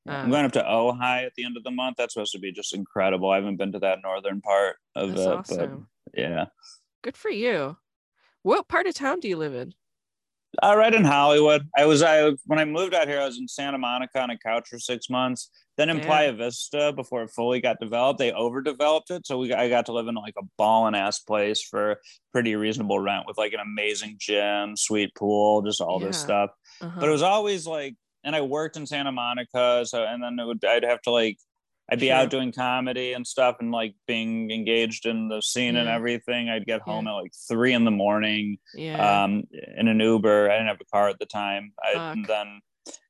I'm 0.08 0.26
Um, 0.26 0.32
going 0.32 0.46
up 0.46 0.52
to 0.54 0.64
Ojai 0.64 1.26
at 1.26 1.34
the 1.36 1.46
end 1.46 1.56
of 1.58 1.64
the 1.64 1.72
month. 1.72 1.96
That's 1.98 2.14
supposed 2.16 2.32
to 2.34 2.40
be 2.40 2.52
just 2.52 2.74
incredible. 2.74 3.30
I 3.30 3.36
haven't 3.36 3.58
been 3.58 3.72
to 3.72 3.80
that 3.80 4.00
northern 4.04 4.42
part 4.42 4.78
of 4.96 5.12
it, 5.16 5.20
awesome. 5.20 5.88
but 6.14 6.20
yeah. 6.20 6.48
Good 7.04 7.16
for 7.16 7.30
you. 7.30 7.78
What 8.42 8.68
part 8.68 8.88
of 8.88 8.96
town 8.96 9.20
do 9.22 9.30
you 9.30 9.38
live 9.38 9.54
in? 9.54 9.74
Uh, 10.62 10.76
right 10.76 10.94
in 10.94 11.06
Hollywood. 11.06 11.68
I 11.78 11.86
was 11.86 12.04
I 12.04 12.32
when 12.46 12.60
I 12.60 12.66
moved 12.66 12.94
out 12.94 13.08
here, 13.08 13.22
I 13.22 13.26
was 13.26 13.38
in 13.38 13.48
Santa 13.48 13.78
Monica 13.78 14.20
on 14.20 14.30
a 14.32 14.38
couch 14.38 14.68
for 14.70 14.80
six 14.80 15.10
months. 15.10 15.50
Then 15.78 15.90
in. 15.90 16.02
Playa 16.02 16.34
Vista, 16.34 16.92
before 16.94 17.24
it 17.24 17.30
fully 17.30 17.62
got 17.62 17.80
developed, 17.80 18.20
they 18.20 18.34
overdeveloped 18.34 19.12
it. 19.12 19.26
So 19.26 19.38
we 19.38 19.54
I 19.54 19.70
got 19.70 19.86
to 19.86 19.94
live 19.94 20.08
in 20.08 20.16
like 20.16 20.36
a 20.38 20.44
ballin' 20.58 20.94
ass 20.94 21.20
place 21.20 21.62
for 21.64 22.02
pretty 22.34 22.56
reasonable 22.56 23.00
rent 23.00 23.26
with 23.28 23.38
like 23.38 23.54
an 23.54 23.62
amazing 23.62 24.18
gym, 24.20 24.76
sweet 24.76 25.16
pool, 25.16 25.62
just 25.62 25.80
all 25.80 26.00
this 26.00 26.20
stuff. 26.20 26.52
Uh-huh. 26.82 27.00
But 27.00 27.08
it 27.08 27.12
was 27.12 27.22
always 27.22 27.66
like, 27.66 27.96
and 28.24 28.36
I 28.36 28.42
worked 28.42 28.76
in 28.76 28.86
Santa 28.86 29.12
Monica, 29.12 29.86
so 29.86 30.04
and 30.04 30.22
then 30.22 30.38
it 30.38 30.44
wowould 30.44 30.66
I'd 30.66 30.84
have 30.84 31.02
to 31.04 31.12
like 31.12 31.38
I'd 31.92 32.00
be 32.00 32.08
Sure. 32.08 32.16
out 32.16 32.30
doing 32.30 32.54
comedy 32.54 33.12
and 33.12 33.28
stuff 33.28 33.58
and 33.60 33.72
like 33.72 33.96
being 34.08 34.50
engaged 34.50 35.06
in 35.06 35.28
the 35.28 35.42
scene 35.42 35.76
and 35.76 35.90
everything. 35.90 36.48
I'd 36.48 36.66
get 36.66 36.82
home 36.82 37.06
at 37.06 37.12
like 37.12 37.34
three 37.50 37.74
in 37.74 37.84
the 37.84 37.92
morning 37.92 38.60
yeah. 38.74 39.24
um, 39.24 39.44
in 39.78 39.90
an 39.90 40.00
Uber. 40.00 40.50
I 40.50 40.54
didn't 40.54 40.68
have 40.68 40.80
a 40.80 40.86
car 40.86 41.10
at 41.10 41.20
the 41.20 41.26
time. 41.26 41.74
I, 41.84 42.14
and 42.14 42.26
then, 42.26 42.62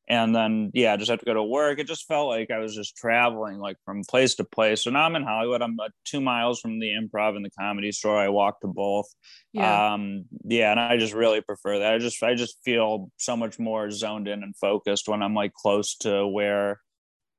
and 0.07 0.35
then, 0.35 0.71
yeah, 0.73 0.93
I 0.93 0.97
just 0.97 1.11
have 1.11 1.19
to 1.19 1.25
go 1.25 1.35
to 1.35 1.43
work. 1.43 1.77
It 1.77 1.85
just 1.85 2.07
felt 2.07 2.27
like 2.27 2.49
I 2.49 2.57
was 2.57 2.75
just 2.75 2.97
traveling 2.97 3.59
like 3.59 3.77
from 3.85 4.01
place 4.09 4.33
to 4.35 4.43
place. 4.43 4.83
So 4.83 4.89
now 4.89 5.03
I'm 5.03 5.15
in 5.15 5.23
Hollywood. 5.23 5.61
I'm 5.61 5.79
uh, 5.79 5.89
two 6.03 6.19
miles 6.19 6.59
from 6.59 6.79
the 6.79 6.87
improv 6.89 7.35
and 7.35 7.45
the 7.45 7.51
comedy 7.51 7.91
store. 7.91 8.17
I 8.17 8.29
walk 8.29 8.61
to 8.61 8.67
both. 8.67 9.05
yeah. 9.53 9.93
Um, 9.93 10.25
yeah, 10.43 10.71
and 10.71 10.79
I 10.79 10.97
just 10.97 11.13
really 11.13 11.41
prefer 11.41 11.77
that. 11.79 11.93
I 11.93 11.99
just, 11.99 12.21
I 12.23 12.33
just 12.33 12.57
feel 12.65 13.11
so 13.17 13.37
much 13.37 13.59
more 13.59 13.91
zoned 13.91 14.27
in 14.27 14.41
and 14.41 14.55
focused 14.57 15.07
when 15.07 15.21
I'm 15.21 15.35
like 15.35 15.53
close 15.53 15.95
to 15.97 16.27
where 16.27 16.81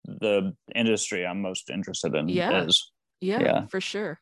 the 0.04 0.54
industry 0.74 1.26
I'm 1.26 1.40
most 1.42 1.70
interested 1.70 2.14
in 2.14 2.28
Yeah. 2.28 2.64
is. 2.64 2.90
yeah, 3.20 3.40
yeah. 3.40 3.66
for 3.66 3.80
sure. 3.80 4.20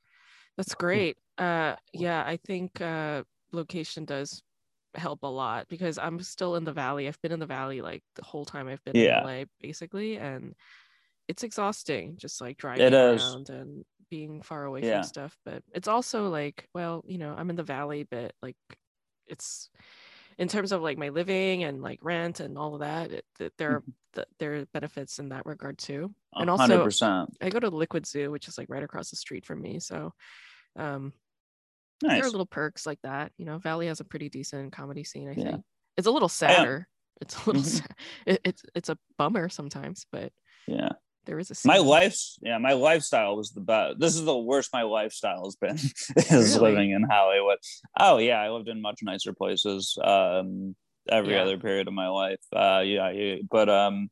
That's 0.56 0.74
great. 0.74 1.16
Uh 1.38 1.76
yeah, 1.92 2.22
I 2.26 2.36
think 2.36 2.80
uh 2.80 3.22
location 3.52 4.04
does 4.04 4.42
help 4.94 5.22
a 5.22 5.26
lot 5.26 5.68
because 5.68 5.98
I'm 5.98 6.20
still 6.20 6.56
in 6.56 6.64
the 6.64 6.72
valley. 6.72 7.06
I've 7.08 7.20
been 7.22 7.32
in 7.32 7.38
the 7.40 7.46
valley 7.46 7.80
like 7.80 8.02
the 8.16 8.24
whole 8.24 8.44
time 8.44 8.68
I've 8.68 8.84
been 8.84 8.96
Yeah. 8.96 9.20
in 9.20 9.26
LA 9.26 9.44
basically 9.60 10.16
and 10.18 10.54
it's 11.28 11.44
exhausting 11.44 12.16
just 12.18 12.40
like 12.40 12.56
driving 12.58 12.86
It 12.86 12.92
is. 12.94 13.22
around 13.22 13.48
and 13.50 13.84
being 14.10 14.42
far 14.42 14.64
away 14.64 14.82
Yeah. 14.82 14.94
from 15.00 15.04
stuff 15.04 15.36
but 15.44 15.62
it's 15.72 15.86
also 15.86 16.28
like 16.28 16.66
well 16.74 17.04
you 17.06 17.16
know 17.18 17.32
i'm 17.38 17.48
in 17.48 17.54
the 17.54 17.62
valley 17.62 18.02
but 18.10 18.32
like 18.42 18.56
it's 19.28 19.70
in 20.40 20.48
terms 20.48 20.72
of 20.72 20.80
like 20.82 20.98
my 20.98 21.10
living 21.10 21.62
and 21.64 21.80
like 21.82 22.00
rent 22.02 22.40
and 22.40 22.58
all 22.58 22.74
of 22.74 22.80
that 22.80 23.12
it, 23.12 23.24
th- 23.38 23.52
there 23.58 23.70
are 23.76 23.82
th- 24.14 24.26
there 24.40 24.54
are 24.56 24.64
benefits 24.72 25.18
in 25.20 25.28
that 25.28 25.46
regard 25.46 25.78
too 25.78 26.12
And 26.34 26.50
hundred 26.50 26.62
also- 26.76 26.84
percent. 26.84 27.30
i 27.40 27.48
go 27.50 27.60
to 27.60 27.70
the 27.70 27.76
liquid 27.76 28.06
zoo 28.06 28.30
which 28.30 28.48
is 28.48 28.56
like 28.58 28.68
right 28.68 28.82
across 28.82 29.10
the 29.10 29.16
street 29.16 29.44
from 29.46 29.60
me 29.60 29.78
so 29.80 30.12
um 30.76 31.12
there 32.00 32.24
are 32.24 32.30
little 32.30 32.46
perks 32.46 32.86
like 32.86 32.98
that 33.02 33.30
you 33.36 33.44
know 33.44 33.58
valley 33.58 33.86
has 33.86 34.00
a 34.00 34.04
pretty 34.04 34.28
decent 34.30 34.72
comedy 34.72 35.04
scene 35.04 35.28
i 35.28 35.32
Yeah. 35.36 35.44
think 35.52 35.64
it's 35.98 36.06
a 36.06 36.10
little 36.10 36.28
sadder 36.30 36.88
it's 37.20 37.36
a 37.36 37.46
little 37.46 37.62
Mhm. 37.62 37.66
sad. 37.66 37.94
It, 38.26 38.40
it's 38.44 38.62
it's 38.74 38.88
a 38.88 38.98
bummer 39.18 39.48
sometimes 39.50 40.06
but 40.10 40.32
Yeah. 40.66 40.92
There 41.26 41.38
is 41.38 41.50
a 41.50 41.54
my 41.68 41.78
life's 41.78 42.38
yeah 42.42 42.58
my 42.58 42.72
lifestyle 42.72 43.36
was 43.36 43.50
the 43.50 43.60
best 43.60 43.98
this 44.00 44.14
is 44.16 44.24
the 44.24 44.36
worst 44.36 44.70
my 44.72 44.82
lifestyle 44.82 45.44
has 45.44 45.56
been 45.56 45.76
is 46.16 46.54
Really? 46.56 46.72
living 46.72 46.90
in 46.92 47.02
hollywood 47.02 47.58
oh 47.98 48.18
yeah 48.18 48.40
i 48.40 48.48
lived 48.50 48.68
in 48.68 48.80
much 48.80 49.00
nicer 49.02 49.32
places 49.32 49.96
um 50.02 50.74
every 51.08 51.34
Yeah. 51.34 51.42
other 51.42 51.58
period 51.58 51.88
of 51.88 51.94
my 51.94 52.08
life 52.08 52.40
uh 52.54 52.82
yeah, 52.84 53.10
yeah 53.10 53.36
but 53.50 53.68
um 53.68 54.10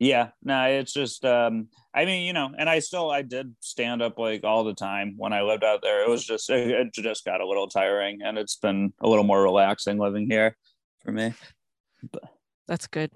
yeah 0.00 0.30
no 0.42 0.64
it's 0.64 0.92
just 0.92 1.24
um 1.24 1.68
i 1.94 2.04
mean 2.04 2.26
you 2.26 2.32
know 2.32 2.50
and 2.58 2.68
i 2.68 2.80
still 2.80 3.10
i 3.10 3.22
did 3.22 3.54
stand 3.60 4.02
up 4.02 4.18
like 4.18 4.42
all 4.42 4.64
the 4.64 4.74
time 4.74 5.14
when 5.16 5.32
i 5.32 5.42
lived 5.42 5.62
out 5.62 5.80
there 5.82 6.02
it 6.02 6.08
was 6.08 6.24
just 6.24 6.50
it, 6.50 6.70
it 6.70 6.92
just 6.92 7.24
got 7.24 7.40
a 7.40 7.46
little 7.46 7.68
tiring 7.68 8.20
and 8.22 8.36
it's 8.36 8.56
been 8.56 8.92
a 9.00 9.08
little 9.08 9.24
more 9.24 9.40
relaxing 9.42 9.98
living 9.98 10.28
here 10.28 10.56
for 11.04 11.12
me 11.12 11.32
but 12.10 12.24
That's 12.66 12.86
good. 12.86 13.10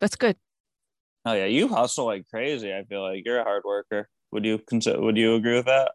That's 0.00 0.16
good. 0.16 0.36
Oh 1.24 1.34
yeah, 1.34 1.46
you 1.46 1.68
hustle 1.68 2.06
like 2.06 2.26
crazy. 2.28 2.72
I 2.74 2.84
feel 2.84 3.02
like 3.02 3.24
you're 3.24 3.38
a 3.38 3.44
hard 3.44 3.62
worker. 3.64 4.08
Would 4.32 4.44
you 4.44 4.58
consider? 4.58 5.00
Would 5.00 5.16
you 5.16 5.34
agree 5.34 5.54
with 5.56 5.66
that? 5.66 5.92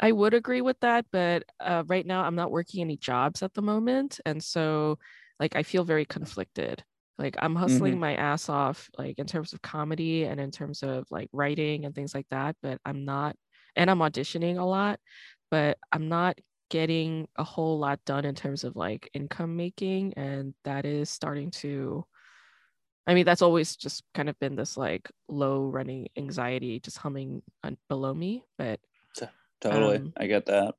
I 0.00 0.12
would 0.12 0.34
agree 0.34 0.60
with 0.60 0.78
that, 0.80 1.06
but 1.10 1.44
uh, 1.60 1.84
right 1.86 2.04
now 2.04 2.24
I'm 2.24 2.34
not 2.34 2.50
working 2.50 2.80
any 2.82 2.96
jobs 2.98 3.42
at 3.42 3.54
the 3.54 3.62
moment, 3.62 4.20
and 4.26 4.42
so 4.42 4.98
like 5.40 5.56
I 5.56 5.62
feel 5.62 5.84
very 5.84 6.04
conflicted. 6.04 6.84
Like 7.18 7.36
I'm 7.40 7.56
hustling 7.56 7.98
Mhm. 7.98 8.00
my 8.00 8.14
ass 8.14 8.48
off, 8.50 8.90
like 8.98 9.18
in 9.18 9.26
terms 9.26 9.52
of 9.54 9.62
comedy 9.62 10.24
and 10.24 10.38
in 10.40 10.50
terms 10.50 10.82
of 10.82 11.06
like 11.10 11.30
writing 11.32 11.86
and 11.86 11.94
things 11.94 12.14
like 12.14 12.28
that, 12.30 12.56
but 12.62 12.78
I'm 12.84 13.04
not, 13.06 13.36
and 13.74 13.90
I'm 13.90 14.00
auditioning 14.00 14.58
a 14.58 14.64
lot, 14.64 15.00
but 15.50 15.78
I'm 15.92 16.08
not 16.08 16.38
getting 16.68 17.28
a 17.36 17.44
whole 17.44 17.78
lot 17.78 18.04
done 18.04 18.24
in 18.26 18.34
terms 18.34 18.64
of 18.64 18.76
like 18.76 19.08
income 19.14 19.56
making, 19.56 20.12
and 20.14 20.54
that 20.64 20.84
is 20.86 21.08
starting 21.10 21.50
to. 21.52 22.04
I 23.06 23.14
mean, 23.14 23.24
that's 23.24 23.42
always 23.42 23.76
just 23.76 24.02
kind 24.14 24.28
of 24.28 24.38
been 24.40 24.56
this 24.56 24.76
like 24.76 25.10
low 25.28 25.66
running 25.66 26.08
anxiety 26.16 26.80
just 26.80 26.98
humming 26.98 27.42
below 27.88 28.12
me, 28.12 28.44
but 28.58 28.80
Totally, 29.60 29.96
Um, 29.96 30.12
I 30.16 30.26
get 30.26 30.46
that. 30.46 30.74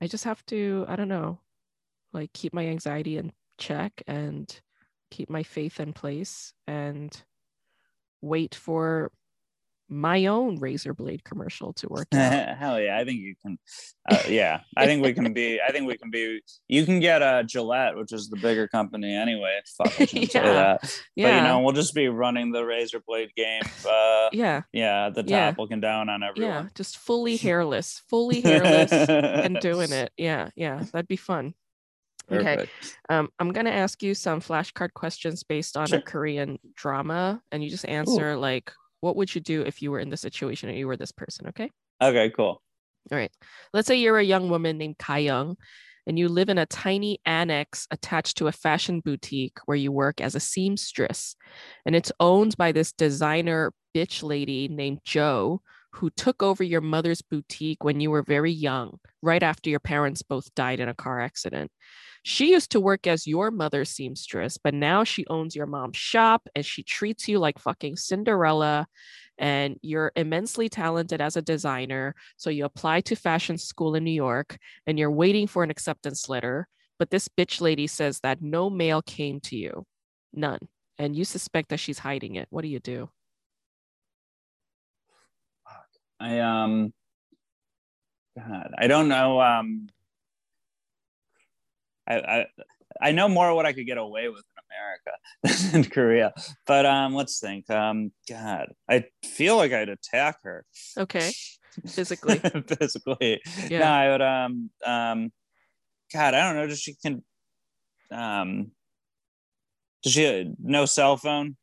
I 0.00 0.06
just 0.06 0.24
have 0.24 0.44
to, 0.46 0.84
I 0.88 0.96
don't 0.96 1.08
know, 1.08 1.38
like 2.12 2.32
keep 2.32 2.52
my 2.52 2.66
anxiety 2.66 3.18
in 3.18 3.32
check 3.58 4.02
and 4.06 4.60
keep 5.10 5.28
my 5.30 5.42
faith 5.42 5.80
in 5.80 5.92
place 5.92 6.52
and 6.66 7.22
wait 8.22 8.54
for 8.54 9.12
my 9.90 10.26
own 10.26 10.56
razor 10.60 10.94
blade 10.94 11.24
commercial 11.24 11.72
to 11.74 11.88
work 11.88 12.06
out. 12.14 12.56
Hell 12.58 12.80
yeah, 12.80 12.96
I 12.96 13.04
think 13.04 13.20
you 13.20 13.34
can. 13.42 13.58
Uh, 14.10 14.22
yeah, 14.28 14.60
I 14.76 14.86
think 14.86 15.02
we 15.02 15.12
can 15.12 15.32
be. 15.32 15.60
I 15.60 15.72
think 15.72 15.86
we 15.88 15.98
can 15.98 16.10
be. 16.10 16.40
You 16.68 16.84
can 16.86 17.00
get 17.00 17.22
a 17.22 17.42
Gillette, 17.44 17.96
which 17.96 18.12
is 18.12 18.28
the 18.30 18.36
bigger 18.36 18.68
company 18.68 19.14
anyway. 19.14 19.60
Fuck, 19.76 20.00
I 20.00 20.04
shouldn't 20.06 20.30
say 20.30 20.38
Yeah. 20.44 20.52
that. 20.52 20.80
But 20.80 21.00
yeah. 21.16 21.36
you 21.36 21.42
know, 21.42 21.60
we'll 21.60 21.72
just 21.74 21.94
be 21.94 22.08
running 22.08 22.52
the 22.52 22.64
razor 22.64 23.00
blade 23.06 23.30
game. 23.36 23.62
Uh, 23.88 24.28
yeah. 24.32 24.62
yeah, 24.72 25.10
the 25.10 25.22
top 25.22 25.30
Yeah. 25.30 25.54
looking 25.58 25.80
down 25.80 26.08
on 26.08 26.22
everyone. 26.22 26.52
Yeah. 26.64 26.68
Just 26.74 26.96
fully 26.98 27.36
hairless, 27.46 28.02
fully 28.08 28.40
hairless 28.40 28.92
and 28.92 29.58
doing 29.60 29.90
it. 29.92 30.12
Yeah. 30.16 30.50
Yeah. 30.54 30.84
That'd 30.92 31.08
be 31.08 31.16
fun. 31.16 31.54
Okay. 32.32 32.68
Um, 33.08 33.28
I'm 33.40 33.50
gonna 33.52 33.70
ask 33.70 34.04
you 34.04 34.14
some 34.14 34.40
flashcard 34.40 34.92
questions 34.94 35.42
based 35.42 35.76
on 35.76 35.88
Sure. 35.88 35.98
a 35.98 36.02
Korean 36.02 36.60
drama, 36.76 37.42
and 37.50 37.64
you 37.64 37.68
just 37.70 37.84
answer 37.86 38.36
like, 38.36 38.70
what 39.00 39.16
would 39.16 39.34
you 39.34 39.40
do 39.40 39.62
if 39.62 39.82
you 39.82 39.90
were 39.90 40.00
in 40.00 40.10
this 40.10 40.20
situation 40.20 40.68
or 40.68 40.72
you 40.72 40.86
were 40.86 40.96
this 40.96 41.12
person? 41.12 41.48
Okay. 41.48 41.70
Okay, 42.02 42.30
cool. 42.30 42.62
All 43.10 43.18
right. 43.18 43.32
Let's 43.72 43.88
say 43.88 43.96
you're 43.96 44.18
a 44.18 44.24
young 44.24 44.50
woman 44.50 44.78
named 44.78 44.98
Kai 44.98 45.18
Young 45.18 45.56
and 46.06 46.18
you 46.18 46.28
live 46.28 46.48
in 46.48 46.58
a 46.58 46.66
tiny 46.66 47.20
annex 47.24 47.86
attached 47.90 48.38
to 48.38 48.46
a 48.46 48.52
fashion 48.52 49.00
boutique 49.00 49.58
where 49.66 49.76
you 49.76 49.92
work 49.92 50.20
as 50.20 50.34
a 50.34 50.40
seamstress. 50.40 51.36
And 51.84 51.94
it's 51.94 52.12
owned 52.20 52.56
by 52.56 52.72
this 52.72 52.92
designer 52.92 53.72
bitch 53.94 54.22
lady 54.22 54.68
named 54.68 55.00
Joe 55.04 55.62
who 55.92 56.10
took 56.10 56.42
over 56.42 56.62
your 56.62 56.80
mother's 56.80 57.22
boutique 57.22 57.84
when 57.84 58.00
you 58.00 58.10
were 58.10 58.22
very 58.22 58.52
young, 58.52 58.98
right 59.22 59.42
after 59.42 59.70
your 59.70 59.80
parents 59.80 60.22
both 60.22 60.54
died 60.54 60.80
in 60.80 60.88
a 60.88 60.94
car 60.94 61.20
accident. 61.20 61.70
She 62.22 62.50
used 62.50 62.70
to 62.72 62.80
work 62.80 63.06
as 63.06 63.26
your 63.26 63.50
mother's 63.50 63.90
seamstress, 63.90 64.58
but 64.58 64.74
now 64.74 65.04
she 65.04 65.26
owns 65.28 65.56
your 65.56 65.66
mom's 65.66 65.96
shop 65.96 66.48
and 66.54 66.64
she 66.64 66.82
treats 66.82 67.28
you 67.28 67.38
like 67.38 67.58
fucking 67.58 67.96
Cinderella. 67.96 68.86
And 69.38 69.76
you're 69.80 70.12
immensely 70.16 70.68
talented 70.68 71.22
as 71.22 71.36
a 71.36 71.42
designer. 71.42 72.14
So 72.36 72.50
you 72.50 72.66
apply 72.66 73.00
to 73.02 73.16
fashion 73.16 73.56
school 73.56 73.94
in 73.94 74.04
New 74.04 74.10
York 74.10 74.58
and 74.86 74.98
you're 74.98 75.10
waiting 75.10 75.46
for 75.46 75.64
an 75.64 75.70
acceptance 75.70 76.28
letter. 76.28 76.68
But 76.98 77.08
this 77.08 77.26
bitch 77.26 77.62
lady 77.62 77.86
says 77.86 78.20
that 78.20 78.42
no 78.42 78.68
mail 78.68 79.00
came 79.00 79.40
to 79.40 79.56
you, 79.56 79.86
none. 80.34 80.60
And 80.98 81.16
you 81.16 81.24
suspect 81.24 81.70
that 81.70 81.80
she's 81.80 81.98
hiding 81.98 82.34
it. 82.34 82.48
What 82.50 82.60
do 82.60 82.68
you 82.68 82.80
do? 82.80 83.08
I 86.20 86.38
um 86.40 86.92
God, 88.36 88.72
I 88.78 88.86
don't 88.86 89.08
know. 89.08 89.40
Um 89.40 89.88
I 92.06 92.14
I 92.18 92.46
I 93.00 93.12
know 93.12 93.28
more 93.28 93.54
what 93.54 93.66
I 93.66 93.72
could 93.72 93.86
get 93.86 93.98
away 93.98 94.28
with 94.28 94.44
in 94.44 94.62
America 94.68 95.70
than 95.72 95.84
in 95.84 95.90
Korea. 95.90 96.32
But 96.66 96.84
um 96.86 97.14
let's 97.14 97.40
think. 97.40 97.70
Um 97.70 98.12
God, 98.28 98.72
I 98.88 99.06
feel 99.24 99.56
like 99.56 99.72
I'd 99.72 99.88
attack 99.88 100.38
her. 100.42 100.64
Okay. 100.98 101.32
Physically. 101.86 102.38
Physically. 102.38 103.40
Yeah. 103.68 103.78
No, 103.78 103.86
I 103.86 104.10
would 104.10 104.22
um 104.22 104.70
um 104.84 105.32
God, 106.12 106.34
I 106.34 106.42
don't 106.42 106.56
know. 106.56 106.66
Does 106.66 106.80
she 106.80 106.94
can 106.94 107.24
um 108.10 108.72
does 110.02 110.12
she 110.12 110.52
no 110.62 110.84
cell 110.84 111.16
phone? 111.16 111.56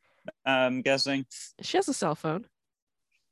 I'm 0.46 0.82
guessing. 0.82 1.26
She 1.62 1.78
has 1.78 1.88
a 1.88 1.94
cell 1.94 2.16
phone. 2.16 2.46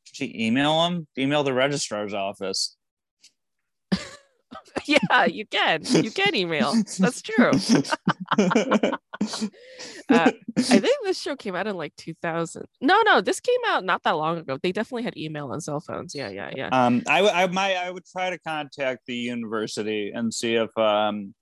She 0.06 0.48
email 0.48 0.84
them? 0.84 1.08
Email 1.18 1.44
the 1.44 1.54
registrar's 1.54 2.14
office. 2.14 2.76
yeah, 4.86 5.26
you 5.26 5.46
can. 5.46 5.84
You 5.86 6.12
can 6.12 6.36
email. 6.36 6.74
That's 7.00 7.22
true. 7.22 7.52
Uh, 10.08 10.32
I 10.58 10.62
think 10.62 10.98
this 11.04 11.20
show 11.20 11.36
came 11.36 11.56
out 11.56 11.66
in 11.66 11.76
like 11.76 11.96
2000. 11.96 12.64
No, 12.80 13.02
no, 13.06 13.22
this 13.22 13.40
came 13.40 13.60
out 13.66 13.84
not 13.84 14.04
that 14.04 14.12
long 14.12 14.38
ago. 14.38 14.58
They 14.62 14.72
definitely 14.72 15.02
had 15.02 15.18
email 15.18 15.52
and 15.52 15.64
cell 15.64 15.80
phones. 15.80 16.14
Yeah, 16.14 16.30
yeah, 16.30 16.52
yeah. 16.56 16.70
um, 16.72 17.02
I, 17.08 17.28
I 17.28 17.48
might 17.48 17.76
I 17.76 17.90
would 17.90 18.06
try 18.06 18.30
to 18.30 18.38
contact 18.38 19.08
the 19.08 19.16
university 19.16 20.12
and 20.14 20.32
see 20.32 20.56
if 20.56 20.70
um, 20.78 21.34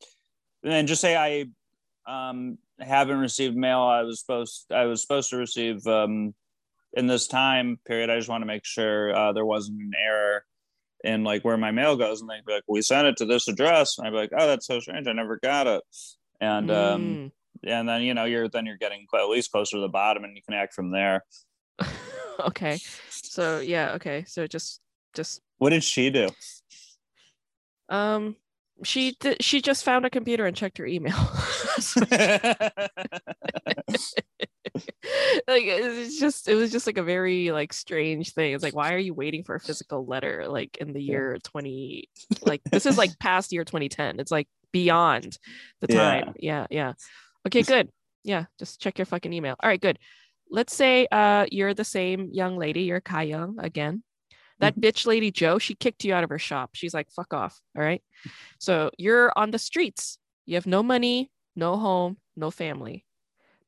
and 0.64 0.88
just 0.88 1.01
say 1.01 1.18
I 1.18 1.45
um 2.09 2.57
haven't 2.80 3.20
received 3.20 3.57
mail. 3.57 3.82
I 3.82 4.03
was 4.03 4.22
supposed 4.22 4.72
I 4.72 4.86
was 4.86 5.01
supposed 5.01 5.30
to 5.32 5.38
receive 5.38 5.86
um 5.86 6.34
in 6.94 7.08
this 7.08 7.28
time 7.28 7.80
period. 7.86 8.10
I 8.10 8.18
just 8.18 8.30
want 8.30 8.41
to 8.41 8.46
make 8.48 8.66
sure 8.66 9.16
uh, 9.16 9.34
there 9.34 9.46
wasn't 9.46 9.82
an 9.82 9.91
error 10.00 10.46
in 11.04 11.24
like 11.24 11.44
where 11.44 11.58
my 11.58 11.72
mail 11.72 11.96
goes, 11.98 12.22
and 12.22 12.30
they'd 12.30 12.46
be 12.46 12.54
like, 12.54 12.64
"We 12.68 12.82
sent 12.82 13.08
it 13.08 13.18
to 13.18 13.26
this 13.26 13.48
address," 13.48 13.98
and 13.98 14.08
I'd 14.08 14.12
be 14.12 14.18
like, 14.18 14.32
"Oh, 14.38 14.48
that's 14.48 14.68
so 14.68 14.80
strange. 14.80 15.08
I 15.08 15.14
never 15.14 15.38
got 15.41 15.68
it." 15.68 15.84
And 16.39 16.72
um, 16.72 17.02
Mm. 17.02 17.32
and 17.64 17.89
then 17.89 18.02
you 18.04 18.14
know 18.14 18.26
you're 18.26 18.48
then 18.50 18.66
you're 18.66 18.78
getting 18.78 19.06
at 19.14 19.30
least 19.30 19.52
closer 19.52 19.78
to 19.78 19.82
the 19.82 19.89
bottom, 19.89 20.24
and 20.24 20.36
you 20.36 20.41
can 20.44 20.54
act 20.54 20.74
from 20.74 20.91
there. 20.91 21.24
okay. 22.39 22.80
So 23.10 23.60
yeah, 23.60 23.94
okay. 23.94 24.24
So 24.28 24.48
just 24.48 24.80
just 25.14 25.41
What 25.58 25.72
did 25.72 25.84
she 25.84 26.10
do? 26.10 26.30
um 27.89 28.36
she 28.84 29.15
did 29.19 29.41
she 29.43 29.61
just 29.61 29.84
found 29.84 30.05
a 30.05 30.09
computer 30.09 30.45
and 30.45 30.55
checked 30.55 30.77
her 30.77 30.86
email. 30.86 31.15
like 35.47 35.63
it's 35.65 36.19
just 36.19 36.47
it 36.47 36.55
was 36.55 36.71
just 36.71 36.88
like 36.88 36.97
a 36.97 37.03
very 37.03 37.51
like 37.51 37.73
strange 37.73 38.34
thing. 38.34 38.53
It's 38.53 38.63
like 38.63 38.75
why 38.75 38.93
are 38.93 38.97
you 38.99 39.13
waiting 39.13 39.43
for 39.43 39.55
a 39.55 39.59
physical 39.59 40.05
letter 40.05 40.47
like 40.47 40.77
in 40.77 40.93
the 40.93 41.01
year 41.01 41.38
20 41.43 42.09
like 42.43 42.61
this 42.71 42.86
is 42.86 42.97
like 42.97 43.17
past 43.19 43.51
year 43.51 43.63
2010. 43.63 44.19
It's 44.19 44.31
like 44.31 44.47
beyond 44.71 45.38
the 45.81 45.93
Yeah. 45.93 45.99
time. 45.99 46.34
Yeah, 46.39 46.67
yeah. 46.69 46.93
Okay, 47.47 47.61
good. 47.61 47.89
Yeah, 48.23 48.45
just 48.57 48.79
check 48.79 48.97
your 48.97 49.05
fucking 49.05 49.34
email. 49.34 49.55
All 49.61 49.69
right, 49.69 49.81
good. 49.81 49.99
Let's 50.49 50.75
say 50.75 51.07
uh 51.11 51.45
you're 51.51 51.73
the 51.73 51.84
same 51.84 52.29
young 52.31 52.57
lady, 52.57 52.81
you're 52.81 53.01
Kai 53.01 53.23
Young 53.23 53.57
again. 53.59 54.03
That 54.60 54.76
mm-hmm. 54.76 54.86
bitch 54.86 55.06
lady 55.06 55.32
Joe, 55.32 55.58
she 55.60 55.76
kicked 55.76 56.04
you 56.04 56.14
out 56.14 56.24
of 56.24 56.30
her 56.30 56.39
shop. 56.39 56.72
She's 56.74 56.93
like, 56.93 57.10
fuck 57.12 57.34
off. 57.34 57.60
All 57.78 57.84
right. 57.84 58.01
So 58.60 58.91
you're 58.97 59.32
on 59.38 59.51
the 59.51 59.60
streets. 59.60 60.18
You 60.45 60.56
have 60.56 60.68
no 60.68 60.84
money, 60.84 61.32
no 61.56 61.78
home, 61.78 62.18
no 62.36 62.51
family. 62.51 63.06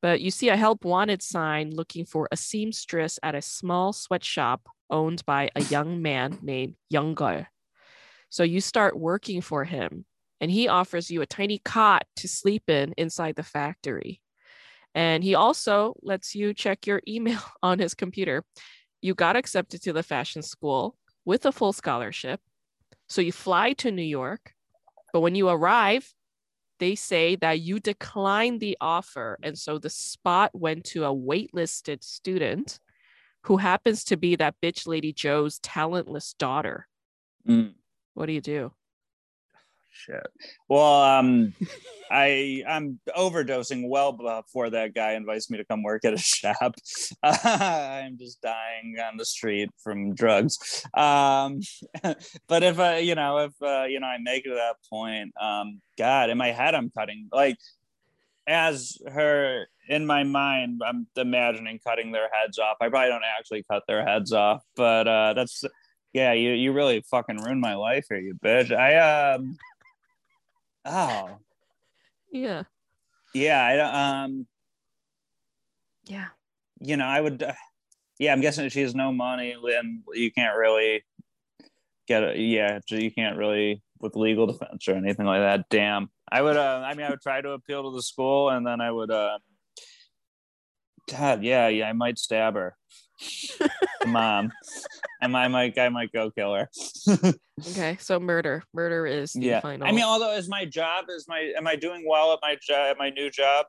But 0.01 0.21
you 0.21 0.29
see 0.29 0.49
a 0.49 0.57
help 0.57 0.85
wanted 0.85 1.23
sign 1.23 1.71
looking 1.71 2.05
for 2.05 2.27
a 2.31 2.37
seamstress 2.37 3.17
at 3.23 3.35
a 3.35 3.41
small 3.41 3.93
sweatshop 3.93 4.61
owned 4.89 5.25
by 5.25 5.49
a 5.55 5.63
young 5.63 6.01
man 6.01 6.37
named 6.41 6.75
Youngger. 6.93 7.47
So 8.29 8.43
you 8.43 8.61
start 8.61 8.99
working 8.99 9.41
for 9.41 9.63
him, 9.63 10.05
and 10.41 10.51
he 10.51 10.67
offers 10.67 11.09
you 11.09 11.21
a 11.21 11.25
tiny 11.25 11.59
cot 11.63 12.05
to 12.17 12.27
sleep 12.27 12.69
in 12.69 12.93
inside 12.97 13.35
the 13.35 13.43
factory. 13.43 14.21
And 14.93 15.23
he 15.23 15.35
also 15.35 15.93
lets 16.01 16.35
you 16.35 16.53
check 16.53 16.87
your 16.87 17.01
email 17.07 17.41
on 17.63 17.79
his 17.79 17.93
computer. 17.93 18.43
You 19.05 19.13
got 19.13 19.35
accepted 19.35 19.83
to 19.83 19.93
the 19.93 20.01
fashion 20.01 20.41
school 20.41 20.95
with 21.25 21.45
a 21.45 21.51
full 21.51 21.73
scholarship. 21.73 22.41
So 23.07 23.21
you 23.21 23.31
fly 23.31 23.73
to 23.73 23.91
New 23.91 24.01
York, 24.01 24.55
but 25.13 25.19
when 25.19 25.35
you 25.35 25.47
arrive, 25.47 26.11
they 26.79 26.95
say 26.95 27.35
that 27.35 27.59
you 27.59 27.79
declined 27.79 28.61
the 28.61 28.75
offer. 28.81 29.37
And 29.43 29.59
so 29.59 29.77
the 29.77 29.91
spot 29.91 30.49
went 30.55 30.85
to 30.85 31.03
a 31.03 31.13
waitlisted 31.13 32.03
student 32.03 32.79
who 33.43 33.57
happens 33.57 34.03
to 34.05 34.17
be 34.17 34.35
that 34.37 34.55
bitch 34.59 34.87
lady 34.87 35.13
Joe's 35.13 35.59
talentless 35.59 36.33
daughter. 36.33 36.87
Mm. 37.47 37.75
What 38.15 38.25
do 38.25 38.31
you 38.31 38.41
do? 38.41 38.71
Shit. 39.95 40.27
Well, 40.67 41.01
um, 41.01 41.53
I 42.11 42.63
I'm 42.67 42.99
overdosing 43.17 43.87
well 43.87 44.11
before 44.11 44.69
that 44.69 44.93
guy 44.93 45.13
invites 45.13 45.49
me 45.49 45.57
to 45.57 45.65
come 45.65 45.83
work 45.83 46.03
at 46.03 46.13
a 46.13 46.17
shop. 46.19 46.75
I'm 47.23 48.17
just 48.17 48.41
dying 48.41 48.97
on 49.01 49.15
the 49.17 49.25
street 49.25 49.69
from 49.81 50.13
drugs. 50.13 50.85
Um, 50.93 51.61
but 52.47 52.63
if 52.63 52.77
I, 52.77 52.97
you 52.97 53.15
know, 53.15 53.37
if 53.37 53.53
uh, 53.61 53.85
you 53.85 54.01
know, 54.01 54.07
I 54.07 54.17
make 54.21 54.45
it 54.45 54.49
to 54.49 54.55
that 54.55 54.75
point, 54.89 55.31
um, 55.41 55.81
God, 55.97 56.29
in 56.29 56.37
my 56.37 56.51
head, 56.51 56.75
I'm 56.75 56.91
cutting 56.91 57.29
like 57.31 57.57
as 58.47 58.97
her 59.07 59.65
in 59.87 60.05
my 60.05 60.23
mind, 60.23 60.81
I'm 60.85 61.07
imagining 61.15 61.79
cutting 61.87 62.11
their 62.11 62.29
heads 62.33 62.59
off. 62.59 62.77
I 62.81 62.89
probably 62.89 63.09
don't 63.09 63.23
actually 63.39 63.63
cut 63.63 63.83
their 63.87 64.05
heads 64.05 64.33
off, 64.33 64.61
but 64.75 65.07
uh, 65.07 65.33
that's 65.33 65.63
yeah. 66.11 66.33
You 66.33 66.51
you 66.51 66.73
really 66.73 67.01
fucking 67.09 67.37
ruined 67.37 67.61
my 67.61 67.75
life 67.75 68.07
here, 68.09 68.19
you 68.19 68.35
bitch. 68.43 68.75
I 68.75 69.33
um. 69.35 69.55
Oh. 70.85 71.37
Yeah. 72.31 72.63
Yeah. 73.33 73.65
I 73.65 73.75
don't 73.75 73.95
um. 73.95 74.47
Yeah. 76.05 76.27
You 76.79 76.97
know, 76.97 77.05
I 77.05 77.21
would. 77.21 77.41
Uh, 77.41 77.53
yeah, 78.19 78.31
I'm 78.31 78.41
guessing 78.41 78.69
she 78.69 78.81
has 78.81 78.95
no 78.95 79.11
money, 79.11 79.51
and 79.51 80.03
you 80.13 80.31
can't 80.31 80.57
really 80.57 81.03
get 82.07 82.23
it. 82.23 82.37
Yeah, 82.37 82.79
you 82.87 83.11
can't 83.11 83.37
really 83.37 83.81
with 83.99 84.15
legal 84.15 84.47
defense 84.47 84.87
or 84.87 84.93
anything 84.93 85.25
like 85.25 85.41
that. 85.41 85.65
Damn. 85.69 86.09
I 86.31 86.41
would. 86.41 86.57
Uh, 86.57 86.83
I 86.85 86.93
mean, 86.93 87.05
I 87.05 87.09
would 87.09 87.21
try 87.21 87.41
to 87.41 87.51
appeal 87.51 87.89
to 87.89 87.95
the 87.95 88.03
school, 88.03 88.49
and 88.49 88.65
then 88.65 88.81
I 88.81 88.91
would. 88.91 89.11
Uh, 89.11 89.39
God, 91.09 91.43
yeah, 91.43 91.67
yeah, 91.67 91.87
I 91.87 91.93
might 91.93 92.17
stab 92.17 92.55
her, 92.55 92.75
mom, 94.05 94.51
and 95.21 95.35
I 95.35 95.47
might, 95.47 95.77
I 95.77 95.89
might 95.89 96.11
go 96.11 96.31
kill 96.31 96.53
her. 96.53 96.69
okay, 97.69 97.97
so 97.99 98.19
murder, 98.19 98.63
murder 98.73 99.05
is 99.05 99.33
the 99.33 99.41
yeah. 99.41 99.59
final. 99.61 99.87
I 99.87 99.91
mean, 99.91 100.03
although 100.03 100.35
is 100.35 100.49
my 100.49 100.65
job 100.65 101.05
is 101.09 101.25
my, 101.27 101.53
am 101.57 101.67
I 101.67 101.75
doing 101.75 102.05
well 102.07 102.33
at 102.33 102.39
my 102.41 102.57
job, 102.61 102.91
at 102.91 102.97
my 102.97 103.09
new 103.09 103.29
job? 103.29 103.65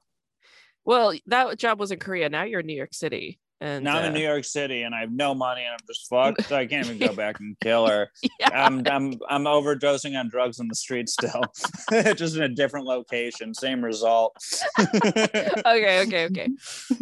Well, 0.84 1.14
that 1.26 1.59
job 1.59 1.80
was 1.80 1.90
in 1.90 1.99
Korea. 1.99 2.28
Now 2.28 2.44
you're 2.44 2.61
in 2.61 2.66
New 2.66 2.76
York 2.76 2.94
City. 2.94 3.40
And 3.61 3.84
now 3.84 3.97
I'm 3.97 4.05
uh, 4.05 4.07
in 4.09 4.12
New 4.12 4.22
York 4.22 4.44
City 4.44 4.82
and 4.82 4.94
I 4.94 5.01
have 5.01 5.12
no 5.12 5.34
money 5.34 5.62
and 5.62 5.72
I'm 5.72 5.86
just 5.86 6.09
fucked. 6.11 6.44
So 6.44 6.57
I 6.57 6.66
can't 6.66 6.86
even 6.86 6.99
go 6.99 7.14
back 7.14 7.40
and 7.40 7.57
kill 7.61 7.86
her. 7.86 8.11
yeah. 8.40 8.51
I'm 8.53 8.86
I'm 8.86 9.14
I'm 9.28 9.44
overdosing 9.44 10.18
on 10.18 10.28
drugs 10.28 10.61
in 10.61 10.68
the 10.68 10.74
street 10.74 11.09
still. 11.09 11.42
just 12.14 12.36
in 12.36 12.42
a 12.42 12.49
different 12.49 12.86
location, 12.86 13.55
same 13.55 13.82
result. 13.82 14.36
okay, 14.78 15.61
okay, 15.64 16.26
okay. 16.26 16.49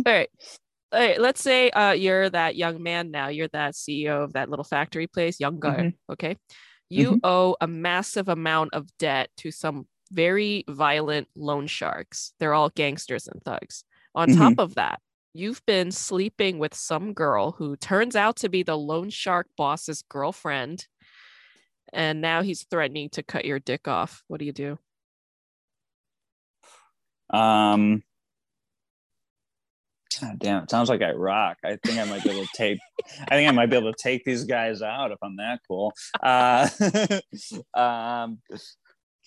All 0.07 0.13
right. 0.13 0.31
Right, 0.95 1.21
let's 1.21 1.43
say 1.43 1.71
uh, 1.71 1.93
you're 1.93 2.31
that 2.31 2.55
young 2.57 2.81
man 2.83 3.11
now. 3.11 3.27
You're 3.29 3.49
that 3.49 3.75
CEO 3.75 4.23
of 4.23 4.35
that 4.35 4.49
little 4.49 4.65
factory 4.65 5.09
place, 5.09 5.41
young 5.41 5.59
guy. 5.59 5.89
Mhm. 5.89 5.95
Okay. 6.13 6.37
You 6.89 7.17
Mhm. 7.17 7.21
owe 7.25 7.57
a 7.61 7.67
massive 7.67 8.29
amount 8.29 8.75
of 8.75 8.97
debt 8.99 9.31
to 9.39 9.51
some 9.51 9.89
very 10.13 10.65
violent 10.69 11.29
loan 11.35 11.67
sharks. 11.67 12.33
They're 12.39 12.55
all 12.55 12.71
gangsters 12.71 13.27
and 13.27 13.43
thugs. 13.45 13.85
On 14.15 14.29
Mhm. 14.29 14.37
top 14.37 14.55
of 14.59 14.77
that, 14.77 15.01
you've 15.33 15.67
been 15.67 15.91
sleeping 15.91 16.61
with 16.61 16.75
some 16.75 17.13
girl 17.15 17.53
who 17.53 17.77
turns 17.77 18.15
out 18.15 18.37
to 18.37 18.49
be 18.49 18.63
the 18.63 18.79
loan 18.79 19.11
shark 19.11 19.49
boss's 19.57 20.03
girlfriend. 20.03 20.87
And 21.93 22.21
now 22.21 22.43
he's 22.43 22.65
threatening 22.65 23.11
to 23.11 23.23
cut 23.23 23.45
your 23.45 23.59
dick 23.59 23.89
off. 23.89 24.25
What 24.29 24.39
do 24.41 24.47
you 24.47 24.53
do? 24.53 24.79
Um 27.31 28.03
God 30.21 30.39
damn, 30.39 30.63
it 30.63 30.71
sounds 30.71 30.89
like 30.89 31.03
I 31.03 31.11
rock. 31.13 31.57
I 31.65 31.77
think 31.85 31.99
I 31.99 32.05
might 32.05 32.23
be 32.23 32.31
able 32.31 32.45
to 32.45 32.53
take 32.55 32.79
I 33.29 33.35
think 33.35 33.49
I 33.49 33.53
might 33.53 33.71
be 33.71 33.77
able 33.77 33.93
to 33.93 34.03
take 34.03 34.25
these 34.25 34.45
guys 34.45 34.81
out 34.81 35.11
if 35.11 35.19
I'm 35.23 35.37
that 35.37 35.61
cool. 35.67 35.93
Uh 36.23 36.69
um 37.75 38.39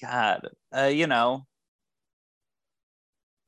God, 0.01 0.47
uh, 0.75 0.83
you 0.83 1.07
know, 1.07 1.47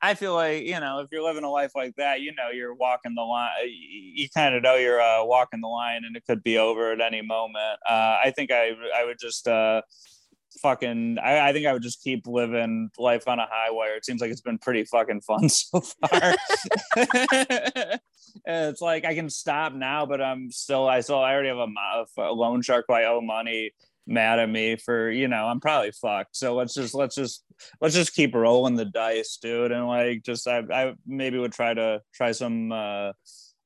I 0.01 0.13
feel 0.13 0.33
like 0.33 0.63
you 0.63 0.79
know 0.79 0.99
if 0.99 1.09
you're 1.11 1.23
living 1.23 1.43
a 1.43 1.51
life 1.51 1.71
like 1.75 1.95
that, 1.97 2.21
you 2.21 2.33
know 2.33 2.49
you're 2.49 2.73
walking 2.73 3.15
the 3.15 3.21
line. 3.21 3.49
You, 3.65 4.29
kind 4.29 4.55
of 4.55 4.63
know 4.63 4.75
you're 4.75 5.01
uh, 5.01 5.23
walking 5.25 5.59
the 5.61 5.67
line, 5.67 6.03
and 6.05 6.15
it 6.15 6.23
could 6.25 6.41
be 6.43 6.57
over 6.57 6.91
at 6.91 7.01
any 7.01 7.21
moment. 7.21 7.79
Uh, 7.87 8.17
I 8.23 8.31
think 8.35 8.51
I 8.51 8.71
I 8.95 9.05
would 9.05 9.17
just 9.19 9.47
uh, 9.47 9.81
fucking. 10.61 11.17
I, 11.23 11.49
I 11.49 11.53
think 11.53 11.65
I 11.65 11.73
would 11.73 11.83
just 11.83 12.01
keep 12.03 12.27
living 12.27 12.89
life 12.97 13.27
on 13.27 13.39
a 13.39 13.47
high 13.49 13.71
wire. 13.71 13.95
It 13.95 14.05
seems 14.05 14.21
like 14.21 14.31
it's 14.31 14.41
been 14.41 14.57
pretty 14.57 14.83
fucking 14.85 15.21
fun 15.21 15.49
so 15.49 15.81
far. 15.81 16.35
it's 18.45 18.81
like 18.81 19.05
I 19.05 19.15
can 19.15 19.29
stop 19.29 19.73
now, 19.73 20.05
but 20.05 20.21
I'm 20.21 20.51
still. 20.51 20.87
I 20.87 21.01
still. 21.01 21.19
I 21.19 21.33
already 21.33 21.49
have 21.49 21.57
a, 21.57 22.21
a 22.21 22.33
loan 22.33 22.61
shark 22.61 22.85
who 22.87 22.93
I 22.93 23.05
owe 23.05 23.21
money 23.21 23.71
mad 24.07 24.39
at 24.39 24.49
me 24.49 24.75
for 24.75 25.11
you 25.11 25.27
know 25.27 25.45
i'm 25.45 25.59
probably 25.59 25.91
fucked 25.91 26.35
so 26.35 26.55
let's 26.55 26.73
just 26.73 26.95
let's 26.95 27.13
just 27.13 27.43
let's 27.79 27.93
just 27.93 28.15
keep 28.15 28.33
rolling 28.33 28.73
the 28.73 28.85
dice 28.85 29.37
dude 29.39 29.71
and 29.71 29.85
like 29.85 30.23
just 30.23 30.47
i, 30.47 30.63
I 30.73 30.93
maybe 31.05 31.37
would 31.37 31.51
try 31.51 31.75
to 31.75 32.01
try 32.15 32.31
some 32.31 32.71
uh 32.71 33.11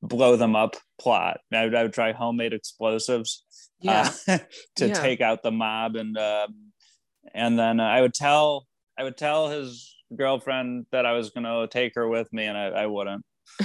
blow 0.01 0.35
them 0.35 0.53
up 0.53 0.75
plot 0.99 1.37
i 1.53 1.63
would, 1.63 1.73
I 1.73 1.83
would 1.83 1.93
try 1.93 2.11
homemade 2.11 2.51
explosives 2.51 3.45
Yeah. 3.79 4.11
uh, 4.27 4.39
to 4.75 4.87
Yeah. 4.89 4.93
take 4.95 5.21
out 5.21 5.43
the 5.43 5.51
mob 5.51 5.95
and 5.95 6.17
um 6.17 6.72
and 7.33 7.57
then 7.57 7.79
uh, 7.79 7.83
i 7.83 8.01
would 8.01 8.13
tell 8.13 8.67
i 8.97 9.03
would 9.03 9.17
tell 9.17 9.49
his 9.49 9.95
girlfriend 10.15 10.85
that 10.91 11.05
i 11.05 11.13
was 11.13 11.31
gonna 11.31 11.67
take 11.67 11.93
her 11.95 12.07
with 12.07 12.31
me 12.33 12.45
and 12.45 12.57
i, 12.57 12.65
I 12.65 12.85
wouldn't 12.85 13.23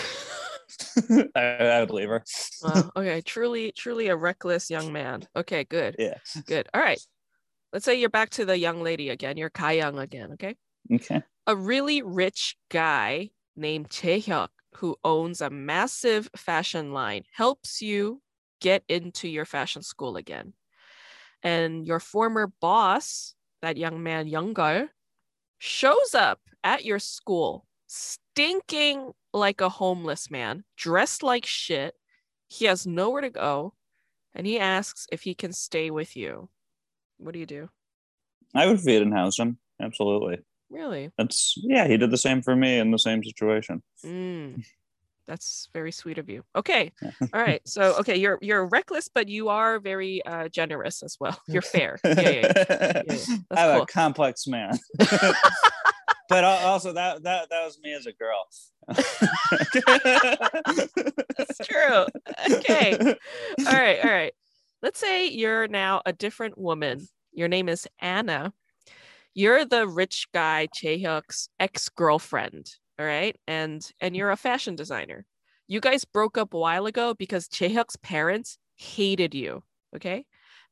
I, 1.36 1.40
I 1.40 1.80
would 1.80 1.90
leave 1.90 2.08
her 2.08 2.24
Wow. 2.62 2.90
Okay. 2.96 3.20
Truly, 3.20 3.72
truly 3.72 4.08
a 4.08 4.16
reckless 4.16 4.70
young 4.70 4.92
man. 4.92 5.26
Okay. 5.36 5.64
Good. 5.64 5.96
Yeah. 5.98 6.18
Good. 6.46 6.68
All 6.74 6.80
right. 6.80 7.00
Let's 7.72 7.84
say 7.84 8.00
you're 8.00 8.08
back 8.08 8.30
to 8.30 8.44
the 8.44 8.58
young 8.58 8.82
lady 8.82 9.10
again. 9.10 9.36
You're 9.36 9.50
Kai 9.50 9.72
Young 9.72 9.98
again. 9.98 10.32
Okay. 10.32 10.56
okay 10.92 11.22
A 11.46 11.54
really 11.54 12.02
rich 12.02 12.56
guy 12.70 13.30
named 13.56 13.90
Chae 13.90 14.22
Hyuk 14.24 14.48
who 14.76 14.96
owns 15.04 15.40
a 15.40 15.50
massive 15.50 16.28
fashion 16.36 16.92
line 16.92 17.24
helps 17.32 17.80
you 17.80 18.22
get 18.60 18.82
into 18.88 19.28
your 19.28 19.44
fashion 19.44 19.82
school 19.82 20.16
again. 20.16 20.52
And 21.42 21.86
your 21.86 22.00
former 22.00 22.52
boss, 22.60 23.34
that 23.62 23.76
young 23.76 24.02
man, 24.02 24.26
Youngar, 24.26 24.90
shows 25.58 26.14
up 26.14 26.40
at 26.62 26.84
your 26.84 26.98
school 26.98 27.66
stinking 27.86 29.12
like 29.32 29.60
a 29.60 29.68
homeless 29.68 30.30
man, 30.30 30.64
dressed 30.76 31.22
like 31.22 31.46
shit. 31.46 31.94
He 32.48 32.64
has 32.66 32.86
nowhere 32.86 33.22
to 33.22 33.30
go, 33.30 33.74
and 34.34 34.46
he 34.46 34.58
asks 34.58 35.06
if 35.12 35.22
he 35.22 35.34
can 35.34 35.52
stay 35.52 35.90
with 35.90 36.16
you. 36.16 36.48
What 37.18 37.32
do 37.32 37.38
you 37.38 37.46
do? 37.46 37.68
i 38.54 38.66
would 38.66 38.80
feed 38.80 39.02
and 39.02 39.12
house 39.12 39.38
him 39.38 39.58
absolutely 39.78 40.38
Really? 40.70 41.10
That's 41.16 41.54
yeah, 41.56 41.86
he 41.86 41.96
did 41.96 42.10
the 42.10 42.18
same 42.18 42.42
for 42.42 42.54
me 42.54 42.78
in 42.78 42.90
the 42.90 42.98
same 42.98 43.24
situation. 43.24 43.82
Mm, 44.04 44.64
that's 45.28 45.68
very 45.74 45.92
sweet 45.92 46.18
of 46.18 46.28
you. 46.28 46.42
Okay. 46.56 46.90
All 47.32 47.40
right. 47.40 47.60
So 47.66 47.94
okay, 48.00 48.16
you're 48.16 48.38
you're 48.40 48.66
reckless, 48.66 49.08
but 49.08 49.28
you 49.28 49.50
are 49.50 49.78
very 49.78 50.24
uh, 50.24 50.48
generous 50.48 51.02
as 51.02 51.16
well. 51.20 51.38
You're 51.46 51.62
fair. 51.76 52.00
Yeah, 52.04 52.20
yeah, 52.20 52.52
yeah. 52.56 53.02
yeah. 53.06 53.36
I'm 53.52 53.74
cool. 53.74 53.82
a 53.82 53.86
complex 53.86 54.46
man. 54.46 54.78
but 54.98 56.44
also 56.44 56.92
that 56.94 57.22
that 57.22 57.50
that 57.50 57.64
was 57.64 57.78
me 57.82 57.92
as 57.94 58.06
a 58.06 58.12
girl. 58.12 58.46
That's 61.36 61.58
true. 61.62 62.06
Okay. 62.58 62.96
All 62.98 63.72
right. 63.72 64.04
All 64.04 64.10
right. 64.10 64.32
Let's 64.82 64.98
say 64.98 65.28
you're 65.28 65.68
now 65.68 66.02
a 66.06 66.12
different 66.12 66.56
woman. 66.56 67.06
Your 67.32 67.48
name 67.48 67.68
is 67.68 67.86
Anna. 68.00 68.52
You're 69.34 69.64
the 69.64 69.86
rich 69.86 70.28
guy 70.32 70.68
Chaehyuk's 70.74 71.48
ex-girlfriend. 71.60 72.70
All 72.98 73.06
right. 73.06 73.36
And 73.46 73.88
and 74.00 74.16
you're 74.16 74.30
a 74.30 74.36
fashion 74.36 74.74
designer. 74.76 75.24
You 75.68 75.80
guys 75.80 76.04
broke 76.04 76.38
up 76.38 76.54
a 76.54 76.58
while 76.58 76.86
ago 76.86 77.14
because 77.14 77.48
Chaehyuk's 77.48 77.96
parents 77.96 78.58
hated 78.76 79.34
you. 79.34 79.62
Okay. 79.94 80.24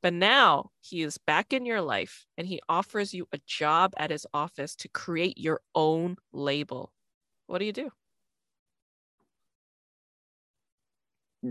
But 0.03 0.13
now 0.13 0.71
he 0.81 1.03
is 1.03 1.19
back 1.19 1.53
in 1.53 1.65
your 1.67 1.81
life 1.81 2.27
and 2.37 2.47
he 2.47 2.61
offers 2.69 3.15
you 3.15 3.27
a 3.33 3.39
job 3.47 3.93
at 3.97 4.11
his 4.11 4.27
office 4.35 4.77
to 4.77 4.89
create 4.89 5.39
your 5.39 5.61
own 5.75 6.17
label. 6.33 6.93
What 7.47 7.59
do 7.59 7.65
you 7.65 7.73
do? 7.73 7.91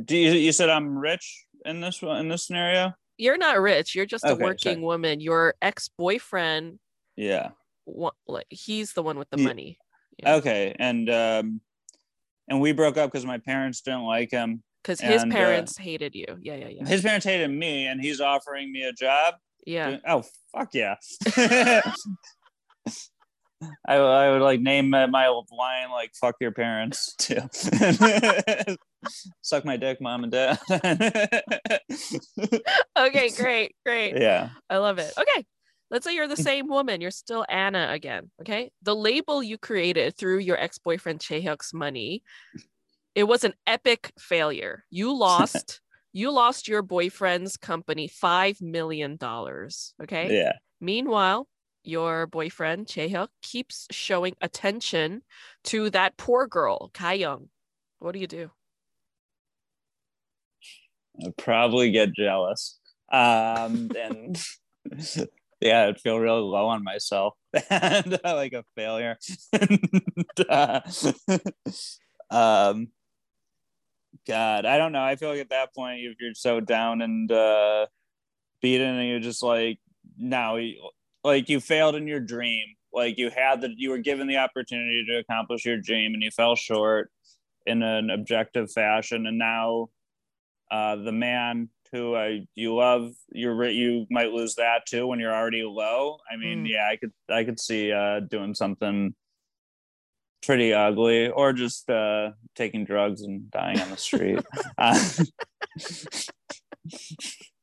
Do 0.04 0.18
you, 0.18 0.32
you 0.34 0.52
said 0.52 0.70
I'm 0.70 0.98
rich 0.98 1.46
in 1.66 1.80
this 1.82 2.02
one 2.02 2.18
in 2.20 2.28
this 2.30 2.48
scenario? 2.48 2.94
You're 3.18 3.38
not 3.38 3.60
rich. 3.62 3.96
You're 3.96 4.06
just 4.06 4.26
a 4.26 4.36
working 4.36 4.74
sorry. 4.76 4.84
woman. 4.84 5.20
Your 5.22 5.56
ex-boyfriend, 5.62 6.80
Yeah. 7.16 7.52
like 8.28 8.46
he's 8.50 8.92
the 8.94 9.04
one 9.04 9.18
with 9.18 9.30
the 9.30 9.38
Yeah. 9.40 9.48
money. 9.48 9.78
Yeah. 10.18 10.36
Okay. 10.36 10.76
And 10.78 11.10
um 11.10 11.62
and 12.48 12.62
we 12.62 12.72
broke 12.74 12.98
up 12.98 13.12
because 13.12 13.26
my 13.26 13.38
parents 13.40 13.82
didn't 13.82 14.04
like 14.04 14.32
him. 14.32 14.64
Because 14.84 15.02
his 15.02 15.24
and, 15.24 15.32
uh, 15.32 15.36
parents 15.36 15.78
hated 15.78 16.14
you. 16.14 16.26
Yeah, 16.42 16.56
yeah, 16.56 16.68
yeah. 16.68 16.88
His 16.88 17.02
parents 17.02 17.26
hated 17.26 17.50
me 17.50 17.88
and 17.88 18.00
he's 18.00 18.22
offering 18.22 18.72
me 18.72 18.84
a 18.84 18.94
job. 18.94 19.36
Yeah. 19.66 19.98
Oh 20.08 20.24
fuck 20.54 20.74
yeah. 20.74 20.96
I, 23.88 23.96
I 23.96 24.32
would 24.32 24.42
like 24.42 24.60
name 24.60 24.90
my 24.90 25.06
my 25.08 25.28
line 25.28 25.90
like 25.92 26.12
fuck 26.20 26.36
your 26.40 26.52
parents 26.52 27.16
too. 27.18 27.40
Suck 29.42 29.66
my 29.66 29.78
dick, 29.78 30.02
mom 30.02 30.24
and 30.24 30.32
dad. 30.32 30.60
Okay, 32.98 33.30
great, 33.30 33.76
great. 33.86 34.18
yeah. 34.18 34.50
I 34.70 34.78
love 34.78 34.98
it. 35.00 35.14
Okay. 35.18 35.46
Let's 35.92 36.06
say 36.06 36.16
you're 36.16 36.28
the 36.28 36.36
same 36.36 36.68
woman. 36.68 37.00
You're 37.00 37.12
still 37.12 37.46
Anna 37.48 37.90
again. 37.92 38.32
Okay. 38.42 38.72
The 38.82 38.96
label 38.96 39.44
you 39.44 39.58
created 39.58 40.18
through 40.18 40.40
your 40.40 40.58
ex-boyfriend 40.58 41.20
Chaehyuk's 41.20 41.74
money, 41.74 42.24
it 43.14 43.24
was 43.26 43.44
an 43.44 43.54
epic 43.68 44.12
failure. 44.18 44.84
You 44.90 45.14
lost, 45.18 45.82
you 46.12 46.32
lost 46.32 46.68
your 46.68 46.82
boyfriend's 46.82 47.58
company 47.58 48.08
five 48.08 48.62
million 48.62 49.16
dollars. 49.18 49.94
Okay. 50.02 50.36
Yeah. 50.36 50.54
Meanwhile, 50.82 51.48
your 51.84 52.28
boyfriend 52.28 52.88
Chaehyuk 52.88 53.28
keeps 53.42 53.88
showing 53.92 54.36
attention 54.42 55.22
to 55.66 55.90
that 55.92 56.18
poor 56.18 56.48
girl, 56.48 56.92
Young. 57.14 57.50
What 58.00 58.14
do 58.14 58.20
you 58.20 58.28
do? 58.28 58.52
I'd 61.24 61.38
probably 61.38 61.92
get 61.92 62.14
jealous. 62.14 62.80
Um, 63.12 63.92
and 63.98 64.44
yeah, 65.62 65.86
I'd 65.88 66.00
feel 66.00 66.20
really 66.20 66.42
low 66.42 66.68
on 66.68 66.84
myself 66.84 67.34
and 67.70 68.20
uh, 68.24 68.36
like 68.36 68.54
a 68.54 68.64
failure. 68.76 69.18
and, 69.54 70.50
uh, 70.50 70.82
um, 72.30 72.90
God, 74.28 74.66
I 74.66 74.78
don't 74.78 74.92
know. 74.92 75.04
I 75.04 75.16
feel 75.16 75.30
like 75.30 75.40
at 75.40 75.50
that 75.50 75.74
point, 75.76 76.02
if 76.02 76.18
you're 76.20 76.34
so 76.34 76.60
down 76.60 77.02
and 77.02 77.32
uh, 77.32 77.86
beaten, 78.62 78.96
and 78.96 79.08
you're 79.08 79.20
just 79.20 79.44
like, 79.44 79.80
now, 80.18 80.58
like 81.24 81.50
you 81.50 81.60
failed 81.60 81.96
in 81.96 82.08
your 82.08 82.20
dream. 82.20 82.66
Like 82.94 83.18
you 83.18 83.30
had 83.30 83.62
that, 83.62 83.72
you 83.76 83.90
were 83.90 83.98
given 83.98 84.26
the 84.28 84.38
opportunity 84.38 85.06
to 85.10 85.18
accomplish 85.18 85.66
your 85.66 85.78
dream, 85.78 86.14
and 86.14 86.24
you 86.24 86.32
fell 86.32 86.56
short 86.56 87.12
in 87.66 87.84
an 87.84 88.10
objective 88.10 88.72
fashion, 88.72 89.28
and 89.28 89.38
now 89.38 89.90
uh, 90.72 90.96
the 90.96 91.12
man 91.12 91.70
who 91.92 92.16
uh, 92.16 92.32
you 92.56 92.76
love, 92.76 93.14
you 93.32 93.64
you 93.64 94.06
might 94.10 94.32
lose 94.32 94.56
that 94.56 94.86
too 94.86 95.08
when 95.08 95.20
you're 95.20 95.34
already 95.34 95.64
low. 95.64 96.20
I 96.32 96.38
mean, 96.38 96.66
mm. 96.66 96.70
yeah, 96.70 96.90
I 96.92 96.96
could 96.98 97.14
I 97.30 97.44
could 97.44 97.60
see 97.60 97.92
uh, 97.92 98.22
doing 98.22 98.54
something 98.54 99.16
pretty 100.44 100.74
ugly, 100.74 101.30
or 101.30 101.54
just 101.54 101.90
uh, 101.90 102.32
taking 102.56 102.86
drugs 102.86 103.22
and 103.22 103.50
dying 103.50 103.80
on 103.80 103.90
the 103.90 103.98
street. 103.98 104.40
uh, 104.78 105.00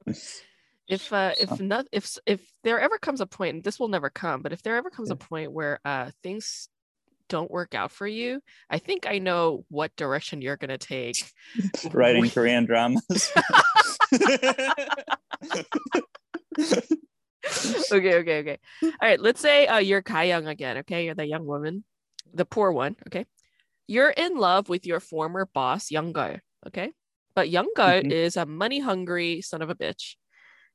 if 0.88 1.12
uh 1.12 1.32
if 1.40 1.60
not 1.60 1.86
if 1.92 2.18
if 2.26 2.40
there 2.64 2.80
ever 2.80 2.98
comes 2.98 3.20
a 3.20 3.26
point 3.26 3.54
and 3.54 3.64
this 3.64 3.78
will 3.78 3.88
never 3.88 4.10
come 4.10 4.42
but 4.42 4.52
if 4.52 4.62
there 4.62 4.76
ever 4.76 4.90
comes 4.90 5.10
a 5.10 5.16
point 5.16 5.52
where 5.52 5.80
uh 5.84 6.10
things 6.22 6.68
don't 7.28 7.50
work 7.50 7.74
out 7.74 7.90
for 7.90 8.06
you, 8.06 8.40
I 8.70 8.78
think 8.78 9.06
I 9.06 9.18
know 9.18 9.64
what 9.68 9.94
direction 9.96 10.42
you're 10.42 10.56
going 10.56 10.70
to 10.70 10.78
take. 10.78 11.16
Writing 11.92 12.28
Korean 12.30 12.64
dramas. 12.64 13.02
okay, 17.92 18.14
okay, 18.14 18.38
okay. 18.38 18.58
All 18.82 18.92
right, 19.00 19.20
let's 19.20 19.40
say 19.40 19.66
uh, 19.66 19.78
you're 19.78 20.02
Kai 20.02 20.24
Young 20.24 20.46
again. 20.46 20.78
Okay, 20.78 21.04
you're 21.04 21.14
the 21.14 21.26
young 21.26 21.46
woman, 21.46 21.84
the 22.32 22.44
poor 22.44 22.72
one. 22.72 22.96
Okay, 23.06 23.26
you're 23.86 24.10
in 24.10 24.36
love 24.36 24.68
with 24.68 24.86
your 24.86 25.00
former 25.00 25.48
boss, 25.52 25.90
Young 25.90 26.12
Go. 26.12 26.36
Okay, 26.66 26.92
but 27.34 27.48
Young 27.48 27.68
Go 27.76 27.84
mm-hmm. 27.84 28.10
is 28.10 28.36
a 28.36 28.46
money 28.46 28.80
hungry 28.80 29.40
son 29.40 29.62
of 29.62 29.70
a 29.70 29.74
bitch, 29.74 30.16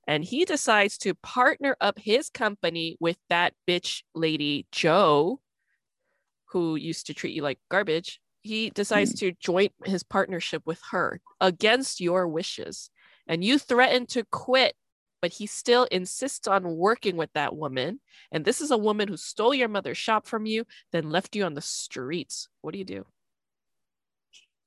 and 0.08 0.24
he 0.24 0.46
decides 0.46 0.98
to 1.00 1.14
partner 1.16 1.76
up 1.80 2.00
his 2.00 2.30
company 2.30 2.98
with 3.00 3.18
that 3.30 3.54
bitch 3.68 4.04
lady 4.16 4.66
Joe, 4.72 5.40
who 6.48 6.76
used 6.76 7.08
to 7.08 7.14
treat 7.14 7.36
you 7.36 7.42
like 7.42 7.60
garbage, 7.70 8.20
he 8.42 8.70
decides 8.70 9.14
mm. 9.14 9.20
to 9.20 9.32
join 9.40 9.70
his 9.86 10.04
partnership 10.04 10.64
with 10.66 10.82
her 10.92 11.22
against 11.42 12.00
your 12.00 12.28
wishes. 12.28 12.90
And 13.28 13.44
you 13.44 13.60
threaten 13.60 14.06
to 14.08 14.24
quit, 14.32 14.74
but 15.22 15.34
he 15.34 15.48
still 15.48 15.84
insists 15.92 16.48
on 16.48 16.78
working 16.78 17.18
with 17.18 17.32
that 17.34 17.56
woman. 17.56 18.00
And 18.32 18.46
this 18.46 18.62
is 18.62 18.72
a 18.72 18.78
woman 18.78 19.08
who 19.10 19.18
stole 19.18 19.54
your 19.54 19.68
mother's 19.68 19.98
shop 19.98 20.28
from 20.28 20.46
you, 20.46 20.66
then 20.92 21.10
left 21.10 21.36
you 21.36 21.44
on 21.44 21.56
the 21.56 21.62
streets. 21.62 22.48
What 22.62 22.72
do 22.72 22.80
you 22.80 22.86
do? 22.86 23.06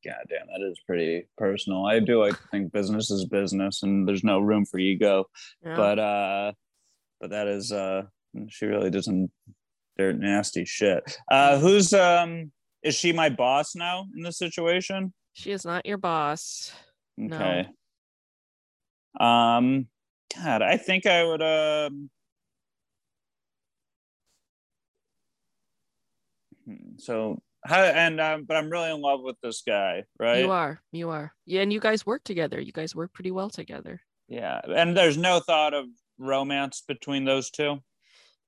God 0.05 0.25
damn, 0.29 0.47
that 0.47 0.67
is 0.67 0.81
pretty 0.87 1.27
personal. 1.37 1.87
I 1.87 2.01
do 2.01 2.23
like 2.23 2.33
to 2.33 2.49
think 2.49 2.73
business 2.73 3.11
is 3.11 3.27
business 3.27 3.83
and 3.83 4.09
there's 4.09 4.25
no 4.25 4.39
room 4.41 4.65
for 4.65 4.79
ego. 4.79 5.27
Yeah. 5.63 5.77
But 5.77 5.99
uh 5.99 6.53
but 7.21 7.31
that 7.31 7.47
is 7.47 7.71
uh 7.71 8.05
she 8.49 8.65
really 8.65 8.91
doesn't 8.91 9.31
they're 10.01 10.13
nasty 10.15 10.65
shit. 10.65 11.19
Uh, 11.31 11.59
who's 11.59 11.93
um? 11.93 12.51
Is 12.83 12.95
she 12.95 13.13
my 13.13 13.29
boss 13.29 13.75
now 13.75 14.07
in 14.17 14.23
this 14.23 14.39
situation? 14.39 15.13
She 15.35 15.53
is 15.53 15.67
not 15.67 15.85
your 15.85 15.99
boss. 15.99 16.73
Okay. 17.23 17.69
No. 19.19 19.27
Um. 19.27 19.87
God, 20.35 20.63
I 20.63 20.79
think 20.79 21.05
I 21.05 21.25
would. 21.25 21.43
Um. 21.43 22.11
Hmm, 26.65 26.97
so 26.97 27.43
how 27.67 27.83
and 27.83 28.19
um, 28.21 28.45
but 28.45 28.57
I'm 28.57 28.71
really 28.71 28.91
in 28.91 29.03
love 29.03 29.21
with 29.23 29.37
this 29.43 29.63
guy, 29.67 30.05
right? 30.19 30.41
You 30.41 30.51
are, 30.51 30.81
you 30.93 31.11
are, 31.11 31.35
yeah, 31.45 31.61
and 31.61 31.71
you 31.71 31.81
guys 31.81 32.07
work 32.07 32.25
together. 32.25 32.59
You 32.59 32.73
guys 32.73 32.97
work 32.97 33.13
pretty 33.13 33.33
well 33.33 33.51
together. 33.51 34.01
Yeah, 34.29 34.61
and 34.67 34.97
there's 34.97 35.19
no 35.19 35.41
thought 35.41 35.75
of 35.75 35.85
romance 36.17 36.83
between 36.89 37.27
those 37.27 37.51
two 37.51 37.81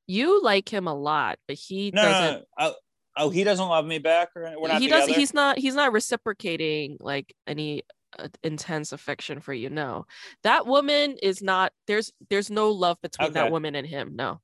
you 0.06 0.42
like 0.42 0.68
him 0.68 0.86
a 0.86 0.94
lot, 0.94 1.38
but 1.46 1.56
he 1.56 1.90
no, 1.94 2.02
doesn't. 2.02 2.44
No, 2.58 2.68
no. 2.68 2.74
Oh, 3.16 3.30
he 3.30 3.44
doesn't 3.44 3.68
love 3.68 3.84
me 3.84 3.98
back, 3.98 4.30
or 4.34 4.42
we're 4.58 4.68
not. 4.68 4.80
He 4.80 4.86
together? 4.86 5.00
doesn't. 5.02 5.14
He's 5.14 5.34
not. 5.34 5.58
He's 5.58 5.74
not 5.74 5.92
reciprocating 5.92 6.96
like 7.00 7.34
any 7.46 7.82
uh, 8.18 8.28
intense 8.42 8.92
affection 8.92 9.40
for 9.40 9.52
you. 9.52 9.68
No, 9.68 10.06
that 10.44 10.66
woman 10.66 11.16
is 11.22 11.42
not. 11.42 11.72
There's 11.86 12.12
there's 12.30 12.50
no 12.50 12.70
love 12.70 12.98
between 13.02 13.26
okay. 13.26 13.34
that 13.34 13.52
woman 13.52 13.74
and 13.74 13.86
him. 13.86 14.16
No. 14.16 14.40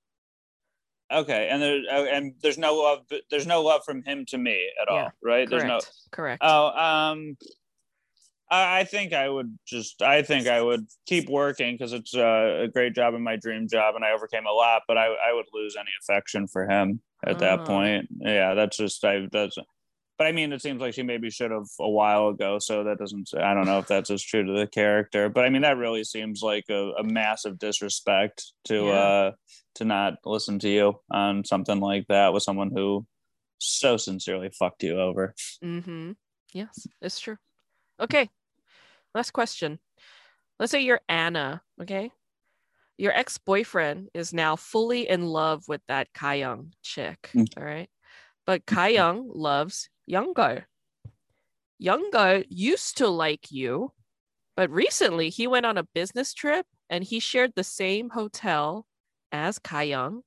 Okay, 1.10 1.48
and 1.50 1.62
there 1.62 1.80
uh, 1.90 2.04
and 2.04 2.34
there's 2.42 2.58
no 2.58 2.74
love. 2.74 3.00
There's 3.30 3.46
no 3.46 3.62
love 3.62 3.82
from 3.84 4.02
him 4.02 4.26
to 4.26 4.38
me 4.38 4.68
at 4.80 4.88
all, 4.88 4.96
yeah, 4.96 5.08
right? 5.22 5.48
Correct, 5.48 5.50
there's 5.50 5.64
no 5.64 5.80
correct. 6.10 6.42
Oh, 6.44 6.66
um, 6.68 7.38
I, 8.50 8.84
think 8.84 9.12
I 9.12 9.28
would 9.28 9.58
just, 9.66 10.02
I 10.02 10.22
think 10.22 10.46
I 10.46 10.60
would 10.62 10.86
keep 11.06 11.28
working 11.28 11.74
because 11.74 11.92
it's 11.92 12.14
a, 12.14 12.62
a, 12.64 12.68
great 12.68 12.94
job 12.94 13.14
and 13.14 13.22
my 13.22 13.36
dream 13.36 13.68
job 13.68 13.94
and 13.94 14.04
I 14.04 14.12
overcame 14.12 14.46
a 14.46 14.52
lot, 14.52 14.82
but 14.88 14.96
I, 14.96 15.06
I 15.06 15.34
would 15.34 15.46
lose 15.52 15.76
any 15.76 15.90
affection 16.00 16.46
for 16.46 16.68
him 16.68 17.00
at 17.26 17.36
oh. 17.36 17.38
that 17.40 17.64
point. 17.64 18.08
Yeah, 18.20 18.54
that's 18.54 18.76
just, 18.76 19.04
I, 19.04 19.26
that's, 19.30 19.56
but 20.16 20.26
I 20.26 20.32
mean, 20.32 20.52
it 20.52 20.62
seems 20.62 20.80
like 20.80 20.94
she 20.94 21.02
maybe 21.02 21.30
should 21.30 21.50
have 21.50 21.68
a 21.78 21.88
while 21.88 22.28
ago. 22.28 22.58
So 22.58 22.84
that 22.84 22.98
doesn't, 22.98 23.30
I 23.38 23.54
don't 23.54 23.66
know 23.66 23.78
if 23.78 23.86
that's 23.86 24.10
as 24.10 24.22
true 24.22 24.44
to 24.44 24.52
the 24.52 24.66
character, 24.66 25.28
but 25.28 25.44
I 25.44 25.50
mean, 25.50 25.62
that 25.62 25.76
really 25.76 26.04
seems 26.04 26.40
like 26.42 26.64
a, 26.70 26.92
a 26.98 27.04
massive 27.04 27.58
disrespect 27.58 28.52
to, 28.64 28.86
yeah. 28.86 28.92
uh, 28.92 29.32
to 29.76 29.84
not 29.84 30.14
listen 30.24 30.58
to 30.60 30.68
you 30.68 30.94
on 31.10 31.44
something 31.44 31.80
like 31.80 32.06
that 32.08 32.32
with 32.32 32.42
someone 32.42 32.70
who 32.74 33.06
so 33.58 33.96
sincerely 33.96 34.50
fucked 34.58 34.82
you 34.82 34.98
over. 35.00 35.34
Mm-hmm. 35.62 36.12
Yes, 36.52 36.86
it's 37.02 37.20
true. 37.20 37.36
Okay, 38.00 38.28
last 39.14 39.32
question. 39.32 39.78
Let's 40.58 40.72
say 40.72 40.80
you're 40.80 41.00
Anna, 41.08 41.62
okay? 41.80 42.10
Your 42.96 43.12
ex 43.12 43.38
boyfriend 43.38 44.08
is 44.12 44.32
now 44.32 44.56
fully 44.56 45.08
in 45.08 45.26
love 45.26 45.64
with 45.68 45.80
that 45.86 46.08
Young 46.20 46.72
chick, 46.82 47.30
mm. 47.32 47.46
all 47.56 47.64
right? 47.64 47.88
But 48.44 48.62
Young 48.68 49.30
loves 49.32 49.88
Younggo. 50.10 50.64
Younggo 51.80 52.44
used 52.48 52.98
to 52.98 53.08
like 53.08 53.52
you, 53.52 53.92
but 54.56 54.70
recently 54.70 55.30
he 55.30 55.46
went 55.46 55.66
on 55.66 55.78
a 55.78 55.86
business 55.94 56.34
trip 56.34 56.66
and 56.90 57.04
he 57.04 57.20
shared 57.20 57.52
the 57.54 57.64
same 57.64 58.10
hotel 58.10 58.86
as 59.30 59.60
Young. 59.84 60.22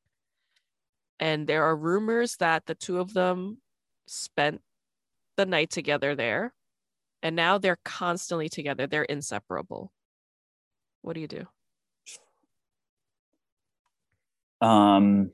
And 1.20 1.46
there 1.46 1.66
are 1.66 1.76
rumors 1.76 2.38
that 2.38 2.66
the 2.66 2.76
two 2.76 3.00
of 3.00 3.14
them 3.14 3.58
spent 4.08 4.62
the 5.36 5.46
night 5.46 5.70
together 5.70 6.16
there 6.16 6.54
and 7.24 7.36
now 7.36 7.58
they're 7.58 7.80
constantly 7.84 8.50
together. 8.50 8.88
They're 8.88 9.04
inseparable. 9.04 9.92
What 11.02 11.14
do 11.14 11.20
you 11.22 11.28
do? 11.28 11.48
Um 14.62 15.32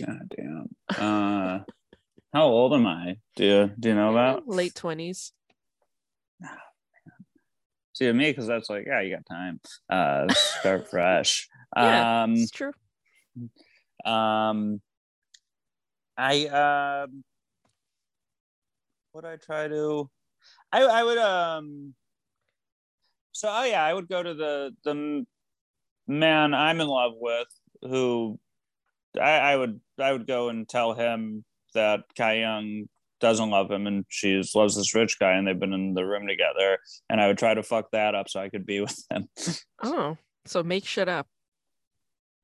god 0.00 0.32
damn 0.36 0.68
uh 0.96 1.60
how 2.32 2.44
old 2.44 2.72
am 2.72 2.86
i? 2.86 3.16
Do 3.36 3.44
you 3.44 3.70
do 3.78 3.88
you 3.90 3.94
know 3.94 4.10
about 4.10 4.46
late 4.48 4.74
20s 4.74 5.32
see 7.94 8.10
me 8.12 8.30
because 8.30 8.46
that's 8.46 8.70
like 8.70 8.84
yeah 8.86 9.00
you 9.00 9.14
got 9.16 9.26
time. 9.26 9.60
Uh 9.90 10.32
start 10.32 10.88
fresh. 10.90 11.48
Yeah, 11.76 12.22
um 12.22 12.34
it's 12.34 12.50
true. 12.50 12.72
um 14.04 14.80
i 16.16 16.46
um 16.46 17.24
would 19.14 19.24
I 19.24 19.36
try 19.36 19.68
to? 19.68 20.10
I 20.72 20.82
I 20.82 21.02
would 21.02 21.18
um. 21.18 21.94
So 23.32 23.48
oh 23.50 23.64
yeah, 23.64 23.84
I 23.84 23.92
would 23.92 24.08
go 24.08 24.22
to 24.22 24.34
the 24.34 24.72
the 24.84 25.24
man 26.06 26.54
I'm 26.54 26.80
in 26.80 26.88
love 26.88 27.12
with, 27.16 27.48
who 27.82 28.38
I, 29.20 29.30
I 29.30 29.56
would 29.56 29.80
I 29.98 30.12
would 30.12 30.26
go 30.26 30.48
and 30.48 30.68
tell 30.68 30.94
him 30.94 31.44
that 31.74 32.00
Kai 32.16 32.40
Young 32.40 32.88
doesn't 33.20 33.50
love 33.50 33.70
him 33.70 33.86
and 33.86 34.04
she 34.08 34.42
loves 34.54 34.76
this 34.76 34.94
rich 34.94 35.18
guy 35.18 35.32
and 35.32 35.46
they've 35.46 35.58
been 35.58 35.72
in 35.72 35.94
the 35.94 36.04
room 36.04 36.26
together 36.26 36.78
and 37.08 37.20
I 37.20 37.28
would 37.28 37.38
try 37.38 37.54
to 37.54 37.62
fuck 37.62 37.92
that 37.92 38.16
up 38.16 38.28
so 38.28 38.40
I 38.40 38.48
could 38.48 38.66
be 38.66 38.80
with 38.86 38.98
him. 39.10 39.28
oh, 39.82 40.16
so 40.44 40.62
make 40.62 40.84
shit 40.84 41.08
up. 41.08 41.26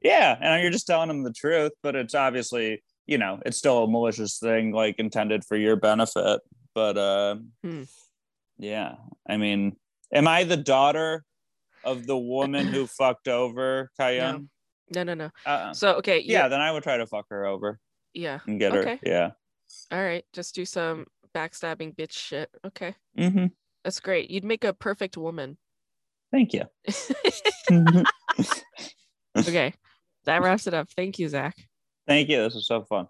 Yeah, 0.01 0.39
and 0.41 0.62
you're 0.62 0.71
just 0.71 0.87
telling 0.87 1.11
him 1.11 1.25
the 1.25 1.33
truth, 1.33 1.73
but 1.83 1.97
it's 1.97 2.14
obviously 2.14 2.83
you 3.07 3.19
know 3.19 3.41
it's 3.45 3.57
still 3.57 3.85
a 3.85 3.91
malicious 3.91 4.39
thing 4.39 4.73
like 4.73 4.97
intended 4.99 5.45
for 5.45 5.57
your 5.57 5.77
benefit 5.77 6.41
but 6.75 6.97
uh, 6.99 7.37
hmm. 7.62 7.83
yeah, 8.59 8.95
I 9.29 9.37
mean, 9.37 9.77
am 10.12 10.29
I 10.29 10.45
the 10.45 10.57
daughter 10.57 11.25
of 11.85 12.07
the 12.07 12.16
woman 12.19 12.66
who 12.66 12.87
fucked 12.99 13.29
over 13.29 13.91
Kayun? 14.01 14.49
No, 14.95 15.03
no, 15.03 15.14
no. 15.14 15.31
Uh, 15.45 15.73
So 15.73 15.95
okay, 15.97 16.21
yeah, 16.21 16.43
yeah, 16.43 16.49
then 16.49 16.61
I 16.61 16.73
would 16.73 16.83
try 16.83 16.97
to 16.97 17.07
fuck 17.07 17.27
her 17.31 17.47
over 17.47 17.79
yeah. 18.14 18.41
and 18.47 18.59
get 18.59 18.73
her. 18.73 18.81
Okay. 18.81 18.99
Yeah. 19.03 19.31
All 19.93 20.03
right, 20.03 20.25
just 20.33 20.55
do 20.55 20.64
some 20.64 21.07
backstabbing 21.35 21.95
bitch 21.95 22.12
shit. 22.12 22.51
Okay, 22.64 22.95
hmm 23.16 23.47
that's 23.85 24.01
great. 24.01 24.31
You'd 24.31 24.45
make 24.45 24.64
a 24.64 24.73
perfect 24.73 25.16
woman. 25.16 25.57
Thank 26.31 26.53
you. 26.53 26.64
okay, 29.37 29.73
that 30.25 30.43
wraps 30.43 30.66
it 30.66 30.75
up. 30.75 30.91
Thank 30.91 31.19
you, 31.19 31.29
Zach. 31.29 31.55
Thank 32.07 32.29
you. 32.29 32.43
This 32.43 32.55
was 32.55 32.66
so 32.66 32.83
fun. 32.85 33.07